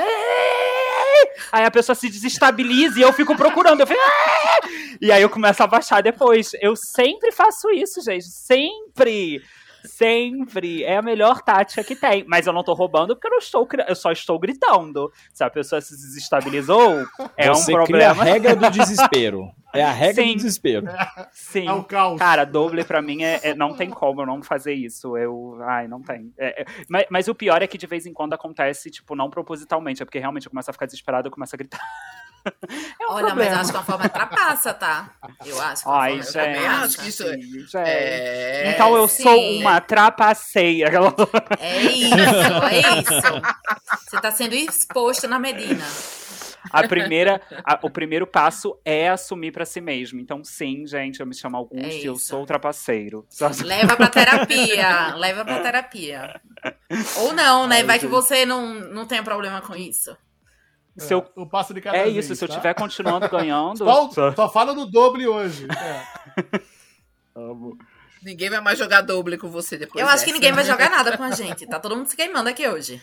Aí 1.52 1.64
a 1.64 1.72
pessoa 1.72 1.96
se 1.96 2.10
desestabiliza 2.10 3.00
e 3.00 3.02
eu 3.02 3.14
fico 3.14 3.36
procurando, 3.36 3.80
eu 3.80 3.88
fico... 3.88 4.00
E 5.02 5.12
aí 5.12 5.22
eu 5.22 5.30
começo 5.30 5.62
a 5.64 5.68
baixar 5.68 6.02
depois. 6.02 6.52
Eu 6.62 6.76
sempre 6.76 7.32
faço 7.32 7.70
isso, 7.72 8.02
gente, 8.02 8.26
sempre. 8.26 9.42
Sempre. 9.86 10.84
É 10.84 10.98
a 10.98 11.02
melhor 11.02 11.42
tática 11.42 11.84
que 11.84 11.96
tem. 11.96 12.24
Mas 12.28 12.48
eu 12.48 12.54
não 12.54 12.64
tô 12.64 12.74
roubando 12.74 13.16
porque 13.16 13.28
eu 13.28 13.32
não 13.32 13.38
estou, 13.38 13.68
eu 13.88 13.96
só 13.96 14.12
estou 14.12 14.40
gritando. 14.40 15.12
Se 15.34 15.44
a 15.44 15.50
pessoa 15.50 15.82
se 15.82 15.92
desestabilizou, 15.96 17.06
é 17.38 17.52
um 17.52 17.56
Você 17.56 17.72
cria 17.72 18.12
a 18.12 18.16
problema. 18.16 18.24
regra 18.24 18.56
do 18.56 18.70
desespero. 18.72 19.52
É 19.74 19.84
a 19.84 19.92
regra 19.92 20.24
Sim. 20.24 20.30
do 20.32 20.36
desespero. 20.38 20.86
Sim. 21.34 21.68
É 21.68 21.72
o 21.74 21.84
caos. 21.84 22.20
Cara, 22.20 22.46
doble 22.46 22.84
pra 22.84 23.02
mim 23.02 23.24
é, 23.24 23.40
é- 23.44 23.56
não 23.56 23.74
tem 23.74 23.90
como 23.90 24.22
eu 24.22 24.26
não 24.26 24.42
fazer 24.44 24.74
isso. 24.74 25.18
Eu, 25.18 25.58
ai, 25.64 25.88
não 25.88 26.02
tem. 26.02 26.32
É, 26.38 26.62
é, 26.62 26.66
mas, 26.88 27.06
mas 27.10 27.28
o 27.28 27.34
pior 27.36 27.62
é 27.62 27.68
que 27.68 27.78
de 27.78 27.88
vez 27.88 28.06
em 28.06 28.14
quando 28.14 28.34
acontece, 28.34 28.92
tipo, 28.92 29.16
não 29.16 29.30
propositalmente, 29.30 30.02
é 30.02 30.06
porque 30.06 30.20
realmente 30.20 30.46
eu 30.46 30.52
começo 30.52 30.70
a 30.70 30.74
ficar 30.74 30.86
desesperado, 30.86 31.28
eu 31.28 31.32
começo 31.32 31.56
a 31.56 31.58
gritar. 31.58 31.82
É 33.00 33.08
um 33.08 33.14
Olha, 33.14 33.28
problema. 33.28 33.52
mas 33.52 33.60
acho 33.62 33.72
que 33.72 33.78
é 33.78 33.80
uma 33.80 33.86
forma 33.86 34.10
trapaça, 34.10 34.74
tá? 34.74 35.12
Eu 35.46 35.62
acho 35.62 35.84
que 35.84 35.90
é 35.90 35.94
Ai, 35.94 36.10
forma 36.10 36.24
gente. 36.24 36.34
também 36.34 36.62
trapaça. 36.62 36.84
acho 36.86 36.98
que 36.98 37.08
isso 37.08 37.24
sim, 37.24 37.42
gente. 37.42 37.78
É. 37.78 38.72
Então 38.76 38.98
eu 38.98 39.08
sim. 39.08 39.24
sou 39.24 39.40
uma 39.62 39.80
trapaceia. 39.80 40.90
É 41.62 41.82
isso, 41.84 42.16
é 42.70 43.00
isso. 43.00 43.42
Você 44.10 44.20
tá 44.20 44.30
sendo 44.30 44.56
exposto 44.56 45.26
na 45.26 45.40
Medina. 45.40 45.86
A 46.74 46.88
primeira, 46.88 47.42
a- 47.64 47.80
o 47.84 47.90
primeiro 47.90 48.26
passo 48.26 48.78
é 48.84 49.08
assumir 49.10 49.52
pra 49.52 49.66
si 49.66 49.80
mesmo. 49.80 50.20
Então, 50.20 50.44
sim, 50.44 50.86
gente, 50.88 51.20
eu 51.20 51.26
me 51.28 51.36
chamo 51.36 51.56
Augusto 51.56 51.86
É 51.86 51.98
e 52.00 52.06
eu 52.06 52.18
sou 52.18 52.46
trapaceiro. 52.46 53.26
Só- 53.30 53.50
Leva 53.64 53.96
pra 53.96 54.10
terapia. 54.10 55.16
Leva 55.16 55.46
pra 55.46 55.60
terapia. 55.62 56.42
Ou 57.18 57.34
não, 57.34 57.68
né? 57.68 57.78
Ai, 57.78 57.84
Vai 57.84 58.00
que 58.00 58.08
você 58.08 58.46
não, 58.46 58.74
não 58.74 59.06
tenha 59.06 59.22
problema 59.24 59.62
com 59.62 59.76
isso. 59.76 60.18
Se 60.98 61.14
eu- 61.14 61.26
o 61.36 61.48
passo 61.48 61.74
de 61.74 61.82
cada 61.82 61.98
é 61.98 62.04
vez, 62.04 62.18
isso, 62.26 62.36
se 62.36 62.44
eu 62.44 62.48
tá? 62.48 62.54
estiver 62.56 62.74
continuando 62.76 63.28
ganhando. 63.30 63.78
Só, 63.80 64.10
só- 64.14 64.32
só 64.34 64.50
fala 64.52 64.74
do 64.76 64.86
doble 64.86 65.28
hoje. 65.28 65.68
É. 65.72 66.60
Amo. 67.36 67.78
Ninguém 68.22 68.50
vai 68.50 68.62
mais 68.62 68.78
jogar 68.80 69.02
doble 69.02 69.38
com 69.38 69.50
você 69.50 69.78
depois. 69.78 70.02
Eu 70.02 70.08
acho 70.10 70.20
que 70.24 70.32
dessa. 70.32 70.34
ninguém 70.36 70.52
vai 70.54 70.64
jogar 70.64 70.90
nada 70.90 71.18
com 71.18 71.24
a 71.24 71.32
gente. 71.32 71.66
Tá 71.68 71.80
todo 71.80 71.96
mundo 71.96 72.08
se 72.08 72.16
queimando 72.16 72.48
aqui 72.48 72.68
hoje. 72.68 73.02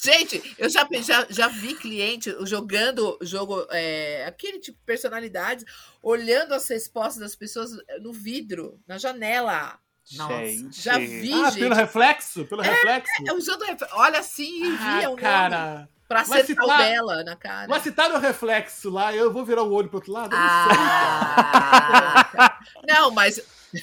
Gente, 0.00 0.54
eu 0.56 0.70
já, 0.70 0.86
já, 1.02 1.26
já 1.28 1.48
vi 1.48 1.74
cliente 1.74 2.32
jogando 2.42 3.18
jogo, 3.20 3.66
é, 3.70 4.24
aquele 4.26 4.60
tipo 4.60 4.78
de 4.78 4.84
personalidades, 4.86 5.64
olhando 6.00 6.54
as 6.54 6.68
respostas 6.68 7.18
das 7.20 7.34
pessoas 7.34 7.70
no 8.00 8.12
vidro, 8.12 8.78
na 8.86 8.96
janela. 8.96 9.76
Nossa. 10.16 10.36
Gente. 10.46 10.80
Já 10.80 10.96
vi, 10.98 11.32
Ah, 11.34 11.50
gente. 11.50 11.58
pelo 11.60 11.74
reflexo? 11.74 12.44
Pelo 12.44 12.62
reflexo? 12.62 13.10
É, 13.26 13.32
usando, 13.32 13.64
olha 13.92 14.20
assim 14.20 14.64
e 14.64 14.76
Ah, 14.80 14.98
via 15.00 15.08
o 15.08 15.10
nome 15.10 15.22
cara. 15.22 15.88
pra 16.06 16.18
Mas 16.20 16.28
se 16.28 16.34
acertar 16.52 16.64
o 16.64 16.68
tá- 16.68 16.76
dela 16.78 17.24
na 17.24 17.36
cara. 17.36 17.66
Mas 17.68 17.82
se 17.82 17.90
tá 17.92 18.08
no 18.08 18.18
reflexo 18.18 18.88
lá, 18.90 19.12
eu 19.14 19.32
vou 19.32 19.44
virar 19.44 19.62
o 19.64 19.72
olho 19.72 19.88
pro 19.88 19.96
outro 19.98 20.12
lado? 20.12 20.32
Eu 20.34 20.38
não 20.40 20.46
Ah, 20.48 22.58
Não, 22.88 23.10
mas. 23.10 23.40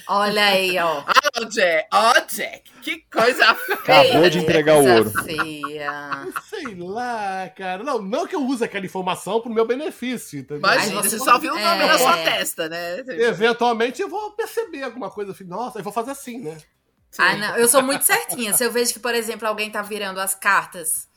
olha 0.08 0.46
aí, 0.46 0.80
ó. 0.80 1.04
Ó, 1.38 1.44
Jack, 1.46 1.88
ó, 1.92 2.14
Jack, 2.28 2.72
que 2.82 2.98
coisa 3.12 3.54
feia. 3.56 3.78
Acabou 3.78 4.30
de 4.30 4.40
entregar 4.40 4.78
o 4.78 4.88
ouro. 4.90 5.12
feia. 5.24 6.28
sei. 6.50 6.64
Sei 6.66 6.76
lá, 6.76 7.50
cara. 7.50 7.84
Não, 7.84 8.02
não 8.02 8.26
que 8.26 8.36
eu 8.36 8.46
use 8.46 8.64
aquela 8.64 8.86
informação 8.86 9.42
pro 9.42 9.52
meu 9.54 9.66
benefício, 9.66 10.40
entendeu? 10.40 10.70
Aí 10.70 10.90
você 10.92 11.10
você- 11.10 11.20
só 11.20 11.38
viu 11.38 11.54
o 11.54 11.60
nome 11.60 11.84
é. 11.84 11.88
na 11.88 11.98
sua 11.98 12.18
testa, 12.18 12.70
né? 12.70 13.00
Eventualmente 13.08 14.02
eu 14.02 14.08
vou 14.10 14.32
perceber 14.32 14.84
alguma 14.84 15.10
coisa 15.12 15.32
assim. 15.32 15.44
Nossa, 15.44 15.80
eu 15.80 15.84
vou 15.84 15.92
fazer 15.94 16.12
assim, 16.12 16.40
né? 16.40 16.58
Sim. 17.12 17.22
Ah, 17.22 17.36
não, 17.36 17.58
eu 17.58 17.68
sou 17.68 17.82
muito 17.82 18.04
certinha. 18.04 18.54
Se 18.54 18.64
eu 18.64 18.72
vejo 18.72 18.94
que, 18.94 19.00
por 19.00 19.14
exemplo, 19.14 19.48
alguém 19.48 19.70
tá 19.70 19.82
virando 19.82 20.20
as 20.20 20.36
cartas 20.36 21.08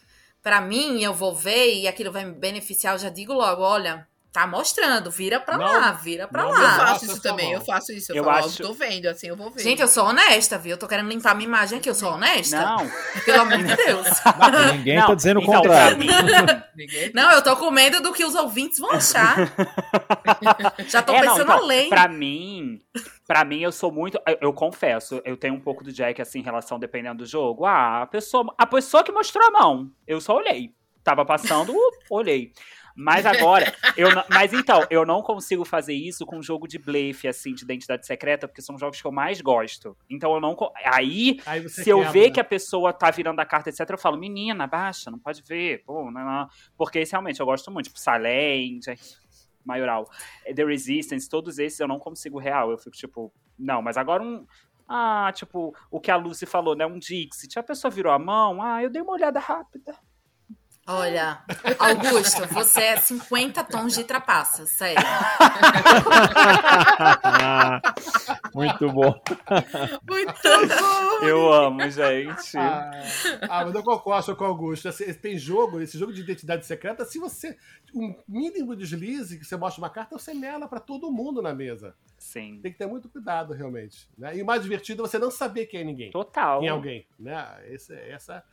pra 0.42 0.60
mim, 0.60 1.02
eu 1.02 1.12
vou 1.14 1.34
ver 1.34 1.74
e 1.74 1.88
aquilo 1.88 2.12
vai 2.12 2.24
me 2.24 2.32
beneficiar, 2.32 2.94
eu 2.94 2.98
já 2.98 3.08
digo 3.08 3.32
logo, 3.32 3.62
olha, 3.62 4.06
tá 4.32 4.46
mostrando, 4.46 5.10
vira 5.10 5.40
pra 5.40 5.56
Não, 5.56 5.64
lá, 5.66 5.92
vira 5.92 6.28
pra 6.28 6.42
não, 6.42 6.50
Eu 6.50 6.54
lá. 6.62 6.70
faço 6.76 6.78
faço 6.86 7.04
isso 7.06 7.22
também, 7.22 7.52
eu 7.52 7.60
faço 7.62 7.92
isso. 7.92 8.12
Eu, 8.12 8.16
Eu 8.16 8.24
falo, 8.24 8.46
acho- 8.46 8.62
tô 8.62 8.72
vendo, 8.72 9.06
assim, 9.06 9.26
eu 9.28 9.36
vou 9.36 9.50
ver. 9.50 9.60
Gente, 9.62 9.80
eu 9.82 9.88
sou 9.88 10.04
honesta, 10.06 10.58
viu? 10.58 10.72
Eu 10.72 10.78
tô 10.78 10.86
querendo 10.86 11.08
limpar 11.08 11.34
minha 11.34 11.48
imagem 11.48 11.78
aqui, 11.78 11.88
eu 11.88 11.94
sou 11.94 12.12
honesta. 12.12 12.60
Não, 12.60 12.76
Pelo 13.24 13.40
amor 13.42 13.58
de 13.58 13.74
Deus. 13.76 14.06
Ninguém 14.72 14.96
Não, 14.98 15.06
tá 15.08 15.14
dizendo 15.14 15.40
o 15.40 15.42
então, 15.42 15.54
contrário. 15.54 15.98
Ninguém- 16.76 17.10
Não, 17.14 17.32
eu 17.32 17.42
tô 17.42 17.56
com 17.56 17.70
medo 17.70 18.00
do 18.02 18.12
que 18.12 18.24
os 18.24 18.34
ouvintes 18.34 18.78
vão 18.78 18.90
achar. 18.92 19.36
Já 20.88 21.02
tô 21.02 21.12
É, 21.12 21.16
não, 21.22 21.22
pensando 21.32 21.42
então, 21.50 21.56
além. 21.64 21.88
Pra 21.88 22.06
mim, 22.08 22.78
pra 23.26 23.44
mim, 23.44 23.60
eu 23.60 23.72
sou 23.72 23.90
muito. 23.90 24.20
Eu, 24.26 24.38
eu 24.42 24.52
confesso, 24.52 25.20
eu 25.24 25.36
tenho 25.36 25.54
um 25.54 25.60
pouco 25.60 25.82
do 25.82 25.92
Jack, 25.92 26.20
assim, 26.20 26.40
em 26.40 26.42
relação 26.44 26.78
dependendo 26.78 27.18
do 27.18 27.26
jogo. 27.26 27.64
Ah, 27.64 28.02
a 28.02 28.06
pessoa, 28.06 28.54
a 28.56 28.66
pessoa 28.66 29.02
que 29.02 29.12
mostrou 29.12 29.46
a 29.46 29.50
mão. 29.50 29.90
Eu 30.06 30.20
só 30.20 30.36
olhei. 30.36 30.72
Tava 31.02 31.24
passando, 31.24 31.72
olhei. 32.10 32.52
Mas 33.00 33.24
agora, 33.24 33.72
eu 33.96 34.12
não- 34.12 34.24
mas 34.28 34.52
então, 34.52 34.84
eu 34.90 35.06
não 35.06 35.22
consigo 35.22 35.64
fazer 35.64 35.94
isso 35.94 36.26
com 36.26 36.42
jogo 36.42 36.66
de 36.66 36.80
blefe, 36.80 37.28
assim, 37.28 37.54
de 37.54 37.62
identidade 37.62 38.04
secreta, 38.04 38.48
porque 38.48 38.60
são 38.60 38.76
jogos 38.76 39.00
que 39.00 39.06
eu 39.06 39.12
mais 39.12 39.40
gosto. 39.40 39.96
Então 40.10 40.34
eu 40.34 40.40
não. 40.40 40.56
Aí, 40.84 41.38
Aí 41.46 41.68
se 41.68 41.88
eu 41.88 42.02
ver 42.10 42.26
né? 42.26 42.30
que 42.30 42.40
a 42.40 42.44
pessoa 42.44 42.92
tá 42.92 43.08
virando 43.12 43.38
a 43.38 43.46
carta, 43.46 43.70
etc., 43.70 43.88
eu 43.90 43.98
falo, 43.98 44.18
menina, 44.18 44.66
baixa, 44.66 45.12
não 45.12 45.18
pode 45.20 45.44
ver. 45.46 45.84
Pô, 45.86 46.10
não, 46.10 46.24
não. 46.24 46.48
Porque 46.76 46.98
esse 46.98 47.12
realmente 47.12 47.38
eu 47.38 47.46
gosto 47.46 47.70
muito. 47.70 47.86
Tipo, 47.86 48.00
Silent, 48.00 48.86
Maioral, 49.64 50.10
eh, 50.44 50.52
The 50.52 50.64
Resistance, 50.64 51.28
todos 51.28 51.58
esses 51.60 51.78
eu 51.78 51.86
não 51.86 52.00
consigo 52.00 52.36
real. 52.38 52.72
Eu 52.72 52.78
fico 52.78 52.96
tipo, 52.96 53.32
não, 53.56 53.80
mas 53.80 53.96
agora 53.96 54.22
um. 54.24 54.44
Ah, 54.88 55.30
tipo, 55.34 55.72
o 55.90 56.00
que 56.00 56.10
a 56.10 56.16
Lucy 56.16 56.46
falou, 56.46 56.74
né? 56.74 56.84
Um 56.84 56.98
Dixit. 56.98 57.58
A 57.58 57.62
pessoa 57.62 57.90
virou 57.92 58.10
a 58.12 58.18
mão. 58.18 58.60
Ah, 58.60 58.82
eu 58.82 58.90
dei 58.90 59.02
uma 59.02 59.12
olhada 59.12 59.38
rápida. 59.38 59.94
Olha, 60.90 61.42
Augusto, 61.78 62.46
você 62.46 62.80
é 62.80 62.96
50 62.96 63.62
tons 63.64 63.94
de 63.94 64.04
trapaça, 64.04 64.64
sério. 64.64 64.96
Muito 68.54 68.90
bom. 68.90 69.20
Muito 70.08 70.32
bom. 70.42 71.26
Eu 71.26 71.52
amo, 71.52 71.82
gente. 71.90 72.56
Ah, 72.56 72.90
ah, 73.42 73.66
mas 73.66 73.74
eu 73.74 73.82
concordo 73.82 74.34
com 74.34 74.44
o 74.44 74.46
Augusto. 74.46 74.88
Assim, 74.88 75.12
tem 75.12 75.36
jogo, 75.36 75.82
esse 75.82 75.98
jogo 75.98 76.10
de 76.10 76.22
identidade 76.22 76.64
secreta, 76.64 77.04
se 77.04 77.18
você. 77.18 77.54
Um 77.94 78.14
mínimo 78.26 78.74
deslize 78.74 79.38
que 79.38 79.44
você 79.44 79.56
mostra 79.56 79.82
uma 79.82 79.90
carta, 79.90 80.18
você 80.18 80.32
mela 80.32 80.66
pra 80.68 80.80
todo 80.80 81.12
mundo 81.12 81.42
na 81.42 81.54
mesa. 81.54 81.94
Sim. 82.18 82.60
Tem 82.62 82.72
que 82.72 82.78
ter 82.78 82.86
muito 82.86 83.08
cuidado, 83.08 83.52
realmente. 83.52 84.08
Né? 84.16 84.36
E 84.36 84.42
o 84.42 84.46
mais 84.46 84.62
divertido 84.62 85.02
é 85.02 85.06
você 85.06 85.18
não 85.18 85.30
saber 85.30 85.66
quem 85.66 85.80
é 85.80 85.84
ninguém. 85.84 86.10
Total. 86.10 86.60
Quem 86.60 86.68
é 86.68 86.72
alguém. 86.72 87.06
Né? 87.18 87.46
Esse, 87.66 87.94
essa, 87.94 88.44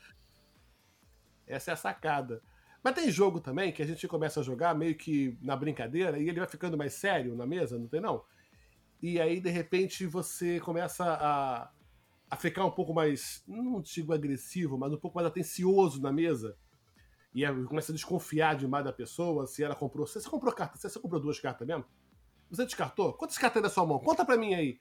essa 1.47 1.71
é 1.71 1.73
a 1.73 1.77
sacada. 1.77 2.41
Mas 2.83 2.93
tem 2.93 3.09
jogo 3.09 3.39
também 3.39 3.71
que 3.71 3.81
a 3.81 3.85
gente 3.85 4.07
começa 4.07 4.39
a 4.39 4.43
jogar 4.43 4.75
meio 4.75 4.95
que 4.95 5.37
na 5.41 5.55
brincadeira 5.55 6.19
e 6.19 6.29
ele 6.29 6.39
vai 6.39 6.47
ficando 6.47 6.77
mais 6.77 6.93
sério 6.93 7.35
na 7.35 7.45
mesa, 7.45 7.79
não 7.79 7.87
tem 7.87 7.99
não? 7.99 8.23
E 9.01 9.19
aí, 9.19 9.39
de 9.39 9.49
repente, 9.49 10.05
você 10.05 10.59
começa 10.59 11.03
a, 11.03 11.71
a 12.29 12.35
ficar 12.35 12.65
um 12.65 12.71
pouco 12.71 12.93
mais, 12.93 13.43
não 13.47 13.81
digo 13.81 14.13
agressivo, 14.13 14.77
mas 14.77 14.93
um 14.93 14.97
pouco 14.97 15.15
mais 15.15 15.27
atencioso 15.27 16.01
na 16.01 16.11
mesa. 16.11 16.57
E 17.33 17.45
começa 17.65 17.91
a 17.91 17.95
desconfiar 17.95 18.55
demais 18.55 18.85
da 18.85 18.93
pessoa, 18.93 19.45
se 19.45 19.63
ela 19.63 19.75
comprou. 19.75 20.07
Você, 20.07 20.21
comprou 20.29 20.53
carta? 20.53 20.77
Você 20.77 20.99
comprou 20.99 21.19
duas 21.19 21.39
cartas 21.39 21.67
mesmo? 21.67 21.85
Você 22.49 22.65
descartou? 22.65 23.13
Quantas 23.13 23.37
cartas 23.37 23.53
tem 23.53 23.61
na 23.61 23.69
sua 23.69 23.85
mão? 23.85 23.99
Conta 23.99 24.23
pra 24.23 24.37
mim 24.37 24.53
aí. 24.53 24.79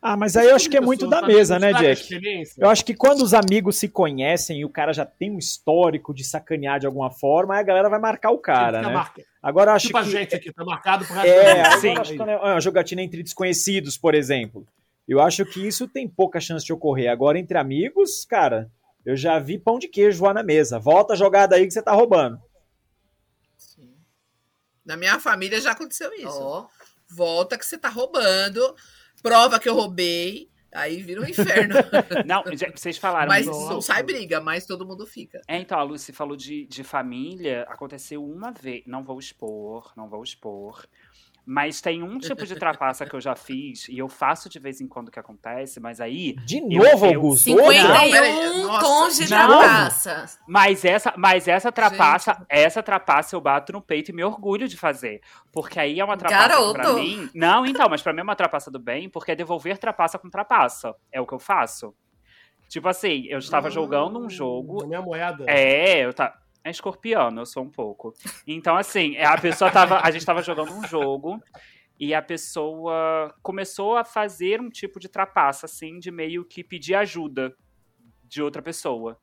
Ah, 0.00 0.16
mas 0.16 0.36
aí 0.36 0.48
eu 0.48 0.56
acho 0.56 0.68
que 0.68 0.76
é 0.76 0.80
muito 0.80 1.08
da 1.08 1.22
mesa, 1.22 1.58
né, 1.58 1.72
Jack? 1.72 2.08
Eu 2.58 2.68
acho 2.68 2.84
que 2.84 2.94
quando 2.94 3.22
os 3.22 3.34
amigos 3.34 3.78
se 3.78 3.88
conhecem 3.88 4.60
e 4.60 4.64
o 4.64 4.68
cara 4.70 4.92
já 4.92 5.04
tem 5.04 5.30
um 5.30 5.38
histórico 5.38 6.12
de 6.12 6.24
sacanear 6.24 6.80
de 6.80 6.86
alguma 6.86 7.10
forma, 7.10 7.54
aí 7.54 7.60
a 7.60 7.64
galera 7.64 7.88
vai 7.88 8.00
marcar 8.00 8.30
o 8.30 8.38
cara, 8.38 8.82
né? 8.82 9.06
Agora 9.42 9.70
eu 9.72 9.74
acho 9.76 9.86
Tipo 9.86 9.98
a 9.98 10.02
que. 10.04 10.10
gente 10.10 10.34
aqui, 10.34 10.52
tá 10.52 10.64
marcado 10.64 11.04
por 11.04 11.16
É, 11.18 11.78
Sim. 11.78 11.96
acho 11.96 12.14
que 12.14 12.22
é 12.22 12.36
uma 12.36 12.60
jogatina 12.60 13.02
entre 13.02 13.22
desconhecidos, 13.22 13.96
por 13.98 14.14
exemplo. 14.14 14.66
Eu 15.06 15.20
acho 15.20 15.44
que 15.44 15.66
isso 15.66 15.88
tem 15.88 16.08
pouca 16.08 16.40
chance 16.40 16.64
de 16.64 16.72
ocorrer. 16.72 17.10
Agora, 17.10 17.38
entre 17.38 17.58
amigos, 17.58 18.24
cara, 18.24 18.70
eu 19.04 19.16
já 19.16 19.38
vi 19.38 19.58
pão 19.58 19.78
de 19.78 19.88
queijo 19.88 20.18
voar 20.18 20.34
na 20.34 20.42
mesa. 20.44 20.78
Volta 20.78 21.12
a 21.14 21.16
jogada 21.16 21.56
aí 21.56 21.64
que 21.66 21.72
você 21.72 21.82
tá 21.82 21.92
roubando. 21.92 22.40
Sim. 23.58 23.90
Na 24.84 24.96
minha 24.96 25.18
família 25.18 25.60
já 25.60 25.72
aconteceu 25.72 26.12
isso. 26.14 26.28
Ó, 26.40 26.66
Volta 27.14 27.58
que 27.58 27.66
você 27.66 27.76
tá 27.76 27.88
roubando, 27.88 28.74
prova 29.22 29.58
que 29.60 29.68
eu 29.68 29.74
roubei, 29.74 30.48
aí 30.72 31.02
vira 31.02 31.20
um 31.20 31.24
inferno. 31.24 31.74
Não, 32.26 32.42
já- 32.56 32.70
vocês 32.74 32.96
falaram. 32.98 33.28
mas 33.28 33.46
não 33.46 33.80
sai 33.80 34.02
briga, 34.02 34.40
mas 34.40 34.66
todo 34.66 34.86
mundo 34.86 35.06
fica. 35.06 35.40
É, 35.46 35.58
então, 35.58 35.78
a 35.78 35.82
Lucy 35.82 36.12
falou 36.12 36.36
de, 36.36 36.66
de 36.66 36.82
família, 36.82 37.62
aconteceu 37.68 38.24
uma 38.24 38.50
vez, 38.50 38.82
não 38.86 39.04
vou 39.04 39.18
expor, 39.18 39.92
não 39.96 40.08
vou 40.08 40.22
expor, 40.22 40.84
mas 41.44 41.80
tem 41.80 42.02
um 42.02 42.18
tipo 42.18 42.46
de 42.46 42.54
trapaça 42.54 43.04
que 43.04 43.14
eu 43.14 43.20
já 43.20 43.34
fiz, 43.36 43.88
e 43.88 43.98
eu 43.98 44.08
faço 44.08 44.48
de 44.48 44.58
vez 44.58 44.80
em 44.80 44.86
quando 44.86 45.10
que 45.10 45.18
acontece, 45.18 45.80
mas 45.80 46.00
aí, 46.00 46.34
De 46.44 46.60
novo, 46.60 47.06
eu- 47.06 47.14
Augusto? 47.16 47.44
51 47.44 47.64
Outra? 47.66 47.88
Não, 47.94 48.10
peraí, 48.10 48.62
nossa, 48.62 48.80
tons 48.80 49.16
de 49.16 49.28
trapaça. 49.28 50.38
mas 50.46 50.84
essa, 50.84 51.14
mas 51.16 51.48
essa 51.48 51.72
trapaça, 51.72 52.46
essa 52.48 52.82
trapaça 52.82 53.34
eu 53.34 53.40
bato 53.40 53.72
no 53.72 53.80
peito 53.82 54.10
e 54.10 54.14
me 54.14 54.22
orgulho 54.22 54.68
de 54.68 54.76
fazer, 54.76 55.20
porque 55.52 55.80
aí 55.80 55.98
é 55.98 56.04
uma 56.04 56.16
trapaça 56.16 56.48
que 56.48 56.72
pra 56.72 56.82
Garoto. 56.84 57.00
mim, 57.00 57.30
não, 57.34 57.66
então, 57.66 57.88
mas 57.88 58.02
pra 58.02 58.12
mim 58.12 58.20
é 58.20 58.22
uma 58.22 58.36
trapaça 58.36 58.70
do 58.70 58.78
bem, 58.78 59.08
porque 59.08 59.32
é 59.32 59.34
devolver 59.34 59.78
trapaça 59.78 60.18
com 60.18 60.30
trapaça, 60.30 60.94
é 61.10 61.20
o 61.20 61.26
que 61.26 61.34
eu 61.34 61.38
faço. 61.38 61.94
Tipo 62.68 62.88
assim, 62.88 63.26
eu 63.28 63.38
estava 63.38 63.68
jogando 63.68 64.18
um 64.18 64.30
jogo, 64.30 64.86
minha 64.86 65.02
moeda. 65.02 65.44
É, 65.46 66.06
eu 66.06 66.14
tá. 66.14 66.34
É 66.64 66.70
escorpiano, 66.70 67.40
eu 67.40 67.46
sou 67.46 67.62
um 67.62 67.70
pouco. 67.70 68.14
Então, 68.46 68.76
assim, 68.76 69.16
a 69.16 69.36
pessoa 69.36 69.70
tava. 69.70 70.00
A 70.00 70.10
gente 70.10 70.24
tava 70.24 70.42
jogando 70.42 70.72
um 70.72 70.86
jogo 70.86 71.42
e 71.98 72.14
a 72.14 72.22
pessoa 72.22 73.34
começou 73.42 73.96
a 73.96 74.04
fazer 74.04 74.60
um 74.60 74.70
tipo 74.70 75.00
de 75.00 75.08
trapaça, 75.08 75.66
assim, 75.66 75.98
de 75.98 76.10
meio 76.10 76.44
que 76.44 76.62
pedir 76.62 76.94
ajuda 76.94 77.54
de 78.24 78.42
outra 78.42 78.62
pessoa. 78.62 79.18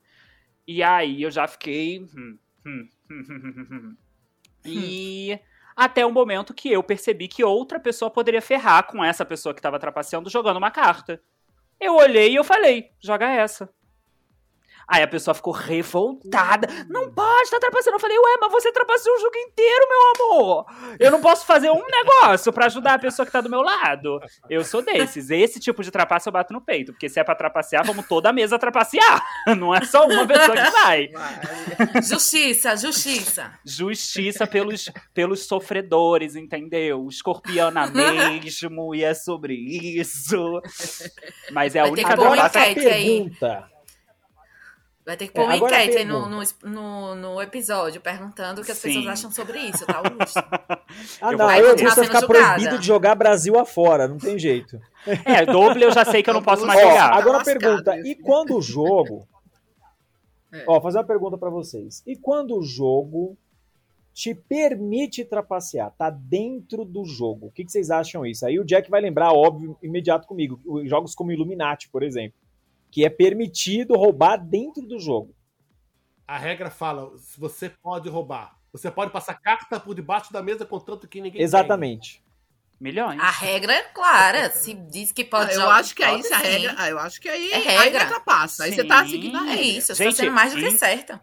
E 0.67 0.83
aí 0.83 1.23
eu 1.23 1.31
já 1.31 1.47
fiquei. 1.47 1.99
hum, 1.99 2.37
hum, 2.65 2.89
hum. 3.71 3.95
E. 4.65 5.39
Até 5.75 6.05
o 6.05 6.11
momento 6.11 6.53
que 6.53 6.69
eu 6.69 6.83
percebi 6.83 7.29
que 7.29 7.41
outra 7.41 7.79
pessoa 7.79 8.11
poderia 8.11 8.41
ferrar 8.41 8.85
com 8.85 9.01
essa 9.01 9.23
pessoa 9.23 9.55
que 9.55 9.61
tava 9.61 9.79
trapaceando 9.79 10.29
jogando 10.29 10.57
uma 10.57 10.69
carta. 10.69 11.23
Eu 11.79 11.95
olhei 11.95 12.33
e 12.33 12.35
eu 12.35 12.43
falei, 12.43 12.91
joga 12.99 13.29
essa. 13.29 13.73
Aí 14.89 15.03
a 15.03 15.07
pessoa 15.07 15.35
ficou 15.35 15.53
revoltada. 15.53 16.67
Não 16.89 17.11
pode, 17.11 17.51
tá 17.51 17.59
trapaceando. 17.59 17.97
Eu 17.97 17.99
falei, 18.01 18.17
ué, 18.17 18.37
mas 18.41 18.51
você 18.51 18.71
trapaceou 18.71 19.15
o 19.15 19.19
jogo 19.19 19.37
inteiro, 19.37 19.85
meu 19.87 20.25
amor. 20.25 20.65
Eu 20.99 21.11
não 21.11 21.21
posso 21.21 21.45
fazer 21.45 21.69
um 21.69 21.83
negócio 21.85 22.51
pra 22.51 22.65
ajudar 22.65 22.95
a 22.95 22.99
pessoa 22.99 23.23
que 23.25 23.31
tá 23.31 23.39
do 23.39 23.49
meu 23.49 23.61
lado. 23.61 24.19
Eu 24.49 24.63
sou 24.63 24.81
desses. 24.81 25.29
Esse 25.29 25.59
tipo 25.59 25.83
de 25.83 25.91
trapaça 25.91 26.29
eu 26.29 26.33
bato 26.33 26.51
no 26.53 26.59
peito. 26.59 26.91
Porque 26.91 27.07
se 27.07 27.19
é 27.19 27.23
pra 27.23 27.35
trapacear, 27.35 27.85
vamos 27.85 28.07
toda 28.07 28.29
a 28.29 28.33
mesa 28.33 28.57
trapacear. 28.57 29.23
Não 29.55 29.75
é 29.75 29.85
só 29.85 30.07
uma 30.07 30.25
pessoa 30.25 30.57
que 30.57 30.71
vai. 30.71 31.09
Justiça, 32.01 32.75
justiça. 32.75 33.53
Justiça 33.63 34.47
pelos, 34.47 34.91
pelos 35.13 35.45
sofredores, 35.45 36.35
entendeu? 36.35 37.07
Escorpiana 37.07 37.85
mesmo, 37.87 38.95
e 38.95 39.03
é 39.03 39.13
sobre 39.13 39.53
isso. 39.53 40.61
Mas 41.51 41.75
é 41.75 41.79
a 41.79 41.83
Vai 41.83 41.91
única 41.91 42.17
trapaça 42.17 42.69
enquete 42.69 42.87
aí. 42.87 43.31
Vai 45.09 45.17
ter 45.17 45.25
que 45.25 45.33
pôr 45.33 45.41
É, 45.41 45.45
uma 45.45 45.57
enquete 45.57 45.97
aí 45.97 46.05
no, 46.05 46.29
no, 46.29 46.39
no, 46.65 47.15
no 47.15 47.41
episódio, 47.41 47.99
perguntando 47.99 48.61
o 48.61 48.63
que 48.63 48.71
as 48.71 48.77
Sim. 48.77 48.89
pessoas 48.89 49.07
acham 49.07 49.31
sobre 49.31 49.57
isso, 49.57 49.83
tá, 49.83 49.97
Augusto? 49.97 50.37
Ah, 51.19 51.31
Eu 51.31 51.37
não, 51.39 51.47
aí 51.47 51.63
o 51.63 51.69
Augusto 51.69 51.83
vai 51.83 51.95
Tá 51.95 52.03
ficar 52.03 52.19
julgada. 52.19 52.53
proibido 52.53 52.77
de 52.77 52.85
jogar 52.85 53.15
Brasil 53.15 53.57
afora, 53.57 54.07
não 54.07 54.19
tem 54.19 54.37
jeito. 54.37 54.79
É, 55.25 55.47
doble 55.47 55.83
eu 55.83 55.91
já 55.91 56.05
sei 56.05 56.21
que 56.21 56.29
eu 56.29 56.33
não 56.35 56.43
posso 56.43 56.63
mais 56.63 56.79
Ó, 56.79 56.89
jogar. 56.89 57.11
agora 57.13 57.37
a 57.37 57.39
lascado 57.39 57.59
pergunta, 57.59 57.97
e 58.07 58.13
quando 58.13 58.55
o 58.55 58.61
jogo... 58.61 59.27
É. 60.51 60.63
Ó, 60.67 60.79
fazer 60.81 60.97
uma 60.97 61.03
pergunta 61.03 61.37
pra 61.37 61.49
vocês. 61.51 62.01
E 62.07 62.15
quando 62.15 62.57
o 62.57 62.63
jogo 62.63 63.37
te 64.13 64.33
permite 64.33 65.23
trapacear, 65.23 65.91
tá 65.97 66.09
dentro 66.09 66.83
do 66.85 67.05
jogo, 67.05 67.47
o 67.47 67.51
que, 67.51 67.63
que 67.63 67.71
vocês 67.71 67.91
acham 67.91 68.25
isso? 68.25 68.45
Aí 68.45 68.59
o 68.59 68.65
Jack 68.65 68.89
vai 68.89 68.99
lembrar, 68.99 69.31
óbvio, 69.31 69.77
imediato 69.83 70.27
comigo, 70.27 70.59
os 70.65 70.89
jogos 70.89 71.13
como 71.13 71.31
Illuminati, 71.31 71.87
por 71.89 72.01
exemplo, 72.03 72.38
que 72.91 73.05
é 73.05 73.09
permitido 73.09 73.95
roubar 73.95 74.37
dentro 74.37 74.85
do 74.87 74.99
jogo. 74.99 75.35
A 76.27 76.37
regra 76.37 76.69
fala: 76.69 77.15
se 77.17 77.39
você 77.39 77.69
pode 77.69 78.07
roubar. 78.09 78.57
Você 78.71 78.91
pode 78.91 79.11
passar 79.11 79.33
carta 79.33 79.79
por 79.79 79.95
debaixo 79.95 80.31
da 80.31 80.43
mesa 80.43 80.63
contanto 80.63 81.07
que 81.07 81.19
ninguém 81.19 81.41
Exatamente. 81.41 82.23
Milhões. 82.79 83.19
A 83.19 83.31
regra 83.31 83.73
é 83.73 83.81
clara. 83.83 84.49
Se 84.51 84.73
diz 84.73 85.11
que 85.11 85.25
pode 85.25 85.51
Ah, 85.51 85.53
eu 85.55 85.61
jogar, 85.61 85.75
acho 85.77 85.95
que 85.95 86.03
aí 86.03 86.11
pode 86.17 86.27
se 86.27 86.33
a 86.33 86.37
sim. 86.39 86.43
regra. 86.45 86.75
Ah, 86.77 86.89
eu 86.89 86.99
acho 86.99 87.19
que 87.19 87.27
aí, 87.27 87.51
É 87.51 87.55
aí 87.55 87.63
regra. 87.89 88.03
ultrapassa. 88.03 88.63
Aí 88.65 88.73
você 88.73 88.83
tá 88.83 89.03
Sim. 89.03 89.09
seguindo 89.11 89.37
a 89.37 89.41
É 89.41 89.49
regra. 89.49 89.61
isso, 89.63 89.95
você 89.95 90.03
Gente, 90.03 90.15
tá 90.17 90.23
sendo 90.23 90.31
mais 90.33 90.53
do 90.53 90.59
que 90.59 90.71
certa. 90.77 91.19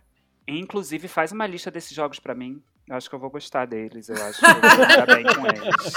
Inclusive, 0.48 1.06
faz 1.08 1.30
uma 1.32 1.46
lista 1.46 1.70
desses 1.70 1.94
jogos 1.94 2.18
pra 2.18 2.34
mim. 2.34 2.60
Eu 2.88 2.96
acho 2.96 3.08
que 3.08 3.14
eu 3.14 3.18
vou 3.20 3.30
gostar 3.30 3.64
deles. 3.64 4.08
Eu 4.08 4.16
acho 4.22 4.40
que 4.40 4.46
eu 4.46 4.60
vou 4.60 4.70
jogar 4.70 5.06
bem 5.06 5.24
com 5.24 5.46
eles. 5.46 5.94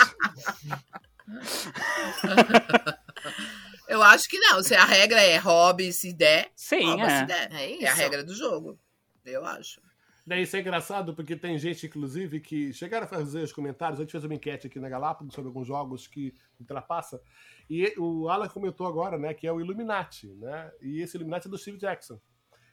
Eu 3.89 4.03
acho 4.03 4.29
que 4.29 4.37
não. 4.39 4.61
Se 4.61 4.75
a 4.75 4.85
regra 4.85 5.19
é 5.19 5.37
hobby, 5.37 5.91
se 5.91 6.13
der, 6.13 6.51
Sim, 6.55 6.85
rouba 6.85 7.09
se 7.09 7.23
é. 7.23 7.25
der. 7.25 7.53
É 7.53 7.71
isso. 7.71 7.85
É 7.85 7.87
a 7.89 7.93
regra 7.93 8.23
do 8.23 8.35
jogo. 8.35 8.79
Eu 9.25 9.43
acho. 9.43 9.81
Daí 10.25 10.43
isso 10.43 10.55
é 10.55 10.59
engraçado 10.59 11.15
porque 11.15 11.35
tem 11.35 11.57
gente, 11.57 11.87
inclusive, 11.87 12.39
que 12.39 12.71
chegaram 12.71 13.05
a 13.05 13.09
fazer 13.09 13.41
os 13.41 13.51
comentários. 13.51 13.99
A 13.99 14.03
gente 14.03 14.11
fez 14.11 14.23
uma 14.23 14.35
enquete 14.35 14.67
aqui 14.67 14.79
na 14.79 14.87
Galápagos 14.87 15.33
sobre 15.33 15.47
alguns 15.47 15.67
jogos 15.67 16.05
que 16.05 16.35
ultrapassa. 16.59 17.19
E 17.67 17.91
o 17.97 18.29
Alan 18.29 18.47
comentou 18.47 18.85
agora, 18.85 19.17
né, 19.17 19.33
que 19.33 19.47
é 19.47 19.51
o 19.51 19.59
Illuminati, 19.59 20.27
né? 20.35 20.71
E 20.81 21.01
esse 21.01 21.17
Illuminati 21.17 21.47
é 21.47 21.49
do 21.49 21.57
Steve 21.57 21.79
Jackson. 21.79 22.21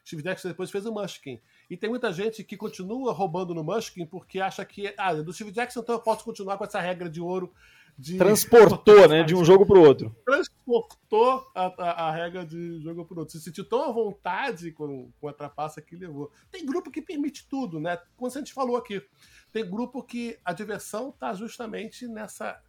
Steve 0.07 0.23
Jackson 0.23 0.49
depois 0.49 0.71
fez 0.71 0.85
o 0.85 0.93
Munchkin. 0.93 1.41
E 1.69 1.77
tem 1.77 1.89
muita 1.89 2.13
gente 2.13 2.45
que 2.45 2.59
continua 2.59 3.13
roubando 3.13 3.55
no 3.55 3.65
Munchkin 3.65 4.07
porque 4.07 4.39
acha 4.39 4.65
que, 4.65 4.95
ah, 4.97 5.13
é 5.13 5.23
do 5.23 5.33
Steve 5.33 5.51
Jackson, 5.51 5.81
então 5.81 5.95
eu 5.97 6.01
posso 6.01 6.25
continuar 6.25 6.59
com 6.59 6.65
essa 6.65 6.81
regra 6.81 7.09
de 7.09 7.21
ouro. 7.21 7.53
De... 7.99 8.19
Transportou, 8.19 9.09
né, 9.09 9.23
de 9.23 9.35
um 9.35 9.43
jogo 9.43 9.65
pro 9.65 9.81
outro. 9.81 10.15
transportou 10.25 11.51
a, 11.55 11.67
a, 11.79 12.09
a 12.09 12.13
regra 12.13 12.45
de 12.45 12.79
jogo 12.83 13.07
por 13.07 13.19
outro. 13.19 13.33
Se 13.33 13.43
sentiu 13.43 13.67
tão 13.67 13.83
à 13.83 13.91
vontade 13.91 14.71
com, 14.73 15.11
com 15.19 15.29
a 15.29 15.33
trapaça 15.33 15.81
que 15.81 15.97
levou. 15.97 16.31
Tem 16.51 16.67
grupo 16.67 16.91
que 16.91 17.01
permite 17.01 17.49
tudo, 17.49 17.81
né? 17.81 17.99
Como 18.15 18.31
a 18.31 18.35
gente 18.35 18.53
falou 18.53 18.77
aqui. 18.77 19.03
tem 19.51 19.69
grupo 19.69 20.03
que 20.03 20.39
a 20.45 20.53
diversão 20.53 21.11
tá 21.11 21.33
justamente 21.33 22.07
nessa, 22.07 22.63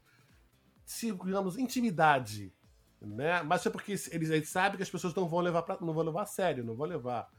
digamos, 0.85 1.57
intimidade. 1.57 2.53
Né? 3.01 3.43
Mas 3.43 3.65
é 3.65 3.69
porque 3.69 3.91
eles, 3.91 4.11
eles 4.29 4.49
sabem 4.49 4.77
que 4.77 4.83
as 4.83 4.89
pessoas 4.89 5.13
não 5.13 5.27
vão 5.27 5.41
levar 5.41 5.61
pra, 5.63 5.77
não 5.81 5.93
vão 5.93 6.05
levar 6.05 6.21
a 6.21 6.25
sério, 6.25 6.63
não 6.63 6.73
vão 6.73 6.87
levar 6.87 7.29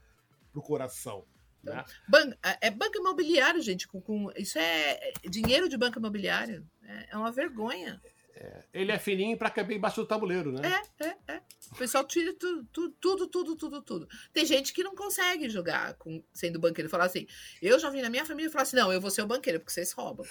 pro 0.51 0.61
coração. 0.61 1.25
Né? 1.63 1.83
Ban 2.07 2.31
é 2.61 2.71
banco 2.71 2.97
imobiliário, 2.97 3.61
gente. 3.61 3.87
Com, 3.87 4.01
com, 4.01 4.31
isso 4.35 4.57
é 4.57 5.11
dinheiro 5.29 5.67
de 5.67 5.77
banco 5.77 5.99
imobiliário. 5.99 6.65
É, 6.83 7.07
é 7.11 7.17
uma 7.17 7.31
vergonha. 7.31 8.01
É, 8.35 8.63
ele 8.73 8.91
é 8.91 8.97
fininho 8.97 9.37
para 9.37 9.49
caber 9.49 9.75
embaixo 9.75 10.01
do 10.01 10.07
tabuleiro, 10.07 10.51
né? 10.51 10.61
É, 10.63 11.07
é, 11.07 11.15
é. 11.27 11.41
O 11.73 11.75
pessoal 11.75 12.05
tira 12.05 12.33
tudo, 12.33 12.65
tudo, 12.71 12.95
tudo, 12.99 13.27
tudo, 13.27 13.55
tudo, 13.55 13.81
tudo. 13.81 14.07
Tem 14.31 14.45
gente 14.45 14.73
que 14.73 14.81
não 14.81 14.95
consegue 14.95 15.49
jogar 15.49 15.95
com, 15.95 16.23
sendo 16.33 16.57
banqueiro. 16.57 16.89
Falar 16.89 17.05
assim, 17.05 17.27
eu 17.61 17.77
já 17.77 17.89
vi 17.89 18.01
na 18.01 18.09
minha 18.09 18.25
família 18.25 18.49
falar 18.49 18.63
assim, 18.63 18.77
não, 18.77 18.93
eu 18.93 19.01
vou 19.01 19.11
ser 19.11 19.23
o 19.23 19.27
banqueiro, 19.27 19.59
porque 19.59 19.73
vocês 19.73 19.91
roubam. 19.91 20.25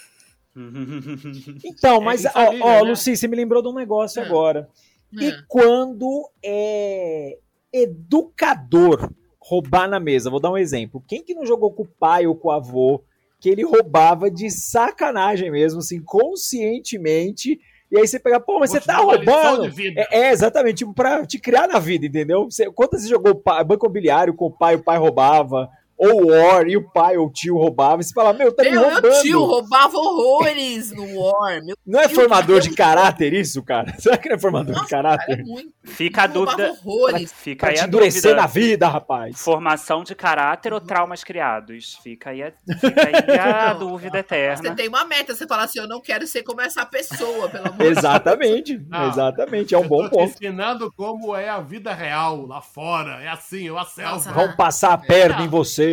Então, 1.63 2.01
mas, 2.01 2.25
é 2.25 2.29
ó, 2.29 2.45
família, 2.45 2.65
ó 2.65 2.83
né? 2.83 2.89
Luci, 2.89 3.15
você 3.15 3.27
me 3.27 3.35
lembrou 3.35 3.61
de 3.61 3.69
um 3.69 3.73
negócio 3.73 4.19
é. 4.19 4.25
agora. 4.25 4.67
E 5.11 5.27
é. 5.27 5.43
quando 5.47 6.29
é 6.43 7.37
educador 7.71 9.09
roubar 9.49 9.89
na 9.89 9.99
mesa, 9.99 10.29
vou 10.29 10.39
dar 10.39 10.51
um 10.51 10.57
exemplo. 10.57 11.03
Quem 11.07 11.23
que 11.23 11.33
não 11.33 11.43
jogou 11.43 11.71
com 11.71 11.81
o 11.81 11.87
pai 11.99 12.27
ou 12.27 12.35
com 12.35 12.49
o 12.49 12.51
avô 12.51 13.01
que 13.39 13.49
ele 13.49 13.63
roubava 13.63 14.29
de 14.29 14.51
sacanagem 14.51 15.49
mesmo, 15.49 15.79
assim, 15.79 15.99
conscientemente, 16.01 17.59
e 17.89 17.97
aí 17.97 18.07
você 18.07 18.19
pega, 18.19 18.39
pô, 18.39 18.59
mas 18.59 18.69
você 18.69 18.79
tá 18.79 18.97
roubando. 18.97 19.73
É, 19.97 20.19
é, 20.19 20.31
exatamente, 20.31 20.79
tipo, 20.79 20.93
pra 20.93 21.25
te 21.25 21.39
criar 21.39 21.67
na 21.67 21.79
vida, 21.79 22.05
entendeu? 22.05 22.45
Você, 22.45 22.69
quantas 22.69 23.01
você 23.01 23.07
jogou 23.07 23.41
banco 23.65 23.85
imobiliário 23.85 24.35
com 24.35 24.45
o 24.45 24.51
pai, 24.51 24.75
o 24.75 24.83
pai 24.83 24.99
roubava, 24.99 25.69
ou 25.99 26.27
War 26.27 26.65
e 26.65 26.77
o 26.77 26.89
pai 26.89 27.17
ou 27.17 27.27
o 27.27 27.31
tio 27.31 27.57
roubava. 27.57 28.01
Você 28.01 28.13
fala, 28.13 28.31
meu, 28.31 28.53
tá 28.53 28.63
me 28.63 28.73
roubando. 28.73 29.01
Meu 29.01 29.21
tio 29.21 29.43
roubava 29.43 29.97
horrores 29.97 30.93
no 30.93 31.19
War. 31.19 31.61
Meu 31.61 31.75
não 31.85 31.99
é 31.99 32.07
formador 32.07 32.61
de 32.61 32.71
caráter 32.73 33.33
isso, 33.33 33.61
cara? 33.61 33.93
Será 33.99 34.17
que 34.17 34.29
não 34.29 34.37
é 34.37 34.39
formador 34.39 34.73
Nossa, 34.73 34.85
de 34.85 34.89
caráter? 34.89 35.25
Cara, 35.25 35.41
é 35.41 35.43
muito. 35.43 35.73
Fica 35.83 36.23
a 36.23 36.27
dúvida. 36.27 36.71
Horrores. 36.85 37.33
Fica 37.33 37.65
pra 37.65 37.69
aí 37.69 37.75
te 37.75 37.85
endurecer 37.85 38.33
na 38.35 38.47
vida, 38.47 38.87
rapaz. 38.87 39.41
Formação 39.41 40.03
de 40.03 40.15
caráter 40.15 40.71
ou 40.71 40.79
traumas 40.79 41.23
criados? 41.23 41.99
Fica 42.01 42.29
aí 42.29 42.43
a, 42.43 42.53
fica 42.79 43.07
aí 43.07 43.39
a 43.41 43.73
dúvida 43.73 44.19
eterna. 44.19 44.69
Você 44.69 44.75
tem 44.75 44.87
uma 44.87 45.03
meta, 45.03 45.35
você 45.35 45.45
fala 45.45 45.63
assim, 45.63 45.79
eu 45.79 45.87
não 45.87 45.99
quero 45.99 46.25
ser 46.25 46.43
como 46.43 46.61
essa 46.61 46.85
pessoa, 46.85 47.49
pelo 47.49 47.67
amor 47.67 47.85
Exatamente, 47.85 48.77
de 48.77 48.85
Deus. 48.85 49.07
exatamente. 49.11 49.75
É 49.79 49.81
um 49.81 49.87
bom 49.87 50.09
ponto. 50.09 50.23
ensinando 50.23 50.91
como 50.95 51.35
é 51.35 51.47
a 51.47 51.59
vida 51.59 51.93
real 51.93 52.45
lá 52.45 52.61
fora. 52.61 53.21
É 53.21 53.27
assim, 53.27 53.63
eu 53.63 53.77
a 53.77 53.85
selva. 53.85 54.31
Vão 54.31 54.55
passar 54.55 54.93
a 54.93 54.97
perna 54.97 55.41
é. 55.41 55.45
em 55.45 55.47
você. 55.47 55.88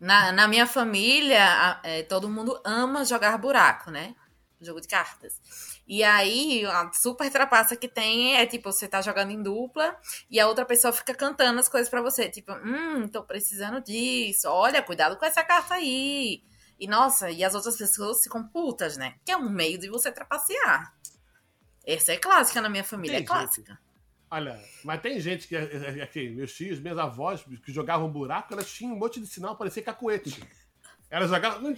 Na, 0.00 0.32
na 0.32 0.48
minha 0.48 0.66
família, 0.66 1.80
é, 1.82 2.02
todo 2.02 2.28
mundo 2.28 2.60
ama 2.64 3.04
jogar 3.04 3.38
buraco, 3.38 3.90
né? 3.90 4.14
Jogo 4.60 4.80
de 4.80 4.88
cartas. 4.88 5.40
E 5.86 6.02
aí, 6.02 6.64
a 6.64 6.90
super 6.92 7.30
trapaça 7.30 7.76
que 7.76 7.88
tem 7.88 8.36
é 8.36 8.46
tipo, 8.46 8.72
você 8.72 8.88
tá 8.88 9.00
jogando 9.00 9.30
em 9.30 9.42
dupla 9.42 9.96
e 10.30 10.40
a 10.40 10.46
outra 10.48 10.64
pessoa 10.64 10.92
fica 10.92 11.14
cantando 11.14 11.60
as 11.60 11.68
coisas 11.68 11.88
para 11.88 12.00
você. 12.00 12.28
Tipo, 12.28 12.52
hum, 12.52 13.08
tô 13.08 13.22
precisando 13.22 13.80
disso. 13.80 14.48
Olha, 14.48 14.82
cuidado 14.82 15.16
com 15.16 15.24
essa 15.24 15.42
carta 15.42 15.74
aí. 15.74 16.42
E 16.78 16.86
nossa, 16.86 17.30
e 17.30 17.44
as 17.44 17.54
outras 17.54 17.76
pessoas 17.76 18.22
ficam 18.22 18.46
putas, 18.48 18.96
né? 18.96 19.14
Que 19.24 19.32
é 19.32 19.36
um 19.36 19.48
meio 19.48 19.78
de 19.78 19.88
você 19.88 20.10
trapacear. 20.10 20.92
Essa 21.84 22.12
é 22.12 22.16
clássica 22.16 22.60
na 22.60 22.68
minha 22.68 22.84
família, 22.84 23.18
é 23.18 23.22
clássica. 23.22 23.78
Olha, 24.32 24.58
mas 24.82 25.02
tem 25.02 25.20
gente 25.20 25.46
que, 25.46 25.54
aqui, 26.02 26.30
meus 26.30 26.54
tios, 26.54 26.80
minhas 26.80 26.96
avós, 26.96 27.44
que 27.62 27.70
jogavam 27.70 28.10
buraco, 28.10 28.54
elas 28.54 28.72
tinham 28.72 28.94
um 28.94 28.98
monte 28.98 29.20
de 29.20 29.26
sinal, 29.26 29.58
parecia 29.58 29.82
cacuete. 29.82 30.42
Elas 31.10 31.28
jogavam 31.28 31.76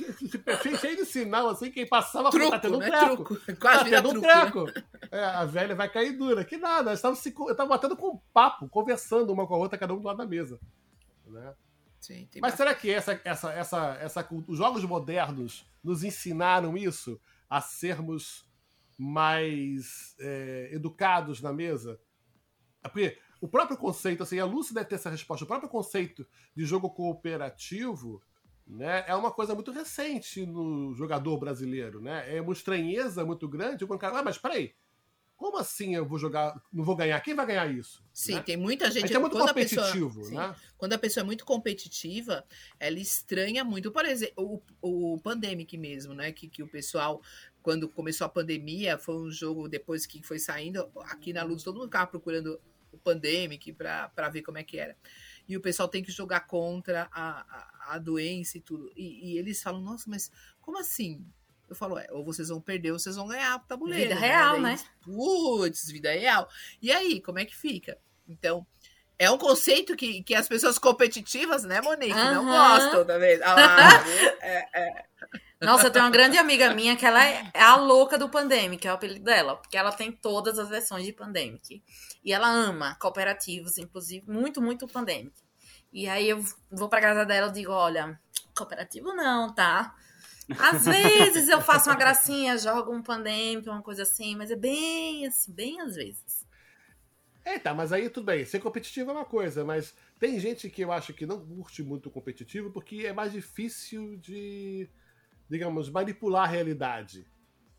cheio, 0.62 0.78
cheio 0.78 0.96
de 0.98 1.04
sinal, 1.04 1.48
assim, 1.48 1.68
quem 1.68 1.84
passava 1.84 2.30
truco, 2.30 2.52
tá 2.52 2.60
tendo 2.60 2.76
um 2.76 2.78
né? 2.78 2.88
treco. 2.88 3.24
Truco. 3.24 3.36
Quase 3.58 3.90
tá 3.90 4.00
tendo 4.00 4.10
um 4.10 4.20
treco. 4.20 4.66
Né? 4.66 4.84
É, 5.10 5.24
a 5.24 5.44
velha 5.44 5.74
vai 5.74 5.88
cair 5.88 6.16
dura. 6.16 6.44
Que 6.44 6.56
nada, 6.56 6.90
elas 6.90 7.00
estavam, 7.00 7.16
se, 7.16 7.30
estavam 7.30 7.66
batendo 7.66 7.96
com 7.96 8.10
um 8.10 8.20
papo, 8.32 8.68
conversando 8.68 9.32
uma 9.32 9.48
com 9.48 9.54
a 9.54 9.58
outra, 9.58 9.76
cada 9.76 9.92
um 9.92 9.98
do 9.98 10.06
lado 10.06 10.18
da 10.18 10.26
mesa. 10.26 10.60
Né? 11.26 11.54
Sim, 12.00 12.28
Mas 12.34 12.52
bastante. 12.52 12.56
será 12.56 12.74
que 12.76 12.88
essa, 12.88 13.20
essa, 13.24 13.52
essa, 13.52 13.98
essa, 14.00 14.28
os 14.46 14.58
jogos 14.58 14.84
modernos 14.84 15.68
nos 15.82 16.04
ensinaram 16.04 16.76
isso? 16.76 17.20
A 17.50 17.60
sermos 17.60 18.48
mais 18.96 20.14
é, 20.20 20.68
educados 20.70 21.42
na 21.42 21.52
mesa? 21.52 21.98
Porque 22.88 23.18
o 23.40 23.48
próprio 23.48 23.76
conceito, 23.76 24.22
assim, 24.22 24.38
a 24.38 24.44
Lúcia 24.44 24.74
deve 24.74 24.86
ter 24.86 24.94
essa 24.94 25.10
resposta, 25.10 25.44
o 25.44 25.48
próprio 25.48 25.68
conceito 25.68 26.26
de 26.54 26.64
jogo 26.64 26.90
cooperativo 26.90 28.22
né, 28.66 29.04
é 29.06 29.14
uma 29.14 29.30
coisa 29.30 29.54
muito 29.54 29.70
recente 29.70 30.46
no 30.46 30.94
jogador 30.94 31.36
brasileiro, 31.38 32.00
né? 32.00 32.34
É 32.34 32.40
uma 32.40 32.52
estranheza 32.52 33.24
muito 33.24 33.46
grande. 33.46 33.84
O 33.84 33.98
cara, 33.98 34.18
ah, 34.18 34.22
mas 34.22 34.38
peraí, 34.38 34.74
como 35.36 35.58
assim 35.58 35.94
eu 35.94 36.06
vou 36.06 36.18
jogar, 36.18 36.58
não 36.72 36.84
vou 36.84 36.96
ganhar? 36.96 37.20
Quem 37.20 37.34
vai 37.34 37.44
ganhar 37.44 37.70
isso? 37.70 38.02
Sim, 38.12 38.36
né? 38.36 38.42
tem 38.42 38.56
muita 38.56 38.90
gente. 38.90 39.14
é 39.14 39.18
muito 39.18 39.36
competitivo, 39.36 40.20
pessoa, 40.20 40.48
né? 40.48 40.56
quando 40.78 40.92
a 40.92 40.98
pessoa 40.98 41.22
é 41.22 41.26
muito 41.26 41.44
competitiva, 41.44 42.44
ela 42.80 42.98
estranha 42.98 43.64
muito. 43.64 43.90
Por 43.90 44.06
exemplo, 44.06 44.62
o, 44.80 45.14
o 45.14 45.20
Pandemic 45.20 45.76
mesmo, 45.76 46.14
né? 46.14 46.32
Que, 46.32 46.48
que 46.48 46.62
o 46.62 46.68
pessoal, 46.68 47.20
quando 47.62 47.88
começou 47.88 48.24
a 48.24 48.30
pandemia, 48.30 48.96
foi 48.96 49.16
um 49.16 49.30
jogo 49.30 49.68
depois 49.68 50.06
que 50.06 50.22
foi 50.22 50.38
saindo, 50.38 50.88
aqui 51.00 51.32
na 51.32 51.42
Luz, 51.42 51.62
todo 51.62 51.74
mundo 51.74 51.86
ficava 51.86 52.06
procurando 52.06 52.58
o 52.94 52.98
Pandemic 52.98 53.72
para 53.72 54.28
ver 54.30 54.42
como 54.42 54.58
é 54.58 54.62
que 54.62 54.78
era. 54.78 54.96
E 55.46 55.56
o 55.56 55.60
pessoal 55.60 55.88
tem 55.88 56.02
que 56.02 56.10
jogar 56.10 56.40
contra 56.40 57.08
a, 57.12 57.40
a, 57.40 57.94
a 57.94 57.98
doença 57.98 58.56
e 58.56 58.60
tudo. 58.60 58.90
E, 58.96 59.32
e, 59.32 59.38
eles 59.38 59.62
falam, 59.62 59.80
nossa, 59.80 60.08
mas 60.08 60.30
como 60.60 60.78
assim? 60.78 61.24
Eu 61.68 61.74
falo, 61.74 61.98
é, 61.98 62.06
ou 62.10 62.24
vocês 62.24 62.48
vão 62.48 62.60
perder 62.60 62.92
ou 62.92 62.98
vocês 62.98 63.16
vão 63.16 63.28
ganhar 63.28 63.56
o 63.56 63.60
tabuleiro. 63.60 64.08
Vida 64.08 64.20
né? 64.20 64.26
real, 64.26 64.60
né? 64.60 64.78
Putz, 65.02 65.90
vida 65.90 66.12
real. 66.12 66.48
E 66.80 66.90
aí, 66.90 67.20
como 67.20 67.38
é 67.38 67.44
que 67.44 67.56
fica? 67.56 67.98
Então, 68.26 68.66
é 69.24 69.30
um 69.30 69.38
conceito 69.38 69.96
que, 69.96 70.22
que 70.22 70.34
as 70.34 70.48
pessoas 70.48 70.78
competitivas, 70.78 71.64
né, 71.64 71.80
Monique, 71.80 72.12
uhum. 72.12 72.34
não 72.34 72.44
gostam, 72.46 73.04
tá 73.04 73.18
vendo? 73.18 73.42
Ah, 73.42 74.04
é, 74.40 74.68
é. 74.74 75.04
Nossa, 75.60 75.86
eu 75.86 75.90
tenho 75.90 76.04
uma 76.04 76.10
grande 76.10 76.36
amiga 76.36 76.74
minha 76.74 76.94
que 76.94 77.06
ela 77.06 77.24
é 77.24 77.50
a 77.54 77.76
louca 77.76 78.18
do 78.18 78.28
Pandemic, 78.28 78.86
é 78.86 78.90
o 78.90 78.94
apelido 78.94 79.24
dela, 79.24 79.56
porque 79.56 79.76
ela 79.76 79.90
tem 79.90 80.12
todas 80.12 80.58
as 80.58 80.68
versões 80.68 81.04
de 81.04 81.12
Pandemic. 81.12 81.82
E 82.22 82.32
ela 82.32 82.48
ama 82.48 82.96
cooperativos, 83.00 83.78
inclusive, 83.78 84.30
muito, 84.30 84.60
muito 84.60 84.86
Pandemic. 84.86 85.32
E 85.92 86.08
aí 86.08 86.28
eu 86.28 86.44
vou 86.70 86.88
pra 86.88 87.00
casa 87.00 87.24
dela 87.24 87.48
e 87.48 87.52
digo, 87.52 87.72
olha, 87.72 88.18
cooperativo 88.56 89.14
não, 89.14 89.54
tá? 89.54 89.94
Às 90.58 90.84
vezes 90.84 91.48
eu 91.48 91.60
faço 91.62 91.88
uma 91.88 91.96
gracinha, 91.96 92.58
jogo 92.58 92.92
um 92.92 93.02
Pandemic, 93.02 93.68
uma 93.68 93.82
coisa 93.82 94.02
assim, 94.02 94.36
mas 94.36 94.50
é 94.50 94.56
bem 94.56 95.26
assim, 95.26 95.52
bem 95.52 95.80
às 95.80 95.94
vezes. 95.94 96.43
É, 97.44 97.58
tá, 97.58 97.74
mas 97.74 97.92
aí 97.92 98.08
tudo 98.08 98.24
bem, 98.24 98.44
ser 98.44 98.58
competitivo 98.58 99.10
é 99.10 99.14
uma 99.14 99.24
coisa, 99.24 99.64
mas 99.64 99.94
tem 100.18 100.40
gente 100.40 100.70
que 100.70 100.82
eu 100.82 100.90
acho 100.90 101.12
que 101.12 101.26
não 101.26 101.44
curte 101.44 101.82
muito 101.82 102.10
competitivo 102.10 102.70
porque 102.70 103.04
é 103.06 103.12
mais 103.12 103.32
difícil 103.32 104.16
de 104.16 104.88
digamos, 105.48 105.90
manipular 105.90 106.44
a 106.44 106.50
realidade 106.50 107.26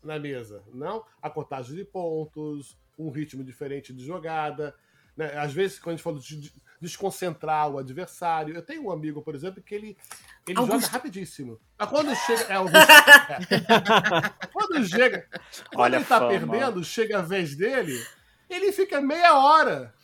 na 0.02 0.18
mesa. 0.18 0.62
Não 0.72 1.04
a 1.20 1.28
contagem 1.28 1.74
de 1.76 1.84
pontos, 1.84 2.78
um 2.98 3.10
ritmo 3.10 3.42
diferente 3.42 3.92
de 3.92 4.04
jogada. 4.04 4.74
Né? 5.16 5.36
Às 5.38 5.52
vezes, 5.52 5.78
quando 5.78 5.94
a 5.94 5.96
gente 5.96 6.04
fala 6.04 6.18
de 6.18 6.52
desconcentrar 6.80 7.70
o 7.70 7.78
adversário. 7.78 8.54
Eu 8.54 8.62
tenho 8.62 8.84
um 8.84 8.90
amigo, 8.90 9.22
por 9.22 9.34
exemplo, 9.34 9.62
que 9.62 9.74
ele, 9.74 9.96
ele 10.46 10.56
joga 10.56 10.86
rapidíssimo. 10.86 11.58
Mas 11.78 11.88
quando 11.88 12.14
chega. 12.14 12.42
É, 12.44 12.54
Augusto, 12.54 12.78
é. 12.78 14.46
Quando 14.52 14.86
chega. 14.86 15.26
Quando 15.70 15.80
Olha 15.80 15.96
ele 15.96 16.04
tá 16.04 16.18
fama. 16.18 16.30
perdendo, 16.30 16.84
chega 16.84 17.18
a 17.18 17.22
vez 17.22 17.56
dele, 17.56 17.98
ele 18.54 18.72
fica 18.72 19.00
meia 19.00 19.38
hora. 19.38 19.94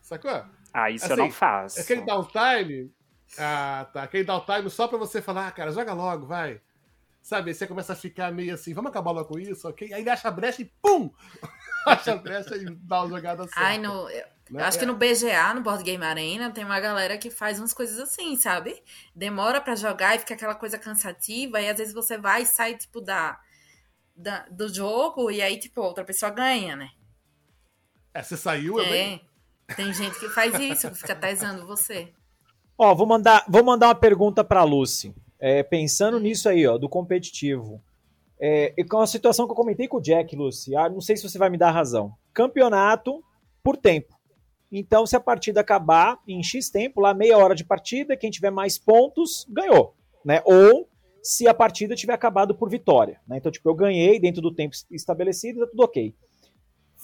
Sacou? 0.00 0.44
Ah, 0.72 0.90
isso 0.90 1.04
assim, 1.04 1.14
eu 1.14 1.18
não 1.18 1.30
faço. 1.30 1.80
Aquele 1.80 2.02
downtime. 2.02 2.92
Ah, 3.38 3.86
tá. 3.92 4.02
Aquele 4.04 4.24
downtime 4.24 4.70
só 4.70 4.88
pra 4.88 4.98
você 4.98 5.20
falar, 5.20 5.48
ah, 5.48 5.52
cara, 5.52 5.72
joga 5.72 5.92
logo, 5.92 6.26
vai. 6.26 6.60
Sabe? 7.22 7.50
Aí 7.50 7.54
você 7.54 7.66
começa 7.66 7.92
a 7.92 7.96
ficar 7.96 8.32
meio 8.32 8.54
assim, 8.54 8.72
vamos 8.72 8.90
acabar 8.90 9.10
logo 9.10 9.28
com 9.28 9.38
isso, 9.38 9.68
ok? 9.68 9.92
Aí 9.92 10.00
ele 10.00 10.08
acha 10.08 10.28
a 10.28 10.30
brecha 10.30 10.62
e 10.62 10.72
pum! 10.80 11.10
acha 11.86 12.12
a 12.12 12.16
brecha 12.16 12.56
e 12.56 12.64
dá 12.64 13.02
uma 13.02 13.16
jogada 13.16 13.42
certa. 13.42 13.60
Ai, 13.60 13.76
no, 13.78 14.08
eu, 14.08 14.24
né? 14.50 14.62
acho 14.62 14.78
que 14.78 14.86
no 14.86 14.96
BGA, 14.96 15.52
no 15.54 15.60
Board 15.60 15.84
Game 15.84 16.02
Arena, 16.02 16.50
tem 16.50 16.64
uma 16.64 16.80
galera 16.80 17.18
que 17.18 17.30
faz 17.30 17.58
umas 17.58 17.74
coisas 17.74 17.98
assim, 17.98 18.34
sabe? 18.36 18.82
Demora 19.14 19.60
para 19.60 19.74
jogar 19.74 20.16
e 20.16 20.20
fica 20.20 20.34
aquela 20.34 20.54
coisa 20.54 20.78
cansativa, 20.78 21.60
e 21.60 21.68
às 21.68 21.76
vezes 21.76 21.92
você 21.92 22.16
vai 22.16 22.42
e 22.42 22.46
sai, 22.46 22.76
tipo, 22.76 23.00
da, 23.00 23.38
da 24.16 24.46
do 24.50 24.72
jogo, 24.72 25.30
e 25.30 25.42
aí, 25.42 25.58
tipo, 25.58 25.82
outra 25.82 26.04
pessoa 26.04 26.30
ganha, 26.30 26.76
né? 26.76 26.90
É, 28.14 28.22
você 28.22 28.36
saiu, 28.36 28.80
é. 28.80 28.88
Bem... 28.88 29.28
Tem 29.76 29.92
gente 29.92 30.18
que 30.18 30.28
faz 30.28 30.58
isso, 30.58 30.90
que 30.90 30.96
fica 30.96 31.14
tesando 31.14 31.66
você. 31.66 32.08
Ó, 32.76 32.94
vou 32.94 33.06
mandar, 33.06 33.44
vou 33.48 33.62
mandar 33.62 33.88
uma 33.88 33.94
pergunta 33.94 34.42
pra 34.42 34.62
Lucy. 34.62 35.14
É, 35.38 35.62
pensando 35.62 36.18
nisso 36.18 36.48
aí, 36.48 36.66
ó, 36.66 36.78
do 36.78 36.88
competitivo. 36.88 37.82
É, 38.40 38.72
e 38.76 38.84
com 38.84 38.98
a 38.98 39.06
situação 39.06 39.46
que 39.46 39.52
eu 39.52 39.56
comentei 39.56 39.86
com 39.86 39.98
o 39.98 40.00
Jack, 40.00 40.34
Lucy, 40.34 40.74
ah, 40.74 40.88
não 40.88 41.00
sei 41.00 41.16
se 41.16 41.28
você 41.28 41.38
vai 41.38 41.50
me 41.50 41.58
dar 41.58 41.70
razão. 41.70 42.14
Campeonato 42.32 43.22
por 43.62 43.76
tempo. 43.76 44.16
Então, 44.70 45.06
se 45.06 45.16
a 45.16 45.20
partida 45.20 45.60
acabar 45.60 46.18
em 46.26 46.42
X 46.42 46.70
tempo, 46.70 47.00
lá 47.00 47.12
meia 47.12 47.36
hora 47.36 47.54
de 47.54 47.64
partida, 47.64 48.16
quem 48.16 48.30
tiver 48.30 48.50
mais 48.50 48.78
pontos, 48.78 49.46
ganhou. 49.50 49.94
Né? 50.24 50.40
Ou 50.44 50.88
se 51.22 51.48
a 51.48 51.54
partida 51.54 51.96
tiver 51.96 52.12
acabado 52.12 52.54
por 52.54 52.70
vitória. 52.70 53.20
Né? 53.26 53.38
Então, 53.38 53.50
tipo, 53.50 53.68
eu 53.68 53.74
ganhei 53.74 54.20
dentro 54.20 54.40
do 54.40 54.54
tempo 54.54 54.76
estabelecido, 54.90 55.60
tá 55.60 55.66
tudo 55.66 55.82
ok. 55.82 56.14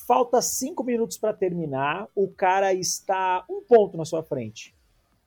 Falta 0.06 0.42
cinco 0.42 0.84
minutos 0.84 1.16
para 1.16 1.32
terminar, 1.32 2.08
o 2.14 2.28
cara 2.28 2.74
está 2.74 3.44
um 3.48 3.62
ponto 3.62 3.96
na 3.96 4.04
sua 4.04 4.22
frente. 4.22 4.74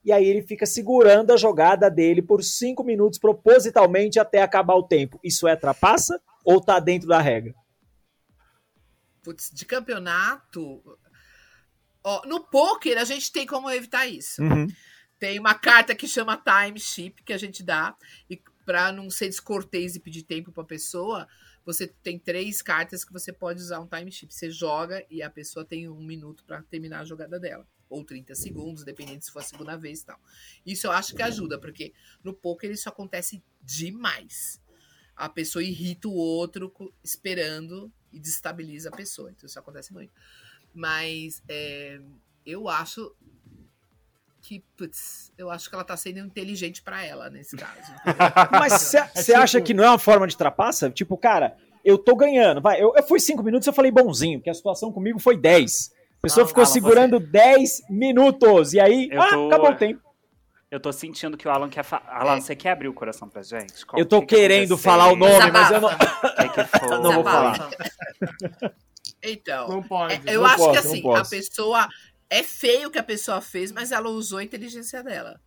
E 0.05 0.11
aí 0.11 0.25
ele 0.25 0.41
fica 0.41 0.65
segurando 0.65 1.34
a 1.34 1.38
jogada 1.38 1.89
dele 1.89 2.21
por 2.21 2.43
cinco 2.43 2.84
minutos 2.84 3.19
propositalmente 3.19 4.19
até 4.19 4.41
acabar 4.41 4.75
o 4.75 4.84
tempo. 4.84 5.19
Isso 5.23 5.47
é 5.47 5.55
trapaça 5.55 6.21
ou 6.45 6.61
tá 6.61 6.80
dentro 6.80 7.07
da 7.07 7.19
regra? 7.19 7.53
Putz, 9.23 9.51
de 9.51 9.65
campeonato. 9.65 10.82
Ó, 12.03 12.25
no 12.25 12.39
poker 12.39 12.97
a 12.97 13.03
gente 13.03 13.32
tem 13.32 13.45
como 13.45 13.69
evitar 13.69 14.07
isso. 14.07 14.41
Uhum. 14.41 14.67
Tem 15.19 15.39
uma 15.39 15.55
carta 15.55 15.95
que 15.95 16.07
chama 16.07 16.41
time 16.41 16.80
chip 16.80 17.23
que 17.23 17.34
a 17.34 17.38
gente 17.38 17.63
dá 17.63 17.95
e 18.30 18.39
para 18.65 18.91
não 18.91 19.09
ser 19.09 19.28
descortês 19.28 19.95
e 19.95 19.99
pedir 19.99 20.23
tempo 20.23 20.51
para 20.51 20.63
a 20.63 20.67
pessoa, 20.67 21.28
você 21.68 21.86
tem 21.86 22.18
três 22.18 22.61
cartas 22.61 23.03
que 23.03 23.11
você 23.11 23.34
pode 23.34 23.59
usar 23.59 23.82
um 23.82 23.88
time 23.88 24.09
chip. 24.09 24.34
Você 24.34 24.49
joga 24.49 25.05
e 25.09 25.22
a 25.22 25.30
pessoa 25.30 25.65
tem 25.65 25.89
um 25.89 26.01
minuto 26.01 26.45
para 26.45 26.63
terminar 26.63 27.01
a 27.01 27.03
jogada 27.03 27.38
dela. 27.38 27.68
Ou 27.89 28.05
30 28.05 28.34
segundos, 28.36 28.86
dependendo 28.86 29.22
se 29.22 29.30
for 29.30 29.39
a 29.39 29.43
segunda 29.43 29.76
vez 29.76 29.99
e 29.99 30.05
tal. 30.05 30.18
Isso 30.65 30.88
eu 30.88 30.91
acho 30.91 31.13
que 31.13 31.22
ajuda, 31.22 31.59
porque 31.59 31.93
no 32.24 32.34
poker 32.34 32.72
isso 32.72 32.88
acontece 32.88 33.43
demais. 33.61 34.61
A 35.13 35.28
pessoa 35.28 35.61
irrita 35.61 36.07
o 36.07 36.13
outro 36.13 36.74
esperando 37.03 37.91
e 38.13 38.20
destabiliza 38.20 38.88
a 38.88 38.95
pessoa. 38.95 39.30
Então 39.30 39.45
isso 39.45 39.59
acontece 39.59 39.91
muito. 39.91 40.13
Mas 40.74 41.43
é, 41.49 41.99
eu 42.45 42.70
acho 42.70 43.13
que, 44.47 44.63
putz, 44.77 45.33
eu 45.37 45.51
acho 45.51 45.67
que 45.67 45.75
ela 45.75 45.83
tá 45.83 45.97
sendo 45.97 46.19
inteligente 46.19 46.81
para 46.81 47.03
ela 47.03 47.29
nesse 47.29 47.57
caso. 47.57 47.91
Mas 48.49 48.73
você 48.73 48.97
é 48.97 49.05
tipo... 49.07 49.37
acha 49.37 49.59
que 49.59 49.73
não 49.73 49.83
é 49.83 49.89
uma 49.89 49.99
forma 49.99 50.25
de 50.25 50.37
trapaça? 50.37 50.89
Tipo, 50.89 51.17
cara, 51.17 51.57
eu 51.83 51.97
tô 51.97 52.15
ganhando. 52.15 52.61
Vai, 52.61 52.81
eu, 52.81 52.93
eu 52.95 53.03
fui 53.03 53.19
cinco 53.19 53.43
minutos 53.43 53.67
eu 53.67 53.73
falei 53.73 53.91
bonzinho, 53.91 54.39
porque 54.39 54.49
a 54.49 54.53
situação 54.53 54.89
comigo 54.89 55.19
foi 55.19 55.35
10. 55.35 55.91
A 56.19 56.21
pessoa 56.21 56.43
não, 56.43 56.47
ficou 56.47 56.63
Alan, 56.63 56.71
segurando 56.71 57.19
você... 57.19 57.25
10 57.27 57.81
minutos. 57.89 58.73
E 58.73 58.79
aí, 58.79 59.09
ah, 59.17 59.27
tô... 59.27 59.47
acabou 59.47 59.71
o 59.71 59.75
tempo. 59.75 60.01
Eu 60.71 60.79
tô 60.79 60.93
sentindo 60.93 61.35
que 61.35 61.45
o 61.45 61.51
Alan 61.51 61.69
quer 61.69 61.83
falar. 61.83 62.07
Alan, 62.07 62.39
você 62.39 62.55
quer 62.55 62.71
abrir 62.71 62.87
o 62.87 62.93
coração 62.93 63.27
pra 63.27 63.43
gente? 63.43 63.85
Qual, 63.85 63.99
eu 63.99 64.05
tô 64.05 64.21
que 64.21 64.27
querendo 64.27 64.77
que 64.77 64.81
falar 64.81 65.11
o 65.11 65.17
nome, 65.17 65.51
mas 65.51 65.71
eu 65.71 65.81
não. 65.81 65.89
Que 65.89 66.79
que 66.79 66.87
não 66.87 67.13
vou 67.13 67.23
falar. 67.25 67.69
Então, 69.21 69.67
não 69.67 69.83
pode. 69.83 70.21
eu 70.25 70.41
não 70.41 70.45
acho 70.45 70.57
posso, 70.57 70.71
que 70.71 70.77
assim, 70.77 71.15
a 71.15 71.25
pessoa. 71.25 71.89
É 72.30 72.43
feio 72.43 72.89
o 72.89 72.91
que 72.91 72.99
a 72.99 73.03
pessoa 73.03 73.41
fez, 73.41 73.71
mas 73.71 73.91
ela 73.91 74.09
usou 74.09 74.39
a 74.39 74.43
inteligência 74.43 75.03
dela. 75.03 75.39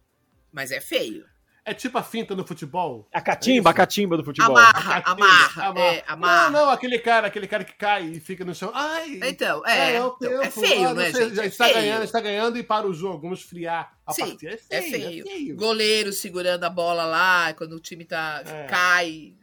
Mas 0.53 0.71
é 0.71 0.81
feio. 0.81 1.25
É 1.65 1.75
tipo 1.75 1.99
a 1.99 2.03
finta 2.03 2.35
no 2.35 2.45
futebol. 2.45 3.07
A 3.13 3.21
catimba, 3.21 3.69
é 3.69 3.73
a 3.73 3.75
catimba 3.75 4.17
do 4.17 4.25
futebol. 4.25 4.57
Amarra, 4.57 5.03
amarra, 5.05 5.67
amarra. 5.67 5.95
É, 5.95 6.05
amarra. 6.07 6.51
Não, 6.51 6.67
não, 6.67 6.71
aquele 6.71 6.99
cara, 6.99 7.27
aquele 7.27 7.47
cara 7.47 7.65
que 7.65 7.75
cai 7.75 8.05
e 8.07 8.19
fica 8.19 8.45
no 8.45 8.55
chão. 8.55 8.73
Ai! 8.75 9.21
Então, 9.23 9.65
é. 9.67 9.93
É, 9.93 9.97
é, 9.97 10.01
tempo, 10.01 10.43
é 10.43 10.51
feio, 10.51 10.89
ah, 10.89 10.95
né, 10.95 11.13
gente? 11.13 11.35
Já 11.35 11.45
é 11.45 11.47
está 11.47 11.65
feio. 11.67 11.77
ganhando, 11.77 12.05
está 12.05 12.21
ganhando 12.21 12.59
e 12.59 12.63
para 12.63 12.87
o 12.87 12.95
jogo. 12.95 13.21
Vamos 13.21 13.41
esfriar 13.41 13.93
a 14.07 14.13
Sim, 14.13 14.23
partida. 14.23 14.53
É 14.53 14.57
feio, 14.57 14.97
é 14.97 14.99
feio. 14.99 15.25
feio. 15.25 15.57
Goleiro 15.57 16.13
segurando 16.13 16.65
a 16.65 16.71
bola 16.71 17.05
lá, 17.05 17.53
quando 17.53 17.75
o 17.75 17.81
time 17.81 18.07
tá, 18.07 18.43
cai. 18.69 19.35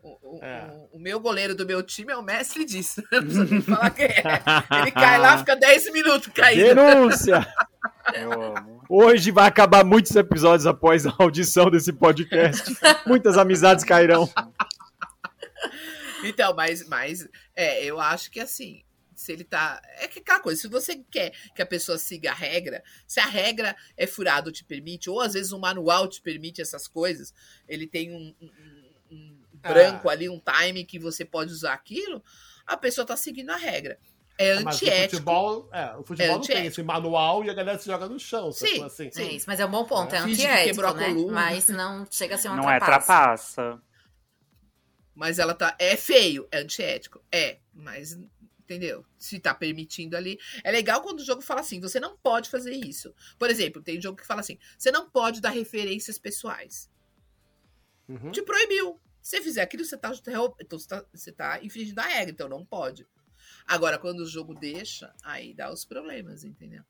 O, 0.00 0.10
o, 0.10 0.38
o, 0.38 0.88
o, 0.92 0.98
meu 0.98 1.18
goleiro 1.18 1.56
do 1.56 1.66
meu 1.66 1.82
time 1.82 2.12
é 2.12 2.16
o 2.16 2.22
mestre 2.22 2.64
disso. 2.64 3.02
Não 3.10 3.20
precisa 3.20 3.44
nem 3.44 3.60
falar 3.60 3.90
quem 3.90 4.06
é. 4.06 4.22
Ele 4.80 4.92
cai 4.92 5.18
lá, 5.18 5.38
fica 5.38 5.56
10 5.56 5.92
minutos 5.92 6.28
caído. 6.32 6.74
Denúncia! 6.74 7.46
Hoje 8.88 9.30
vai 9.30 9.46
acabar 9.46 9.84
muitos 9.84 10.14
episódios 10.14 10.66
após 10.66 11.06
a 11.06 11.14
audição 11.18 11.70
desse 11.70 11.92
podcast. 11.92 12.74
Muitas 13.06 13.36
amizades 13.36 13.84
cairão. 13.84 14.30
Então, 16.24 16.54
mas, 16.54 16.86
mas 16.88 17.28
é, 17.54 17.84
eu 17.84 18.00
acho 18.00 18.30
que 18.30 18.40
assim, 18.40 18.82
se 19.18 19.32
ele 19.32 19.44
tá. 19.44 19.82
É 19.98 20.06
que 20.06 20.20
aquela 20.20 20.40
coisa, 20.40 20.60
se 20.60 20.68
você 20.68 21.04
quer 21.10 21.32
que 21.54 21.60
a 21.60 21.66
pessoa 21.66 21.98
siga 21.98 22.30
a 22.30 22.34
regra, 22.34 22.82
se 23.06 23.18
a 23.18 23.26
regra 23.26 23.76
é 23.96 24.06
furada 24.06 24.48
ou 24.48 24.52
te 24.52 24.64
permite, 24.64 25.10
ou 25.10 25.20
às 25.20 25.34
vezes 25.34 25.52
o 25.52 25.58
manual 25.58 26.08
te 26.08 26.22
permite 26.22 26.62
essas 26.62 26.86
coisas, 26.86 27.34
ele 27.68 27.86
tem 27.86 28.12
um, 28.12 28.34
um, 28.40 28.46
um 28.46 28.77
branco 29.60 30.08
ah. 30.08 30.12
ali, 30.12 30.28
um 30.28 30.40
time 30.40 30.84
que 30.84 30.98
você 30.98 31.24
pode 31.24 31.52
usar 31.52 31.72
aquilo, 31.72 32.22
a 32.66 32.76
pessoa 32.76 33.06
tá 33.06 33.16
seguindo 33.16 33.50
a 33.50 33.56
regra. 33.56 33.98
É 34.38 34.52
antiético. 34.52 34.84
Mas 34.86 35.06
o 35.06 35.10
futebol, 35.10 35.68
é, 35.72 35.96
o 35.96 36.04
futebol 36.04 36.34
é 36.36 36.38
não 36.38 36.40
tem 36.40 36.66
esse 36.66 36.82
manual 36.82 37.44
e 37.44 37.50
a 37.50 37.54
galera 37.54 37.76
se 37.76 37.86
joga 37.86 38.08
no 38.08 38.20
chão. 38.20 38.52
Sim, 38.52 38.84
assim. 38.84 39.10
sim. 39.10 39.34
Isso, 39.34 39.46
mas 39.48 39.58
é 39.58 39.66
um 39.66 39.70
bom 39.70 39.84
ponto, 39.84 40.14
é, 40.14 40.18
é 40.18 40.20
antiético, 40.20 40.92
né? 40.94 41.08
Mas 41.32 41.66
não 41.68 42.06
chega 42.08 42.36
a 42.36 42.38
ser 42.38 42.48
uma 42.48 42.56
não 42.56 42.62
trapaça. 42.62 42.80
Não 42.80 42.86
é 42.86 42.98
trapaça. 42.98 43.82
Mas 45.12 45.40
ela 45.40 45.54
tá... 45.54 45.74
É 45.76 45.96
feio, 45.96 46.46
é 46.52 46.58
antiético. 46.58 47.20
É, 47.32 47.58
mas... 47.74 48.16
Entendeu? 48.62 49.02
Se 49.18 49.40
tá 49.40 49.54
permitindo 49.54 50.14
ali. 50.14 50.38
É 50.62 50.70
legal 50.70 51.00
quando 51.00 51.20
o 51.20 51.24
jogo 51.24 51.40
fala 51.40 51.62
assim: 51.62 51.80
você 51.80 51.98
não 51.98 52.18
pode 52.18 52.50
fazer 52.50 52.74
isso. 52.74 53.14
Por 53.38 53.48
exemplo, 53.48 53.80
tem 53.80 53.98
um 53.98 54.02
jogo 54.02 54.18
que 54.18 54.26
fala 54.26 54.40
assim: 54.40 54.58
você 54.76 54.90
não 54.90 55.08
pode 55.08 55.40
dar 55.40 55.48
referências 55.48 56.18
pessoais. 56.18 56.90
Uhum. 58.06 58.30
Te 58.30 58.42
proibiu. 58.42 59.00
Se 59.28 59.36
você 59.36 59.42
fizer 59.42 59.60
aquilo, 59.60 59.84
você 59.84 59.98
tá, 59.98 60.10
então 60.58 60.78
você 60.78 60.88
tá, 60.88 61.04
você 61.12 61.30
tá 61.30 61.62
infringindo 61.62 62.00
a 62.00 62.04
regra, 62.04 62.30
então 62.30 62.48
não 62.48 62.64
pode. 62.64 63.06
Agora, 63.66 63.98
quando 63.98 64.20
o 64.20 64.26
jogo 64.26 64.54
deixa, 64.54 65.14
aí 65.22 65.52
dá 65.52 65.70
os 65.70 65.84
problemas, 65.84 66.44
entendeu? 66.44 66.82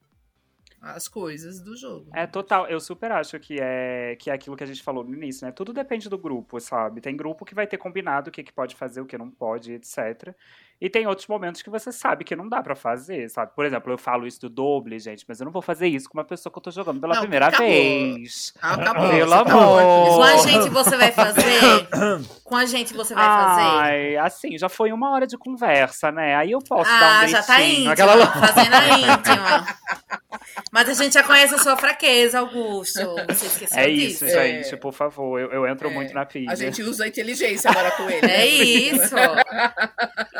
As 0.80 1.08
coisas 1.08 1.60
do 1.60 1.76
jogo. 1.76 2.12
É 2.14 2.28
total, 2.28 2.68
eu 2.68 2.78
super 2.78 3.10
acho 3.10 3.40
que 3.40 3.58
é 3.60 4.14
que 4.14 4.30
é 4.30 4.32
aquilo 4.32 4.56
que 4.56 4.62
a 4.62 4.68
gente 4.68 4.84
falou 4.84 5.02
no 5.02 5.12
início, 5.12 5.44
né? 5.44 5.50
Tudo 5.50 5.72
depende 5.72 6.08
do 6.08 6.16
grupo, 6.16 6.60
sabe? 6.60 7.00
Tem 7.00 7.16
grupo 7.16 7.44
que 7.44 7.56
vai 7.56 7.66
ter 7.66 7.76
combinado 7.76 8.28
o 8.28 8.32
que, 8.32 8.44
que 8.44 8.52
pode 8.52 8.76
fazer, 8.76 9.00
o 9.00 9.06
que 9.06 9.18
não 9.18 9.32
pode, 9.32 9.72
etc. 9.72 10.32
E 10.80 10.88
tem 10.88 11.08
outros 11.08 11.26
momentos 11.26 11.60
que 11.60 11.68
você 11.68 11.90
sabe 11.90 12.24
que 12.24 12.36
não 12.36 12.48
dá 12.48 12.62
para 12.62 12.76
fazer, 12.76 13.28
sabe? 13.28 13.52
Por 13.52 13.64
exemplo, 13.64 13.92
eu 13.92 13.98
falo 13.98 14.28
isso 14.28 14.40
do 14.42 14.48
doble, 14.48 14.96
gente, 15.00 15.24
mas 15.26 15.40
eu 15.40 15.44
não 15.44 15.52
vou 15.52 15.60
fazer 15.60 15.88
isso 15.88 16.08
com 16.08 16.16
uma 16.16 16.24
pessoa 16.24 16.52
que 16.52 16.58
eu 16.58 16.62
tô 16.62 16.70
jogando 16.70 17.00
pela 17.00 17.14
não, 17.14 17.22
primeira 17.22 17.48
acabou. 17.48 17.66
vez. 17.66 18.54
Acabou. 18.62 19.10
Pelo 19.10 19.30
tá 19.30 19.40
amor. 19.40 19.82
Com 20.14 20.22
a 20.22 20.36
gente 20.36 20.68
você 20.68 20.96
vai 20.96 21.10
fazer? 21.10 21.60
Com 22.44 22.56
a 22.56 22.64
gente 22.64 22.94
você 22.94 23.14
vai 23.14 23.26
fazer? 23.26 23.62
Ai, 23.62 24.16
assim, 24.16 24.56
já 24.56 24.68
foi 24.68 24.90
uma 24.92 25.10
hora 25.10 25.26
de 25.26 25.36
conversa, 25.36 26.10
né? 26.10 26.34
Aí 26.36 26.52
eu 26.52 26.60
posso 26.60 26.90
ah, 26.90 27.00
dar 27.00 27.24
um 27.24 27.28
já 27.28 27.42
tá 27.42 27.60
íntima, 27.60 27.92
aquela... 27.92 28.26
fazendo 28.26 28.74
a 28.74 28.98
íntima. 28.98 29.66
Mas 30.70 30.88
a 30.88 30.94
gente 30.94 31.12
já 31.12 31.22
conhece 31.22 31.54
a 31.54 31.58
sua 31.58 31.76
fraqueza, 31.76 32.40
Augusto. 32.40 33.00
Você 33.28 33.46
esqueceu 33.46 33.78
é 33.78 33.88
disso. 33.88 34.24
isso, 34.24 34.34
gente, 34.34 34.76
por 34.76 34.92
favor. 34.92 35.38
Eu, 35.40 35.50
eu 35.52 35.66
entro 35.66 35.88
é. 35.88 35.94
muito 35.94 36.12
na 36.14 36.26
pilha. 36.26 36.50
A 36.50 36.54
gente 36.54 36.82
usa 36.82 37.04
a 37.04 37.08
inteligência 37.08 37.70
agora 37.70 37.90
com 37.92 38.08
ele. 38.08 38.26
É 38.26 38.38
né? 38.38 38.46
isso. 38.46 39.14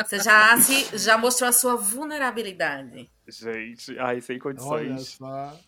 Você 0.05 0.21
já, 0.21 0.57
se, 0.59 0.99
já 0.99 1.19
mostrou 1.19 1.49
a 1.49 1.53
sua 1.53 1.77
vulnerabilidade. 1.77 3.11
Gente, 3.29 3.99
ai, 3.99 4.21
sem 4.21 4.39
condições. 4.39 5.19
Olha 5.21 5.53
só. 5.53 5.61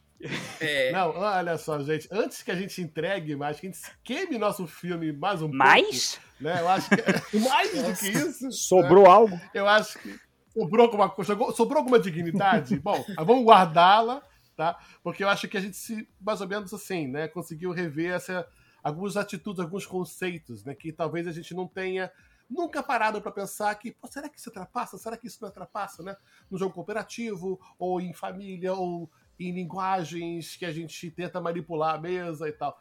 É. 0.60 0.92
Não, 0.92 1.16
olha 1.16 1.56
só, 1.56 1.80
gente. 1.80 2.06
Antes 2.10 2.42
que 2.42 2.50
a 2.50 2.54
gente 2.54 2.80
entregue 2.82 3.34
mais, 3.34 3.58
que 3.58 3.66
a 3.66 3.70
gente 3.70 3.82
queime 4.04 4.38
nosso 4.38 4.66
filme 4.66 5.12
mais 5.12 5.40
um 5.40 5.48
mais? 5.48 6.16
pouco. 6.16 6.30
Né? 6.40 6.60
Eu 6.60 6.68
acho 6.68 6.90
que 6.90 7.38
mais 7.40 7.70
do 7.70 7.96
que 7.96 8.08
isso. 8.08 8.52
Sobrou 8.52 9.04
né? 9.04 9.10
algo? 9.10 9.40
Eu 9.54 9.66
acho 9.66 9.98
que 9.98 10.14
sobrou 10.52 10.86
alguma 10.86 11.08
coisa. 11.08 11.36
Sobrou 11.54 11.78
alguma 11.78 11.98
dignidade? 11.98 12.78
Bom, 12.78 13.04
vamos 13.16 13.44
guardá-la, 13.44 14.22
tá? 14.60 14.78
Porque 15.02 15.24
eu 15.24 15.28
acho 15.30 15.48
que 15.48 15.56
a 15.56 15.60
gente 15.60 15.74
se, 15.74 16.06
mais 16.20 16.42
ou 16.42 16.46
menos 16.46 16.74
assim, 16.74 17.08
né, 17.08 17.26
conseguiu 17.26 17.72
rever 17.72 18.12
essa, 18.12 18.46
algumas 18.82 19.16
atitudes, 19.16 19.58
alguns 19.58 19.86
conceitos, 19.86 20.62
né, 20.66 20.74
que 20.74 20.92
talvez 20.92 21.26
a 21.26 21.32
gente 21.32 21.54
não 21.54 21.66
tenha 21.66 22.12
nunca 22.46 22.82
parado 22.82 23.22
para 23.22 23.32
pensar 23.32 23.74
que, 23.76 23.96
será 24.10 24.28
que 24.28 24.38
isso 24.38 24.50
atrapassa? 24.50 24.98
Será 24.98 25.16
que 25.16 25.26
isso 25.26 25.38
não 25.40 25.48
atrapassa, 25.48 26.02
né? 26.02 26.14
No 26.50 26.58
jogo 26.58 26.74
cooperativo, 26.74 27.58
ou 27.78 28.02
em 28.02 28.12
família, 28.12 28.74
ou 28.74 29.10
em 29.38 29.50
linguagens 29.50 30.56
que 30.56 30.66
a 30.66 30.72
gente 30.72 31.10
tenta 31.10 31.40
manipular 31.40 31.94
a 31.94 31.98
mesa 31.98 32.46
e 32.46 32.52
tal. 32.52 32.78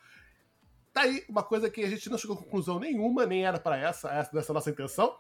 Tá 0.92 1.02
aí 1.02 1.24
uma 1.30 1.44
coisa 1.44 1.70
que 1.70 1.84
a 1.84 1.88
gente 1.88 2.10
não 2.10 2.18
chegou 2.18 2.36
a 2.36 2.40
conclusão 2.40 2.80
nenhuma, 2.80 3.26
nem 3.26 3.46
era 3.46 3.60
para 3.60 3.78
essa, 3.78 4.10
essa 4.12 4.32
dessa 4.34 4.52
nossa 4.52 4.72
intenção. 4.72 5.16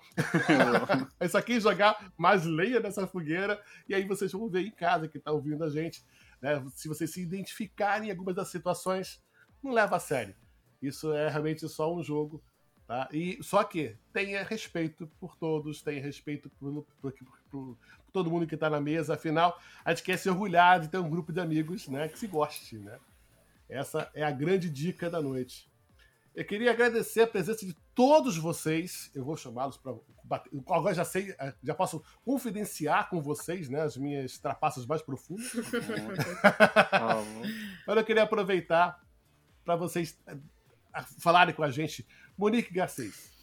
Isso 1.21 1.37
aqui 1.37 1.53
é 1.53 1.59
jogar 1.59 2.11
mais 2.17 2.43
leia 2.43 2.79
nessa 2.79 3.05
fogueira, 3.05 3.61
e 3.87 3.93
aí 3.93 4.03
vocês 4.03 4.31
vão 4.31 4.49
ver 4.49 4.65
em 4.65 4.71
casa 4.71 5.07
que 5.07 5.19
tá 5.19 5.31
ouvindo 5.31 5.63
a 5.63 5.69
gente, 5.69 6.03
né? 6.41 6.63
Se 6.75 6.87
vocês 6.87 7.11
se 7.11 7.21
identificarem 7.21 8.09
em 8.09 8.11
algumas 8.11 8.35
das 8.35 8.49
situações, 8.49 9.21
não 9.61 9.71
leva 9.71 9.95
a 9.95 9.99
sério. 9.99 10.35
Isso 10.81 11.13
é 11.13 11.29
realmente 11.29 11.67
só 11.67 11.93
um 11.93 12.03
jogo 12.03 12.41
Tá? 12.89 13.07
E, 13.13 13.37
só 13.43 13.63
que 13.63 13.95
tenha 14.11 14.41
respeito 14.41 15.05
por 15.19 15.35
todos, 15.35 15.79
tenha 15.79 16.01
respeito 16.01 16.49
por, 16.59 16.83
por, 16.99 17.13
por, 17.13 17.39
por 17.51 17.77
todo 18.11 18.31
mundo 18.31 18.47
que 18.47 18.55
está 18.55 18.67
na 18.67 18.81
mesa. 18.81 19.13
Afinal, 19.13 19.61
a 19.85 19.93
gente 19.93 20.03
quer 20.03 20.17
se 20.17 20.27
orgulhar 20.27 20.79
de 20.79 20.87
ter 20.87 20.97
um 20.97 21.07
grupo 21.07 21.31
de 21.31 21.39
amigos 21.39 21.87
né, 21.87 22.07
que 22.07 22.17
se 22.17 22.25
goste. 22.25 22.79
Né? 22.79 22.97
Essa 23.69 24.09
é 24.15 24.23
a 24.23 24.31
grande 24.31 24.71
dica 24.71 25.07
da 25.07 25.21
noite. 25.21 25.68
Eu 26.39 26.45
queria 26.45 26.71
agradecer 26.71 27.23
a 27.23 27.27
presença 27.27 27.65
de 27.65 27.75
todos 27.93 28.37
vocês. 28.37 29.11
Eu 29.13 29.25
vou 29.25 29.35
chamá-los 29.35 29.75
para 29.75 29.93
bater. 30.23 30.49
Agora 30.69 30.95
já 30.95 31.03
sei, 31.03 31.35
já 31.61 31.75
posso 31.75 32.01
confidenciar 32.23 33.09
com 33.09 33.21
vocês 33.21 33.67
né, 33.67 33.81
as 33.81 33.97
minhas 33.97 34.37
trapaças 34.37 34.85
mais 34.85 35.01
profundas. 35.01 35.51
Mas 37.85 37.97
eu 37.97 38.05
queria 38.05 38.23
aproveitar 38.23 39.03
para 39.65 39.75
vocês 39.75 40.17
falarem 41.19 41.53
com 41.53 41.61
a 41.61 41.69
gente 41.69 42.07
Monique 42.37 42.73
Garcês, 42.73 43.33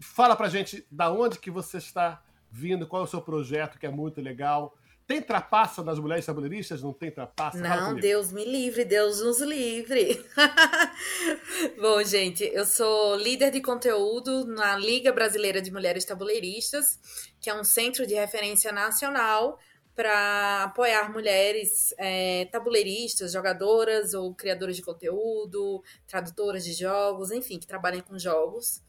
fala 0.00 0.36
pra 0.36 0.48
gente 0.48 0.86
da 0.92 1.10
onde 1.10 1.40
que 1.40 1.50
você 1.50 1.78
está 1.78 2.22
vindo, 2.48 2.86
qual 2.86 3.02
é 3.02 3.04
o 3.04 3.08
seu 3.08 3.20
projeto, 3.20 3.80
que 3.80 3.86
é 3.86 3.90
muito 3.90 4.20
legal. 4.20 4.77
Tem 5.08 5.22
trapaça 5.22 5.82
das 5.82 5.98
mulheres 5.98 6.26
tabuleiristas? 6.26 6.82
Não 6.82 6.92
tem 6.92 7.10
trapaça? 7.10 7.56
Não, 7.56 7.94
Deus 7.94 8.30
me 8.30 8.44
livre, 8.44 8.84
Deus 8.84 9.22
nos 9.22 9.40
livre. 9.40 10.22
Bom, 11.80 12.04
gente, 12.04 12.44
eu 12.44 12.66
sou 12.66 13.16
líder 13.16 13.50
de 13.50 13.62
conteúdo 13.62 14.44
na 14.44 14.76
Liga 14.76 15.10
Brasileira 15.10 15.62
de 15.62 15.72
Mulheres 15.72 16.04
Tabuleiristas, 16.04 17.00
que 17.40 17.48
é 17.48 17.58
um 17.58 17.64
centro 17.64 18.06
de 18.06 18.12
referência 18.16 18.70
nacional 18.70 19.58
para 19.96 20.64
apoiar 20.64 21.10
mulheres 21.10 21.94
é, 21.96 22.44
tabuleiristas, 22.52 23.32
jogadoras 23.32 24.12
ou 24.12 24.34
criadoras 24.34 24.76
de 24.76 24.82
conteúdo, 24.82 25.82
tradutoras 26.06 26.62
de 26.62 26.74
jogos, 26.74 27.30
enfim, 27.30 27.58
que 27.58 27.66
trabalhem 27.66 28.02
com 28.02 28.18
jogos. 28.18 28.82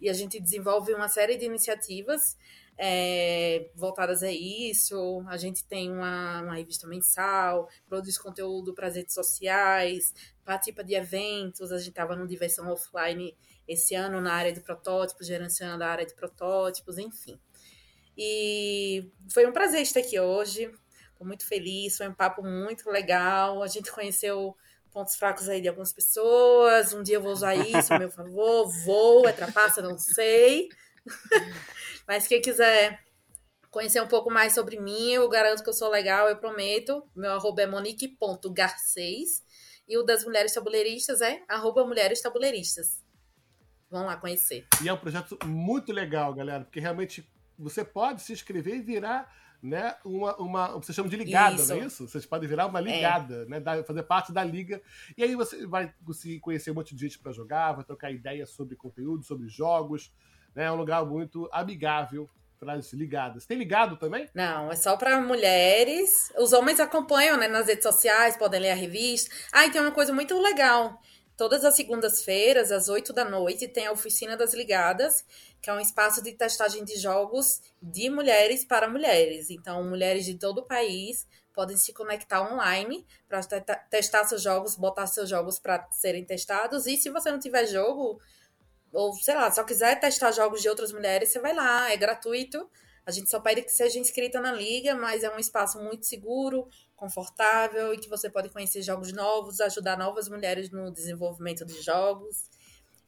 E 0.00 0.08
a 0.08 0.14
gente 0.14 0.40
desenvolve 0.40 0.94
uma 0.94 1.08
série 1.10 1.36
de 1.36 1.44
iniciativas 1.44 2.34
é, 2.78 3.70
voltadas 3.74 4.22
a 4.22 4.30
isso. 4.30 5.24
A 5.28 5.36
gente 5.36 5.64
tem 5.64 5.90
uma, 5.90 6.42
uma 6.42 6.54
revista 6.54 6.86
mensal, 6.86 7.68
produz 7.88 8.18
conteúdo 8.18 8.74
para 8.74 8.88
as 8.88 8.96
redes 8.96 9.14
sociais, 9.14 10.14
participa 10.44 10.84
de 10.84 10.94
eventos. 10.94 11.72
A 11.72 11.78
gente 11.78 11.90
estava 11.90 12.14
no 12.14 12.26
Diversão 12.26 12.68
Offline 12.68 13.36
esse 13.66 13.94
ano 13.94 14.20
na 14.20 14.32
área 14.32 14.52
de 14.52 14.60
protótipos, 14.60 15.26
gerenciando 15.26 15.82
a 15.82 15.88
área 15.88 16.06
de 16.06 16.14
protótipos, 16.14 16.98
enfim. 16.98 17.38
E 18.16 19.10
foi 19.32 19.46
um 19.46 19.52
prazer 19.52 19.82
estar 19.82 20.00
aqui 20.00 20.18
hoje. 20.18 20.70
Estou 21.12 21.26
muito 21.26 21.46
feliz, 21.46 21.96
foi 21.96 22.08
um 22.08 22.14
papo 22.14 22.42
muito 22.42 22.90
legal. 22.90 23.62
A 23.62 23.66
gente 23.66 23.90
conheceu 23.90 24.56
pontos 24.92 25.16
fracos 25.16 25.48
aí 25.48 25.60
de 25.60 25.68
algumas 25.68 25.92
pessoas. 25.92 26.92
Um 26.94 27.02
dia 27.02 27.16
eu 27.16 27.22
vou 27.22 27.32
usar 27.32 27.54
isso 27.54 27.98
meu 27.98 28.10
favor. 28.10 28.70
Vou, 28.84 29.28
é 29.28 29.32
trapaça, 29.32 29.82
não 29.82 29.98
sei. 29.98 30.68
Mas 32.06 32.26
quem 32.26 32.40
quiser 32.40 33.00
conhecer 33.70 34.00
um 34.00 34.08
pouco 34.08 34.30
mais 34.30 34.54
sobre 34.54 34.80
mim, 34.80 35.10
eu 35.10 35.28
garanto 35.28 35.62
que 35.62 35.68
eu 35.68 35.74
sou 35.74 35.90
legal, 35.90 36.28
eu 36.28 36.36
prometo. 36.38 37.02
Meu 37.14 37.32
arroba 37.32 37.62
é 37.62 37.66
monique.garcês. 37.66 39.44
E 39.88 39.96
o 39.98 40.02
das 40.02 40.24
mulheres 40.24 40.52
tabuleiristas 40.52 41.20
é 41.20 41.42
arroba 41.48 41.86
mulheres 41.86 42.20
tabuleiristas. 42.20 43.04
Vão 43.90 44.06
lá 44.06 44.16
conhecer. 44.16 44.66
E 44.82 44.88
é 44.88 44.92
um 44.92 44.96
projeto 44.96 45.38
muito 45.44 45.92
legal, 45.92 46.34
galera, 46.34 46.64
porque 46.64 46.80
realmente 46.80 47.28
você 47.58 47.84
pode 47.84 48.22
se 48.22 48.32
inscrever 48.32 48.76
e 48.76 48.82
virar 48.82 49.32
né, 49.62 49.96
uma, 50.04 50.36
uma, 50.36 50.68
você 50.72 50.92
chama 50.92 51.08
de 51.08 51.16
ligada, 51.16 51.56
isso. 51.56 51.74
não 51.74 51.82
é 51.82 51.86
isso? 51.86 52.08
Vocês 52.08 52.26
podem 52.26 52.48
virar 52.48 52.66
uma 52.66 52.78
é. 52.78 52.82
ligada, 52.82 53.42
é. 53.42 53.46
né, 53.46 53.82
fazer 53.84 54.02
parte 54.02 54.32
da 54.32 54.44
liga. 54.44 54.80
E 55.16 55.22
aí 55.22 55.34
você 55.34 55.66
vai 55.66 55.92
conseguir 56.04 56.40
conhecer 56.40 56.70
um 56.70 56.74
monte 56.74 56.94
de 56.94 57.00
gente 57.00 57.18
para 57.18 57.32
jogar, 57.32 57.72
vai 57.72 57.84
trocar 57.84 58.10
ideias 58.10 58.50
sobre 58.50 58.76
conteúdo, 58.76 59.24
sobre 59.24 59.48
jogos. 59.48 60.12
Né, 60.56 60.64
é 60.64 60.72
um 60.72 60.76
lugar 60.76 61.04
muito 61.04 61.46
amigável 61.52 62.28
para 62.58 62.72
as 62.72 62.90
ligadas. 62.94 63.44
Tem 63.44 63.58
ligado 63.58 63.98
também? 63.98 64.26
Não, 64.34 64.72
é 64.72 64.76
só 64.76 64.96
para 64.96 65.20
mulheres. 65.20 66.32
Os 66.38 66.54
homens 66.54 66.80
acompanham 66.80 67.36
né, 67.36 67.46
nas 67.46 67.66
redes 67.66 67.82
sociais, 67.82 68.38
podem 68.38 68.60
ler 68.60 68.70
a 68.70 68.74
revista. 68.74 69.32
Ah, 69.52 69.66
e 69.66 69.70
tem 69.70 69.82
uma 69.82 69.92
coisa 69.92 70.14
muito 70.14 70.38
legal. 70.40 70.98
Todas 71.36 71.66
as 71.66 71.76
segundas-feiras, 71.76 72.72
às 72.72 72.88
8 72.88 73.12
da 73.12 73.22
noite, 73.22 73.68
tem 73.68 73.86
a 73.86 73.92
Oficina 73.92 74.38
das 74.38 74.54
Ligadas, 74.54 75.22
que 75.60 75.68
é 75.68 75.72
um 75.74 75.80
espaço 75.80 76.22
de 76.22 76.32
testagem 76.32 76.82
de 76.82 76.96
jogos 76.96 77.60
de 77.82 78.08
mulheres 78.08 78.64
para 78.64 78.88
mulheres. 78.88 79.50
Então, 79.50 79.84
mulheres 79.84 80.24
de 80.24 80.38
todo 80.38 80.58
o 80.58 80.66
país 80.66 81.26
podem 81.52 81.76
se 81.76 81.92
conectar 81.92 82.40
online 82.40 83.06
para 83.28 83.40
testar 83.90 84.24
seus 84.24 84.42
jogos, 84.42 84.76
botar 84.76 85.06
seus 85.06 85.28
jogos 85.28 85.58
para 85.58 85.86
serem 85.90 86.24
testados. 86.24 86.86
E 86.86 86.96
se 86.96 87.10
você 87.10 87.30
não 87.30 87.38
tiver 87.38 87.66
jogo, 87.66 88.18
ou 88.96 89.12
sei 89.12 89.34
lá, 89.34 89.50
só 89.50 89.62
quiser 89.62 90.00
testar 90.00 90.32
jogos 90.32 90.62
de 90.62 90.68
outras 90.70 90.90
mulheres, 90.90 91.28
você 91.28 91.38
vai 91.38 91.54
lá, 91.54 91.92
é 91.92 91.96
gratuito. 91.98 92.68
A 93.04 93.10
gente 93.10 93.28
só 93.28 93.38
pede 93.38 93.60
que 93.62 93.70
seja 93.70 93.98
inscrita 93.98 94.40
na 94.40 94.50
liga, 94.50 94.94
mas 94.94 95.22
é 95.22 95.32
um 95.32 95.38
espaço 95.38 95.78
muito 95.78 96.06
seguro, 96.06 96.66
confortável 96.96 97.92
e 97.92 97.98
que 97.98 98.08
você 98.08 98.30
pode 98.30 98.48
conhecer 98.48 98.80
jogos 98.80 99.12
novos, 99.12 99.60
ajudar 99.60 99.98
novas 99.98 100.30
mulheres 100.30 100.70
no 100.70 100.90
desenvolvimento 100.90 101.64
de 101.66 101.80
jogos. 101.82 102.48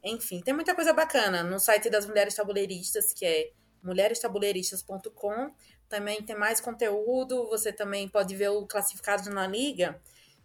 Enfim, 0.03 0.41
tem 0.41 0.53
muita 0.53 0.75
coisa 0.75 0.93
bacana 0.93 1.43
no 1.43 1.59
site 1.59 1.89
das 1.89 2.05
Mulheres 2.05 2.35
Tabuleiristas, 2.35 3.11
que 3.11 3.25
é 3.25 3.51
mulherestabuleiristas.com. 3.83 5.51
Também 5.89 6.21
tem 6.21 6.37
mais 6.37 6.61
conteúdo, 6.61 7.49
você 7.49 7.73
também 7.73 8.07
pode 8.07 8.35
ver 8.35 8.49
o 8.49 8.65
classificado 8.67 9.29
na 9.31 9.47
liga, 9.47 9.99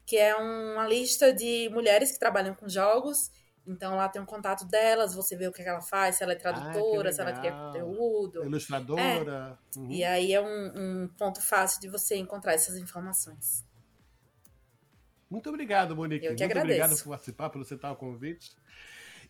que 0.06 0.16
é 0.16 0.34
uma 0.34 0.88
lista 0.88 1.34
de 1.34 1.68
mulheres 1.68 2.10
que 2.10 2.18
trabalham 2.18 2.54
com 2.54 2.66
jogos 2.66 3.30
então 3.66 3.96
lá 3.96 4.08
tem 4.08 4.20
um 4.20 4.26
contato 4.26 4.66
delas, 4.66 5.14
você 5.14 5.36
vê 5.36 5.48
o 5.48 5.52
que 5.52 5.62
ela 5.62 5.80
faz, 5.80 6.16
se 6.16 6.22
ela 6.22 6.32
é 6.32 6.36
tradutora, 6.36 7.12
se 7.12 7.20
ela 7.20 7.32
cria 7.32 7.52
conteúdo. 7.52 8.44
Ilustradora. 8.44 9.58
É. 9.74 9.78
Uhum. 9.78 9.90
E 9.90 10.04
aí 10.04 10.32
é 10.32 10.40
um, 10.40 11.04
um, 11.04 11.08
ponto 11.08 11.40
fácil 11.40 11.80
de 11.80 11.88
você 11.88 12.16
encontrar 12.16 12.52
essas 12.52 12.76
informações. 12.76 13.64
Muito 15.30 15.48
obrigado, 15.48 15.96
Monique. 15.96 16.26
Eu 16.26 16.34
que 16.34 16.42
Muito 16.42 16.52
agradeço. 16.52 16.82
obrigado 16.82 17.02
por 17.02 17.08
participar, 17.10 17.50
por 17.50 17.62
aceitar 17.62 17.92
o 17.92 17.96
convite. 17.96 18.52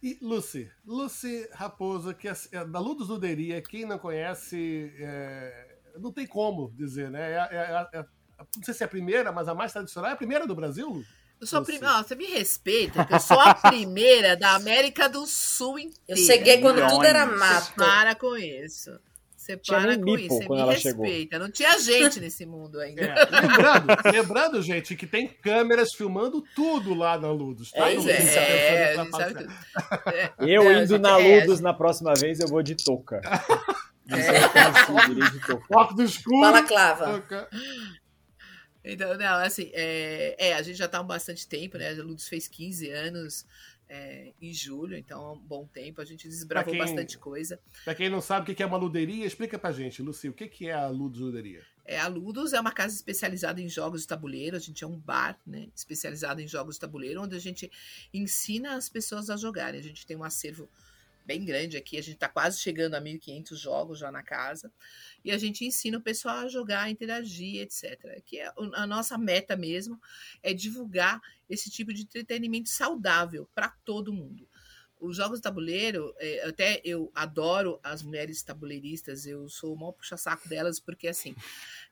E 0.02 0.18
Lucy, 0.20 0.70
Lucy 0.84 1.48
Raposa, 1.52 2.12
que 2.12 2.28
é, 2.28 2.32
é 2.52 2.64
da 2.64 2.78
Ludus 2.78 3.08
Luderia, 3.08 3.62
quem 3.62 3.86
não 3.86 3.98
conhece, 3.98 4.92
é, 4.98 5.78
não 5.98 6.12
tem 6.12 6.26
como 6.26 6.72
dizer, 6.72 7.10
né? 7.10 7.32
É, 7.32 7.36
é, 7.36 8.00
é, 8.00 8.06
não 8.56 8.62
sei 8.62 8.74
se 8.74 8.82
é 8.82 8.86
a 8.86 8.88
primeira, 8.88 9.32
mas 9.32 9.48
a 9.48 9.54
mais 9.54 9.72
tradicional 9.72 10.10
é 10.10 10.14
a 10.14 10.16
primeira 10.16 10.46
do 10.46 10.54
Brasil, 10.54 10.88
Lu? 10.88 11.04
Eu 11.40 11.46
sou 11.46 11.58
a 11.58 11.62
primeira. 11.62 12.02
Você 12.02 12.14
me 12.14 12.26
respeita, 12.26 13.06
eu 13.10 13.20
sou 13.20 13.38
a 13.38 13.54
primeira 13.54 14.36
da 14.36 14.54
América 14.54 15.08
do 15.08 15.26
Sul 15.26 15.78
inteira. 15.78 16.02
Eu 16.08 16.16
cheguei 16.16 16.58
quando 16.58 16.76
Milhões. 16.76 16.92
tudo 16.92 17.04
era 17.04 17.26
mato. 17.26 17.66
Você 17.66 17.74
para 17.74 18.14
com 18.14 18.36
isso. 18.36 18.98
Você 19.36 19.58
para 19.58 19.98
com 19.98 20.16
isso. 20.16 20.28
Você 20.28 20.48
me 20.48 20.64
respeita. 20.64 21.36
Chegou. 21.36 21.38
Não 21.38 21.50
tinha 21.50 21.78
gente 21.78 22.18
nesse 22.18 22.46
mundo 22.46 22.80
ainda. 22.80 23.02
É. 23.02 23.14
Lembrando, 23.14 23.86
lembrando, 24.10 24.62
gente, 24.62 24.96
que 24.96 25.06
tem 25.06 25.28
câmeras 25.28 25.92
filmando 25.92 26.42
tudo 26.54 26.94
lá 26.94 27.18
na 27.18 27.30
Ludus. 27.30 27.70
Tá? 27.70 27.90
É, 27.90 27.94
é, 27.94 28.94
é, 28.94 30.26
eu 30.38 30.62
é, 30.70 30.82
indo 30.82 30.98
na 30.98 31.18
Ludus 31.18 31.60
na 31.60 31.74
próxima 31.74 32.14
vez, 32.14 32.40
eu 32.40 32.48
vou 32.48 32.62
de 32.62 32.74
touca. 32.74 33.20
É. 34.06 34.84
Foco 35.66 35.94
do 35.94 36.02
escuro. 36.04 36.40
Fala, 36.40 36.62
Clava. 36.62 37.24
Então, 38.84 39.16
não, 39.16 39.36
assim, 39.36 39.70
é, 39.72 40.36
é, 40.38 40.54
a 40.54 40.62
gente 40.62 40.76
já 40.76 40.86
tá 40.86 40.98
há 40.98 41.02
bastante 41.02 41.48
tempo, 41.48 41.78
né? 41.78 41.90
A 41.90 42.02
Ludus 42.02 42.28
fez 42.28 42.46
15 42.46 42.90
anos 42.90 43.46
é, 43.88 44.32
em 44.40 44.52
julho, 44.52 44.96
então 44.96 45.22
é 45.26 45.32
um 45.32 45.38
bom 45.38 45.66
tempo. 45.66 46.00
A 46.00 46.04
gente 46.04 46.28
desbravou 46.28 46.72
quem, 46.72 46.78
bastante 46.78 47.16
coisa. 47.16 47.58
Pra 47.84 47.94
quem 47.94 48.10
não 48.10 48.20
sabe 48.20 48.52
o 48.52 48.54
que 48.54 48.62
é 48.62 48.66
uma 48.66 48.76
luderia, 48.76 49.24
explica 49.24 49.58
pra 49.58 49.72
gente, 49.72 50.02
Luci, 50.02 50.28
o 50.28 50.32
que 50.32 50.68
é 50.68 50.72
a 50.72 50.88
Ludus 50.88 51.20
Luderia? 51.20 51.62
É, 51.84 51.98
a 51.98 52.06
Ludus 52.06 52.52
é 52.52 52.60
uma 52.60 52.72
casa 52.72 52.94
especializada 52.94 53.60
em 53.60 53.68
jogos 53.68 54.02
de 54.02 54.08
tabuleiro, 54.08 54.56
a 54.56 54.60
gente 54.60 54.82
é 54.82 54.86
um 54.86 54.98
bar, 54.98 55.38
né, 55.46 55.68
especializado 55.74 56.40
em 56.40 56.48
jogos 56.48 56.76
de 56.76 56.80
tabuleiro, 56.80 57.22
onde 57.22 57.36
a 57.36 57.38
gente 57.38 57.70
ensina 58.12 58.74
as 58.74 58.88
pessoas 58.88 59.28
a 59.28 59.36
jogarem. 59.36 59.80
A 59.80 59.82
gente 59.82 60.06
tem 60.06 60.16
um 60.16 60.24
acervo 60.24 60.68
bem 61.24 61.44
grande 61.44 61.76
aqui, 61.76 61.96
a 61.96 62.02
gente 62.02 62.14
está 62.14 62.28
quase 62.28 62.60
chegando 62.60 62.94
a 62.94 63.00
1.500 63.00 63.56
jogos 63.56 63.98
já 63.98 64.12
na 64.12 64.22
casa, 64.22 64.72
e 65.24 65.30
a 65.30 65.38
gente 65.38 65.64
ensina 65.64 65.98
o 65.98 66.02
pessoal 66.02 66.38
a 66.38 66.48
jogar, 66.48 66.82
a 66.82 66.90
interagir, 66.90 67.62
etc. 67.62 68.22
Que 68.24 68.40
é 68.40 68.52
a 68.74 68.86
nossa 68.86 69.16
meta 69.16 69.56
mesmo 69.56 70.00
é 70.42 70.52
divulgar 70.52 71.20
esse 71.48 71.70
tipo 71.70 71.92
de 71.92 72.02
entretenimento 72.02 72.68
saudável 72.68 73.48
para 73.54 73.68
todo 73.84 74.12
mundo. 74.12 74.48
Os 75.00 75.16
jogos 75.16 75.38
de 75.38 75.42
tabuleiro, 75.42 76.14
é, 76.18 76.46
até 76.46 76.80
eu 76.84 77.10
adoro 77.14 77.78
as 77.82 78.02
mulheres 78.02 78.42
tabuleiristas, 78.42 79.26
eu 79.26 79.48
sou 79.48 79.74
o 79.74 79.76
maior 79.76 79.92
puxa-saco 79.92 80.48
delas, 80.48 80.80
porque 80.80 81.08
assim, 81.08 81.34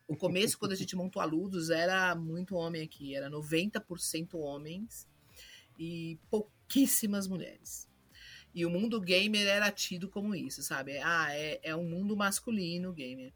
o 0.06 0.16
começo, 0.16 0.58
quando 0.58 0.72
a 0.72 0.76
gente 0.76 0.96
montou 0.96 1.20
a 1.20 1.24
Ludus, 1.24 1.68
era 1.68 2.14
muito 2.14 2.54
homem 2.54 2.82
aqui, 2.82 3.14
era 3.14 3.30
90% 3.30 4.34
homens 4.34 5.06
e 5.78 6.18
pouquíssimas 6.30 7.26
mulheres. 7.26 7.91
E 8.54 8.66
o 8.66 8.70
mundo 8.70 9.00
gamer 9.00 9.46
era 9.46 9.70
tido 9.70 10.08
como 10.08 10.34
isso, 10.34 10.62
sabe? 10.62 10.98
Ah, 10.98 11.28
é, 11.34 11.60
é 11.62 11.74
um 11.76 11.88
mundo 11.88 12.16
masculino 12.16 12.92
gamer. 12.92 13.32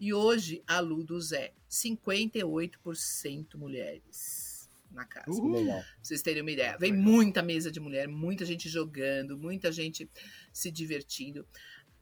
E 0.00 0.14
hoje 0.14 0.62
a 0.66 0.80
Ludus 0.80 1.32
é 1.32 1.52
58% 1.68 3.56
mulheres 3.56 4.70
na 4.90 5.04
casa. 5.04 5.30
Uhum. 5.30 5.66
Pra 5.66 5.84
vocês 6.02 6.22
terem 6.22 6.42
uma 6.42 6.50
ideia. 6.50 6.76
Vem 6.78 6.92
muita 6.92 7.42
mesa 7.42 7.70
de 7.70 7.80
mulher, 7.80 8.08
muita 8.08 8.44
gente 8.44 8.68
jogando, 8.68 9.36
muita 9.36 9.70
gente 9.72 10.08
se 10.52 10.70
divertindo. 10.70 11.46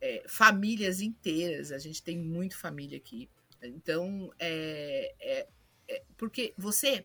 É, 0.01 0.25
famílias 0.29 1.01
inteiras, 1.01 1.73
a 1.73 1.79
gente 1.79 2.03
tem 2.03 2.19
muito 2.19 2.57
família 2.57 2.99
aqui. 2.99 3.29
Então, 3.63 4.31
é, 4.39 5.15
é, 5.19 5.49
é, 5.89 6.03
porque 6.17 6.53
você, 6.57 7.05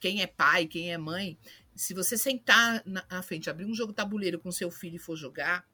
quem 0.00 0.22
é 0.22 0.26
pai, 0.26 0.66
quem 0.66 0.92
é 0.92 0.98
mãe, 0.98 1.38
se 1.74 1.94
você 1.94 2.16
sentar 2.16 2.82
na 2.86 3.22
frente, 3.22 3.48
abrir 3.48 3.64
um 3.64 3.74
jogo 3.74 3.92
tabuleiro 3.92 4.38
com 4.38 4.52
seu 4.52 4.70
filho 4.70 4.96
e 4.96 4.98
for 4.98 5.16
jogar, 5.16 5.66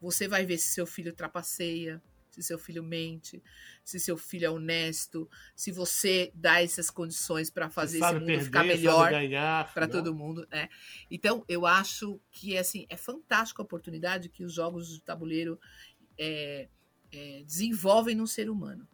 você 0.00 0.28
vai 0.28 0.44
ver 0.44 0.58
se 0.58 0.68
seu 0.68 0.86
filho 0.86 1.12
trapaceia, 1.12 2.02
se 2.30 2.42
seu 2.42 2.58
filho 2.58 2.82
mente, 2.82 3.42
se 3.84 4.00
seu 4.00 4.16
filho 4.16 4.46
é 4.46 4.50
honesto, 4.50 5.28
se 5.54 5.70
você 5.70 6.32
dá 6.34 6.62
essas 6.62 6.90
condições 6.90 7.48
para 7.48 7.70
fazer 7.70 7.98
esse 7.98 8.12
mundo 8.12 8.26
perder, 8.26 8.44
ficar 8.44 8.64
melhor 8.64 9.10
para 9.72 9.86
né? 9.86 9.92
todo 9.92 10.14
mundo, 10.14 10.46
né? 10.50 10.68
Então, 11.10 11.44
eu 11.48 11.64
acho 11.64 12.20
que 12.30 12.58
assim 12.58 12.86
é 12.88 12.96
fantástica 12.96 13.62
a 13.62 13.64
oportunidade 13.64 14.28
que 14.28 14.44
os 14.44 14.52
jogos 14.52 14.88
de 14.88 15.00
tabuleiro 15.00 15.60
é, 16.18 16.68
é, 17.12 17.42
desenvolvem 17.44 18.16
no 18.16 18.26
ser 18.26 18.50
humano. 18.50 18.88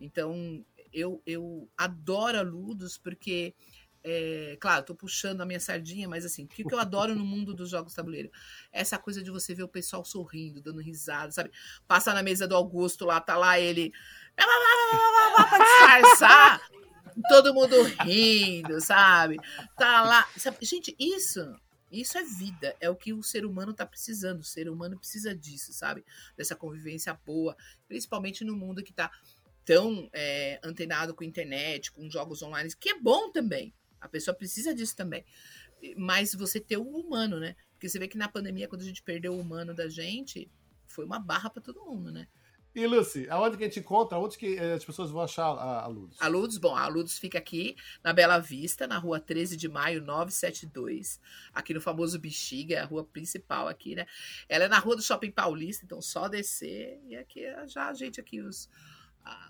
Então, 0.00 0.64
eu, 0.92 1.22
eu 1.26 1.68
adoro 1.76 2.38
a 2.38 2.42
Ludos 2.42 2.96
porque 2.96 3.54
é, 4.10 4.56
claro, 4.58 4.84
tô 4.84 4.94
puxando 4.94 5.42
a 5.42 5.46
minha 5.46 5.60
sardinha, 5.60 6.08
mas 6.08 6.24
assim, 6.24 6.44
o 6.44 6.48
que, 6.48 6.64
que 6.64 6.74
eu 6.74 6.78
adoro 6.78 7.14
no 7.14 7.24
mundo 7.24 7.54
dos 7.54 7.68
jogos 7.68 7.92
tabuleiro? 7.92 8.30
Essa 8.72 8.98
coisa 8.98 9.22
de 9.22 9.30
você 9.30 9.54
ver 9.54 9.64
o 9.64 9.68
pessoal 9.68 10.04
sorrindo, 10.04 10.62
dando 10.62 10.80
risada, 10.80 11.30
sabe? 11.30 11.50
Passa 11.86 12.14
na 12.14 12.22
mesa 12.22 12.48
do 12.48 12.56
Augusto 12.56 13.04
lá, 13.04 13.20
tá 13.20 13.36
lá 13.36 13.60
ele. 13.60 13.92
pra 14.34 15.58
disfarçar. 15.58 16.60
Todo 17.28 17.52
mundo 17.52 17.82
rindo, 18.02 18.80
sabe? 18.80 19.36
Tá 19.76 20.02
lá. 20.02 20.26
Sabe? 20.36 20.56
Gente, 20.62 20.96
isso. 20.98 21.54
Isso 21.90 22.18
é 22.18 22.22
vida, 22.22 22.76
é 22.80 22.90
o 22.90 22.96
que 22.96 23.14
o 23.14 23.22
ser 23.22 23.46
humano 23.46 23.72
tá 23.72 23.84
precisando. 23.86 24.40
O 24.40 24.44
ser 24.44 24.68
humano 24.68 24.98
precisa 24.98 25.34
disso, 25.34 25.72
sabe? 25.72 26.04
Dessa 26.36 26.54
convivência 26.54 27.18
boa, 27.26 27.56
principalmente 27.86 28.44
no 28.44 28.54
mundo 28.54 28.82
que 28.82 28.92
tá 28.92 29.10
tão 29.64 30.08
é, 30.12 30.58
antenado 30.62 31.14
com 31.14 31.24
internet, 31.24 31.92
com 31.92 32.10
jogos 32.10 32.42
online, 32.42 32.70
que 32.78 32.90
é 32.90 32.98
bom 32.98 33.30
também. 33.30 33.74
A 34.00 34.08
pessoa 34.08 34.34
precisa 34.34 34.74
disso 34.74 34.96
também. 34.96 35.24
Mas 35.96 36.34
você 36.34 36.60
ter 36.60 36.76
o 36.76 36.82
humano, 36.82 37.38
né? 37.38 37.56
Porque 37.72 37.88
você 37.88 37.98
vê 37.98 38.08
que 38.08 38.18
na 38.18 38.28
pandemia, 38.28 38.68
quando 38.68 38.82
a 38.82 38.84
gente 38.84 39.02
perdeu 39.02 39.34
o 39.34 39.40
humano 39.40 39.74
da 39.74 39.88
gente, 39.88 40.50
foi 40.86 41.04
uma 41.04 41.18
barra 41.18 41.50
para 41.50 41.62
todo 41.62 41.84
mundo, 41.84 42.10
né? 42.10 42.26
E, 42.74 42.86
Lucy, 42.86 43.26
aonde 43.30 43.56
que 43.56 43.64
a 43.64 43.66
gente 43.66 43.80
encontra? 43.80 44.18
Onde 44.18 44.36
que 44.38 44.56
eh, 44.56 44.74
as 44.74 44.84
pessoas 44.84 45.10
vão 45.10 45.22
achar 45.22 45.46
a, 45.46 45.82
a 45.82 45.86
Ludus? 45.86 46.16
A 46.20 46.28
Ludus, 46.28 46.58
bom, 46.58 46.76
a 46.76 46.86
Ludus 46.86 47.18
fica 47.18 47.38
aqui 47.38 47.74
na 48.04 48.12
Bela 48.12 48.38
Vista, 48.38 48.86
na 48.86 48.98
rua 48.98 49.18
13 49.18 49.56
de 49.56 49.68
maio, 49.68 50.00
972. 50.02 51.20
Aqui 51.52 51.74
no 51.74 51.80
famoso 51.80 52.18
Bexiga, 52.20 52.82
a 52.82 52.84
rua 52.84 53.04
principal 53.04 53.66
aqui, 53.68 53.94
né? 53.94 54.06
Ela 54.48 54.64
é 54.64 54.68
na 54.68 54.78
rua 54.78 54.94
do 54.94 55.02
Shopping 55.02 55.30
Paulista, 55.30 55.84
então 55.84 56.00
só 56.00 56.28
descer. 56.28 57.00
E 57.08 57.16
aqui 57.16 57.44
é 57.44 57.66
já 57.66 57.88
a 57.88 57.94
gente 57.94 58.20
aqui, 58.20 58.40
os, 58.40 58.68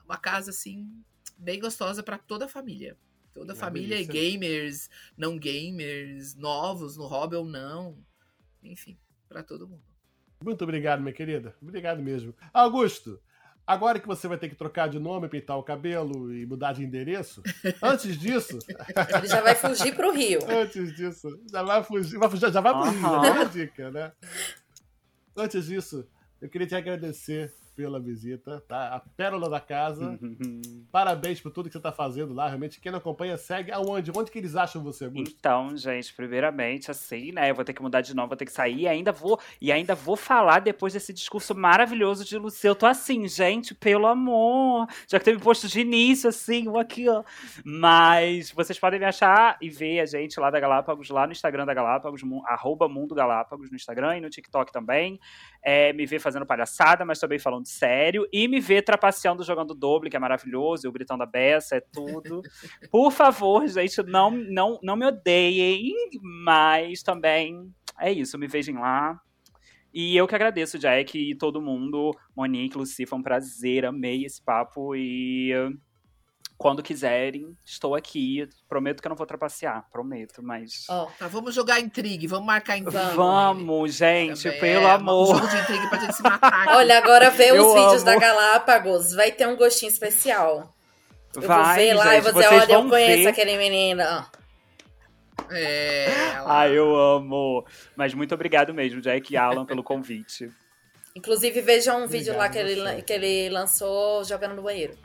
uma 0.06 0.16
casa, 0.16 0.50
assim, 0.50 0.88
bem 1.36 1.60
gostosa 1.60 2.02
para 2.02 2.16
toda 2.16 2.46
a 2.46 2.48
família. 2.48 2.96
Toda 3.38 3.52
a 3.52 3.56
família, 3.56 3.96
delícia. 3.96 4.12
gamers, 4.12 4.90
não 5.16 5.38
gamers, 5.38 6.34
novos 6.34 6.96
no 6.96 7.06
hobby 7.06 7.36
ou 7.36 7.44
não. 7.44 7.96
Enfim, 8.62 8.98
para 9.28 9.44
todo 9.44 9.68
mundo. 9.68 9.82
Muito 10.44 10.62
obrigado, 10.64 11.00
minha 11.00 11.12
querida. 11.12 11.54
Obrigado 11.62 12.02
mesmo. 12.02 12.34
Augusto, 12.52 13.20
agora 13.64 14.00
que 14.00 14.08
você 14.08 14.26
vai 14.26 14.38
ter 14.38 14.48
que 14.48 14.56
trocar 14.56 14.88
de 14.88 14.98
nome, 14.98 15.28
pintar 15.28 15.56
o 15.56 15.62
cabelo 15.62 16.34
e 16.34 16.46
mudar 16.46 16.72
de 16.72 16.82
endereço, 16.82 17.42
antes 17.80 18.18
disso. 18.18 18.58
Ele 19.16 19.28
já 19.28 19.40
vai 19.40 19.54
fugir 19.54 19.94
pro 19.94 20.12
Rio. 20.12 20.40
antes 20.50 20.96
disso, 20.96 21.40
já 21.48 21.62
vai 21.62 21.84
fugir. 21.84 22.18
Vai 22.18 22.28
fugir 22.28 22.52
já 22.52 22.60
vai 22.60 22.72
pro 22.72 22.82
uhum. 22.82 23.20
Rio, 23.20 23.24
é 23.24 23.40
a 23.40 23.44
dica, 23.44 23.90
né? 23.92 24.12
Antes 25.36 25.66
disso, 25.66 26.08
eu 26.40 26.48
queria 26.48 26.66
te 26.66 26.74
agradecer 26.74 27.54
pela 27.78 28.00
visita, 28.00 28.60
tá? 28.66 28.96
A 28.96 28.98
pérola 28.98 29.48
da 29.48 29.60
casa. 29.60 30.18
Parabéns 30.90 31.40
por 31.40 31.52
tudo 31.52 31.68
que 31.68 31.72
você 31.72 31.80
tá 31.80 31.92
fazendo 31.92 32.34
lá. 32.34 32.48
Realmente, 32.48 32.80
quem 32.80 32.90
não 32.90 32.98
acompanha, 32.98 33.36
segue 33.36 33.70
aonde? 33.70 34.10
Onde 34.12 34.32
que 34.32 34.38
eles 34.38 34.56
acham 34.56 34.82
você, 34.82 35.04
Augusto? 35.04 35.32
Então, 35.38 35.76
gente, 35.76 36.12
primeiramente, 36.12 36.90
assim, 36.90 37.30
né? 37.30 37.48
Eu 37.48 37.54
vou 37.54 37.64
ter 37.64 37.72
que 37.72 37.80
mudar 37.80 38.00
de 38.00 38.16
novo, 38.16 38.30
vou 38.30 38.36
ter 38.36 38.46
que 38.46 38.50
sair 38.50 38.80
e 38.80 38.88
ainda 38.88 39.12
vou, 39.12 39.38
e 39.60 39.70
ainda 39.70 39.94
vou 39.94 40.16
falar 40.16 40.58
depois 40.58 40.92
desse 40.92 41.12
discurso 41.12 41.54
maravilhoso 41.54 42.24
de 42.24 42.36
Lucia. 42.36 42.68
Eu 42.68 42.74
tô 42.74 42.84
assim, 42.84 43.28
gente, 43.28 43.76
pelo 43.76 44.08
amor. 44.08 44.88
Já 45.06 45.20
que 45.20 45.26
teve 45.26 45.40
posto 45.40 45.68
de 45.68 45.80
início, 45.80 46.28
assim, 46.28 46.66
um 46.66 46.78
aqui, 46.80 47.08
ó. 47.08 47.22
Mas 47.64 48.50
vocês 48.50 48.76
podem 48.76 48.98
me 48.98 49.06
achar 49.06 49.56
e 49.62 49.70
ver 49.70 50.00
a 50.00 50.06
gente 50.06 50.40
lá 50.40 50.50
da 50.50 50.58
Galápagos, 50.58 51.10
lá 51.10 51.28
no 51.28 51.32
Instagram 51.32 51.64
da 51.64 51.74
Galápagos, 51.74 52.22
arroba 52.46 52.88
Mundo 52.88 53.14
Galápagos 53.14 53.70
no 53.70 53.76
Instagram 53.76 54.16
e 54.16 54.20
no 54.20 54.28
TikTok 54.28 54.72
também. 54.72 55.20
É, 55.62 55.92
me 55.92 56.06
ver 56.06 56.18
fazendo 56.18 56.44
palhaçada, 56.44 57.04
mas 57.04 57.20
também 57.20 57.38
falando 57.38 57.67
sério 57.68 58.26
e 58.32 58.48
me 58.48 58.60
ver 58.60 58.82
trapaceando 58.82 59.44
jogando 59.44 59.74
doble, 59.74 60.10
que 60.10 60.16
é 60.16 60.20
maravilhoso, 60.20 60.86
e 60.86 60.88
o 60.88 60.92
Britão 60.92 61.18
da 61.18 61.26
Beça, 61.26 61.76
é 61.76 61.80
tudo. 61.80 62.42
Por 62.90 63.10
favor, 63.10 63.66
gente, 63.68 64.02
não, 64.02 64.30
não, 64.30 64.78
não 64.82 64.96
me 64.96 65.06
odeiem, 65.06 65.94
mas 66.44 67.02
também 67.02 67.70
é 67.98 68.12
isso, 68.12 68.38
me 68.38 68.46
vejam 68.46 68.80
lá. 68.80 69.20
E 69.92 70.16
eu 70.16 70.26
que 70.26 70.34
agradeço, 70.34 70.78
Jack, 70.78 71.18
e 71.18 71.34
todo 71.34 71.62
mundo, 71.62 72.14
Monique, 72.36 72.76
Lucy, 72.76 73.06
foi 73.06 73.18
um 73.18 73.22
prazer, 73.22 73.84
amei 73.84 74.24
esse 74.24 74.42
papo 74.42 74.94
e 74.94 75.52
quando 76.58 76.82
quiserem, 76.82 77.56
estou 77.64 77.94
aqui. 77.94 78.48
Prometo 78.68 79.00
que 79.00 79.06
eu 79.06 79.10
não 79.10 79.16
vou 79.16 79.26
trapacear, 79.26 79.86
prometo, 79.92 80.42
mas. 80.42 80.86
Oh, 80.90 81.06
tá, 81.16 81.28
vamos 81.28 81.54
jogar 81.54 81.78
intrigue, 81.78 82.26
vamos 82.26 82.46
marcar 82.46 82.76
então. 82.76 83.14
Vamos, 83.14 83.94
gente, 83.94 84.42
Também 84.42 84.60
pelo 84.60 84.88
é, 84.88 84.90
amor. 84.90 85.36
Um 85.36 85.38
jogo 85.38 85.48
de 85.48 85.56
intrigue 85.56 85.88
pra 85.88 85.98
gente 86.00 86.16
se 86.16 86.22
matar. 86.22 86.68
Olha, 86.76 86.98
agora 86.98 87.30
vê 87.30 87.52
os 87.52 87.72
vídeos 87.72 88.02
da 88.02 88.18
Galápagos, 88.18 89.14
vai 89.14 89.30
ter 89.30 89.46
um 89.46 89.56
gostinho 89.56 89.90
especial. 89.90 90.74
Eu 91.34 91.42
vai, 91.42 91.56
vou 91.56 91.74
ver 91.76 91.94
lá 91.94 92.04
gente, 92.04 92.16
e 92.16 92.20
vou 92.20 92.32
dizer, 92.32 92.54
olha, 92.54 92.72
eu 92.72 92.88
conheço 92.88 93.22
ver. 93.22 93.28
aquele 93.28 93.56
menino. 93.56 94.02
É. 95.50 96.06
Ai, 96.44 96.76
eu 96.76 96.96
amo. 96.96 97.64
Mas 97.94 98.14
muito 98.14 98.34
obrigado 98.34 98.74
mesmo, 98.74 99.00
Jack 99.00 99.32
e 99.32 99.36
Alan, 99.36 99.64
pelo 99.64 99.84
convite. 99.84 100.50
Inclusive, 101.14 101.60
vejam 101.60 102.02
um 102.02 102.06
vídeo 102.06 102.36
lá 102.36 102.48
que 102.48 102.58
ele, 102.58 103.02
que 103.02 103.12
ele 103.12 103.48
lançou 103.50 104.24
jogando 104.24 104.56
no 104.56 104.62
banheiro. 104.62 104.96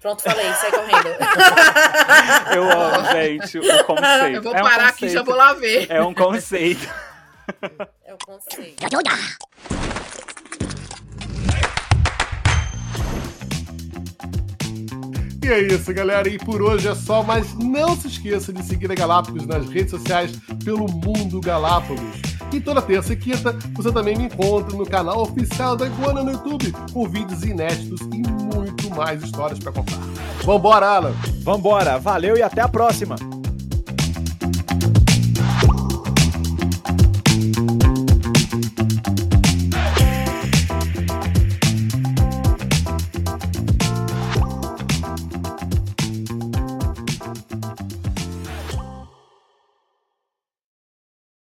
Pronto, 0.00 0.22
falei, 0.22 0.52
sai 0.54 0.70
correndo. 0.70 1.08
Eu 2.54 2.70
amo, 2.70 3.10
gente, 3.12 3.58
o 3.58 3.84
conceito. 3.84 4.36
Eu 4.36 4.42
vou 4.42 4.54
é 4.54 4.62
parar 4.62 4.84
um 4.84 4.88
aqui 4.88 5.06
e 5.06 5.08
já 5.08 5.22
vou 5.22 5.34
lá 5.34 5.52
ver. 5.54 5.90
É 5.90 6.02
um 6.02 6.14
conceito. 6.14 6.88
É 8.04 8.14
o 8.14 8.18
conceito. 8.18 8.76
E 15.48 15.50
é 15.50 15.60
isso, 15.60 15.94
galera. 15.94 16.28
E 16.28 16.36
por 16.36 16.60
hoje 16.60 16.88
é 16.88 16.94
só, 16.94 17.22
mas 17.22 17.54
não 17.54 17.96
se 17.96 18.08
esqueça 18.08 18.52
de 18.52 18.62
seguir 18.62 18.92
a 18.92 18.94
Galápagos 18.94 19.46
nas 19.46 19.66
redes 19.66 19.92
sociais 19.92 20.32
pelo 20.62 20.86
Mundo 20.86 21.40
Galápagos. 21.40 22.27
E 22.52 22.60
toda 22.60 22.80
terça 22.80 23.12
e 23.12 23.16
quinta 23.16 23.56
você 23.72 23.92
também 23.92 24.16
me 24.16 24.24
encontra 24.24 24.76
no 24.76 24.86
canal 24.86 25.22
oficial 25.22 25.76
da 25.76 25.86
Iguana 25.86 26.22
no 26.22 26.32
YouTube, 26.32 26.72
com 26.92 27.08
vídeos 27.08 27.44
inéditos 27.44 28.00
e 28.12 28.22
muito 28.56 28.90
mais 28.96 29.22
histórias 29.22 29.58
para 29.58 29.72
contar. 29.72 29.98
Vambora, 30.44 30.86
Alan! 30.86 31.12
Vambora, 31.42 31.98
valeu 31.98 32.36
e 32.36 32.42
até 32.42 32.60
a 32.60 32.68
próxima! 32.68 33.16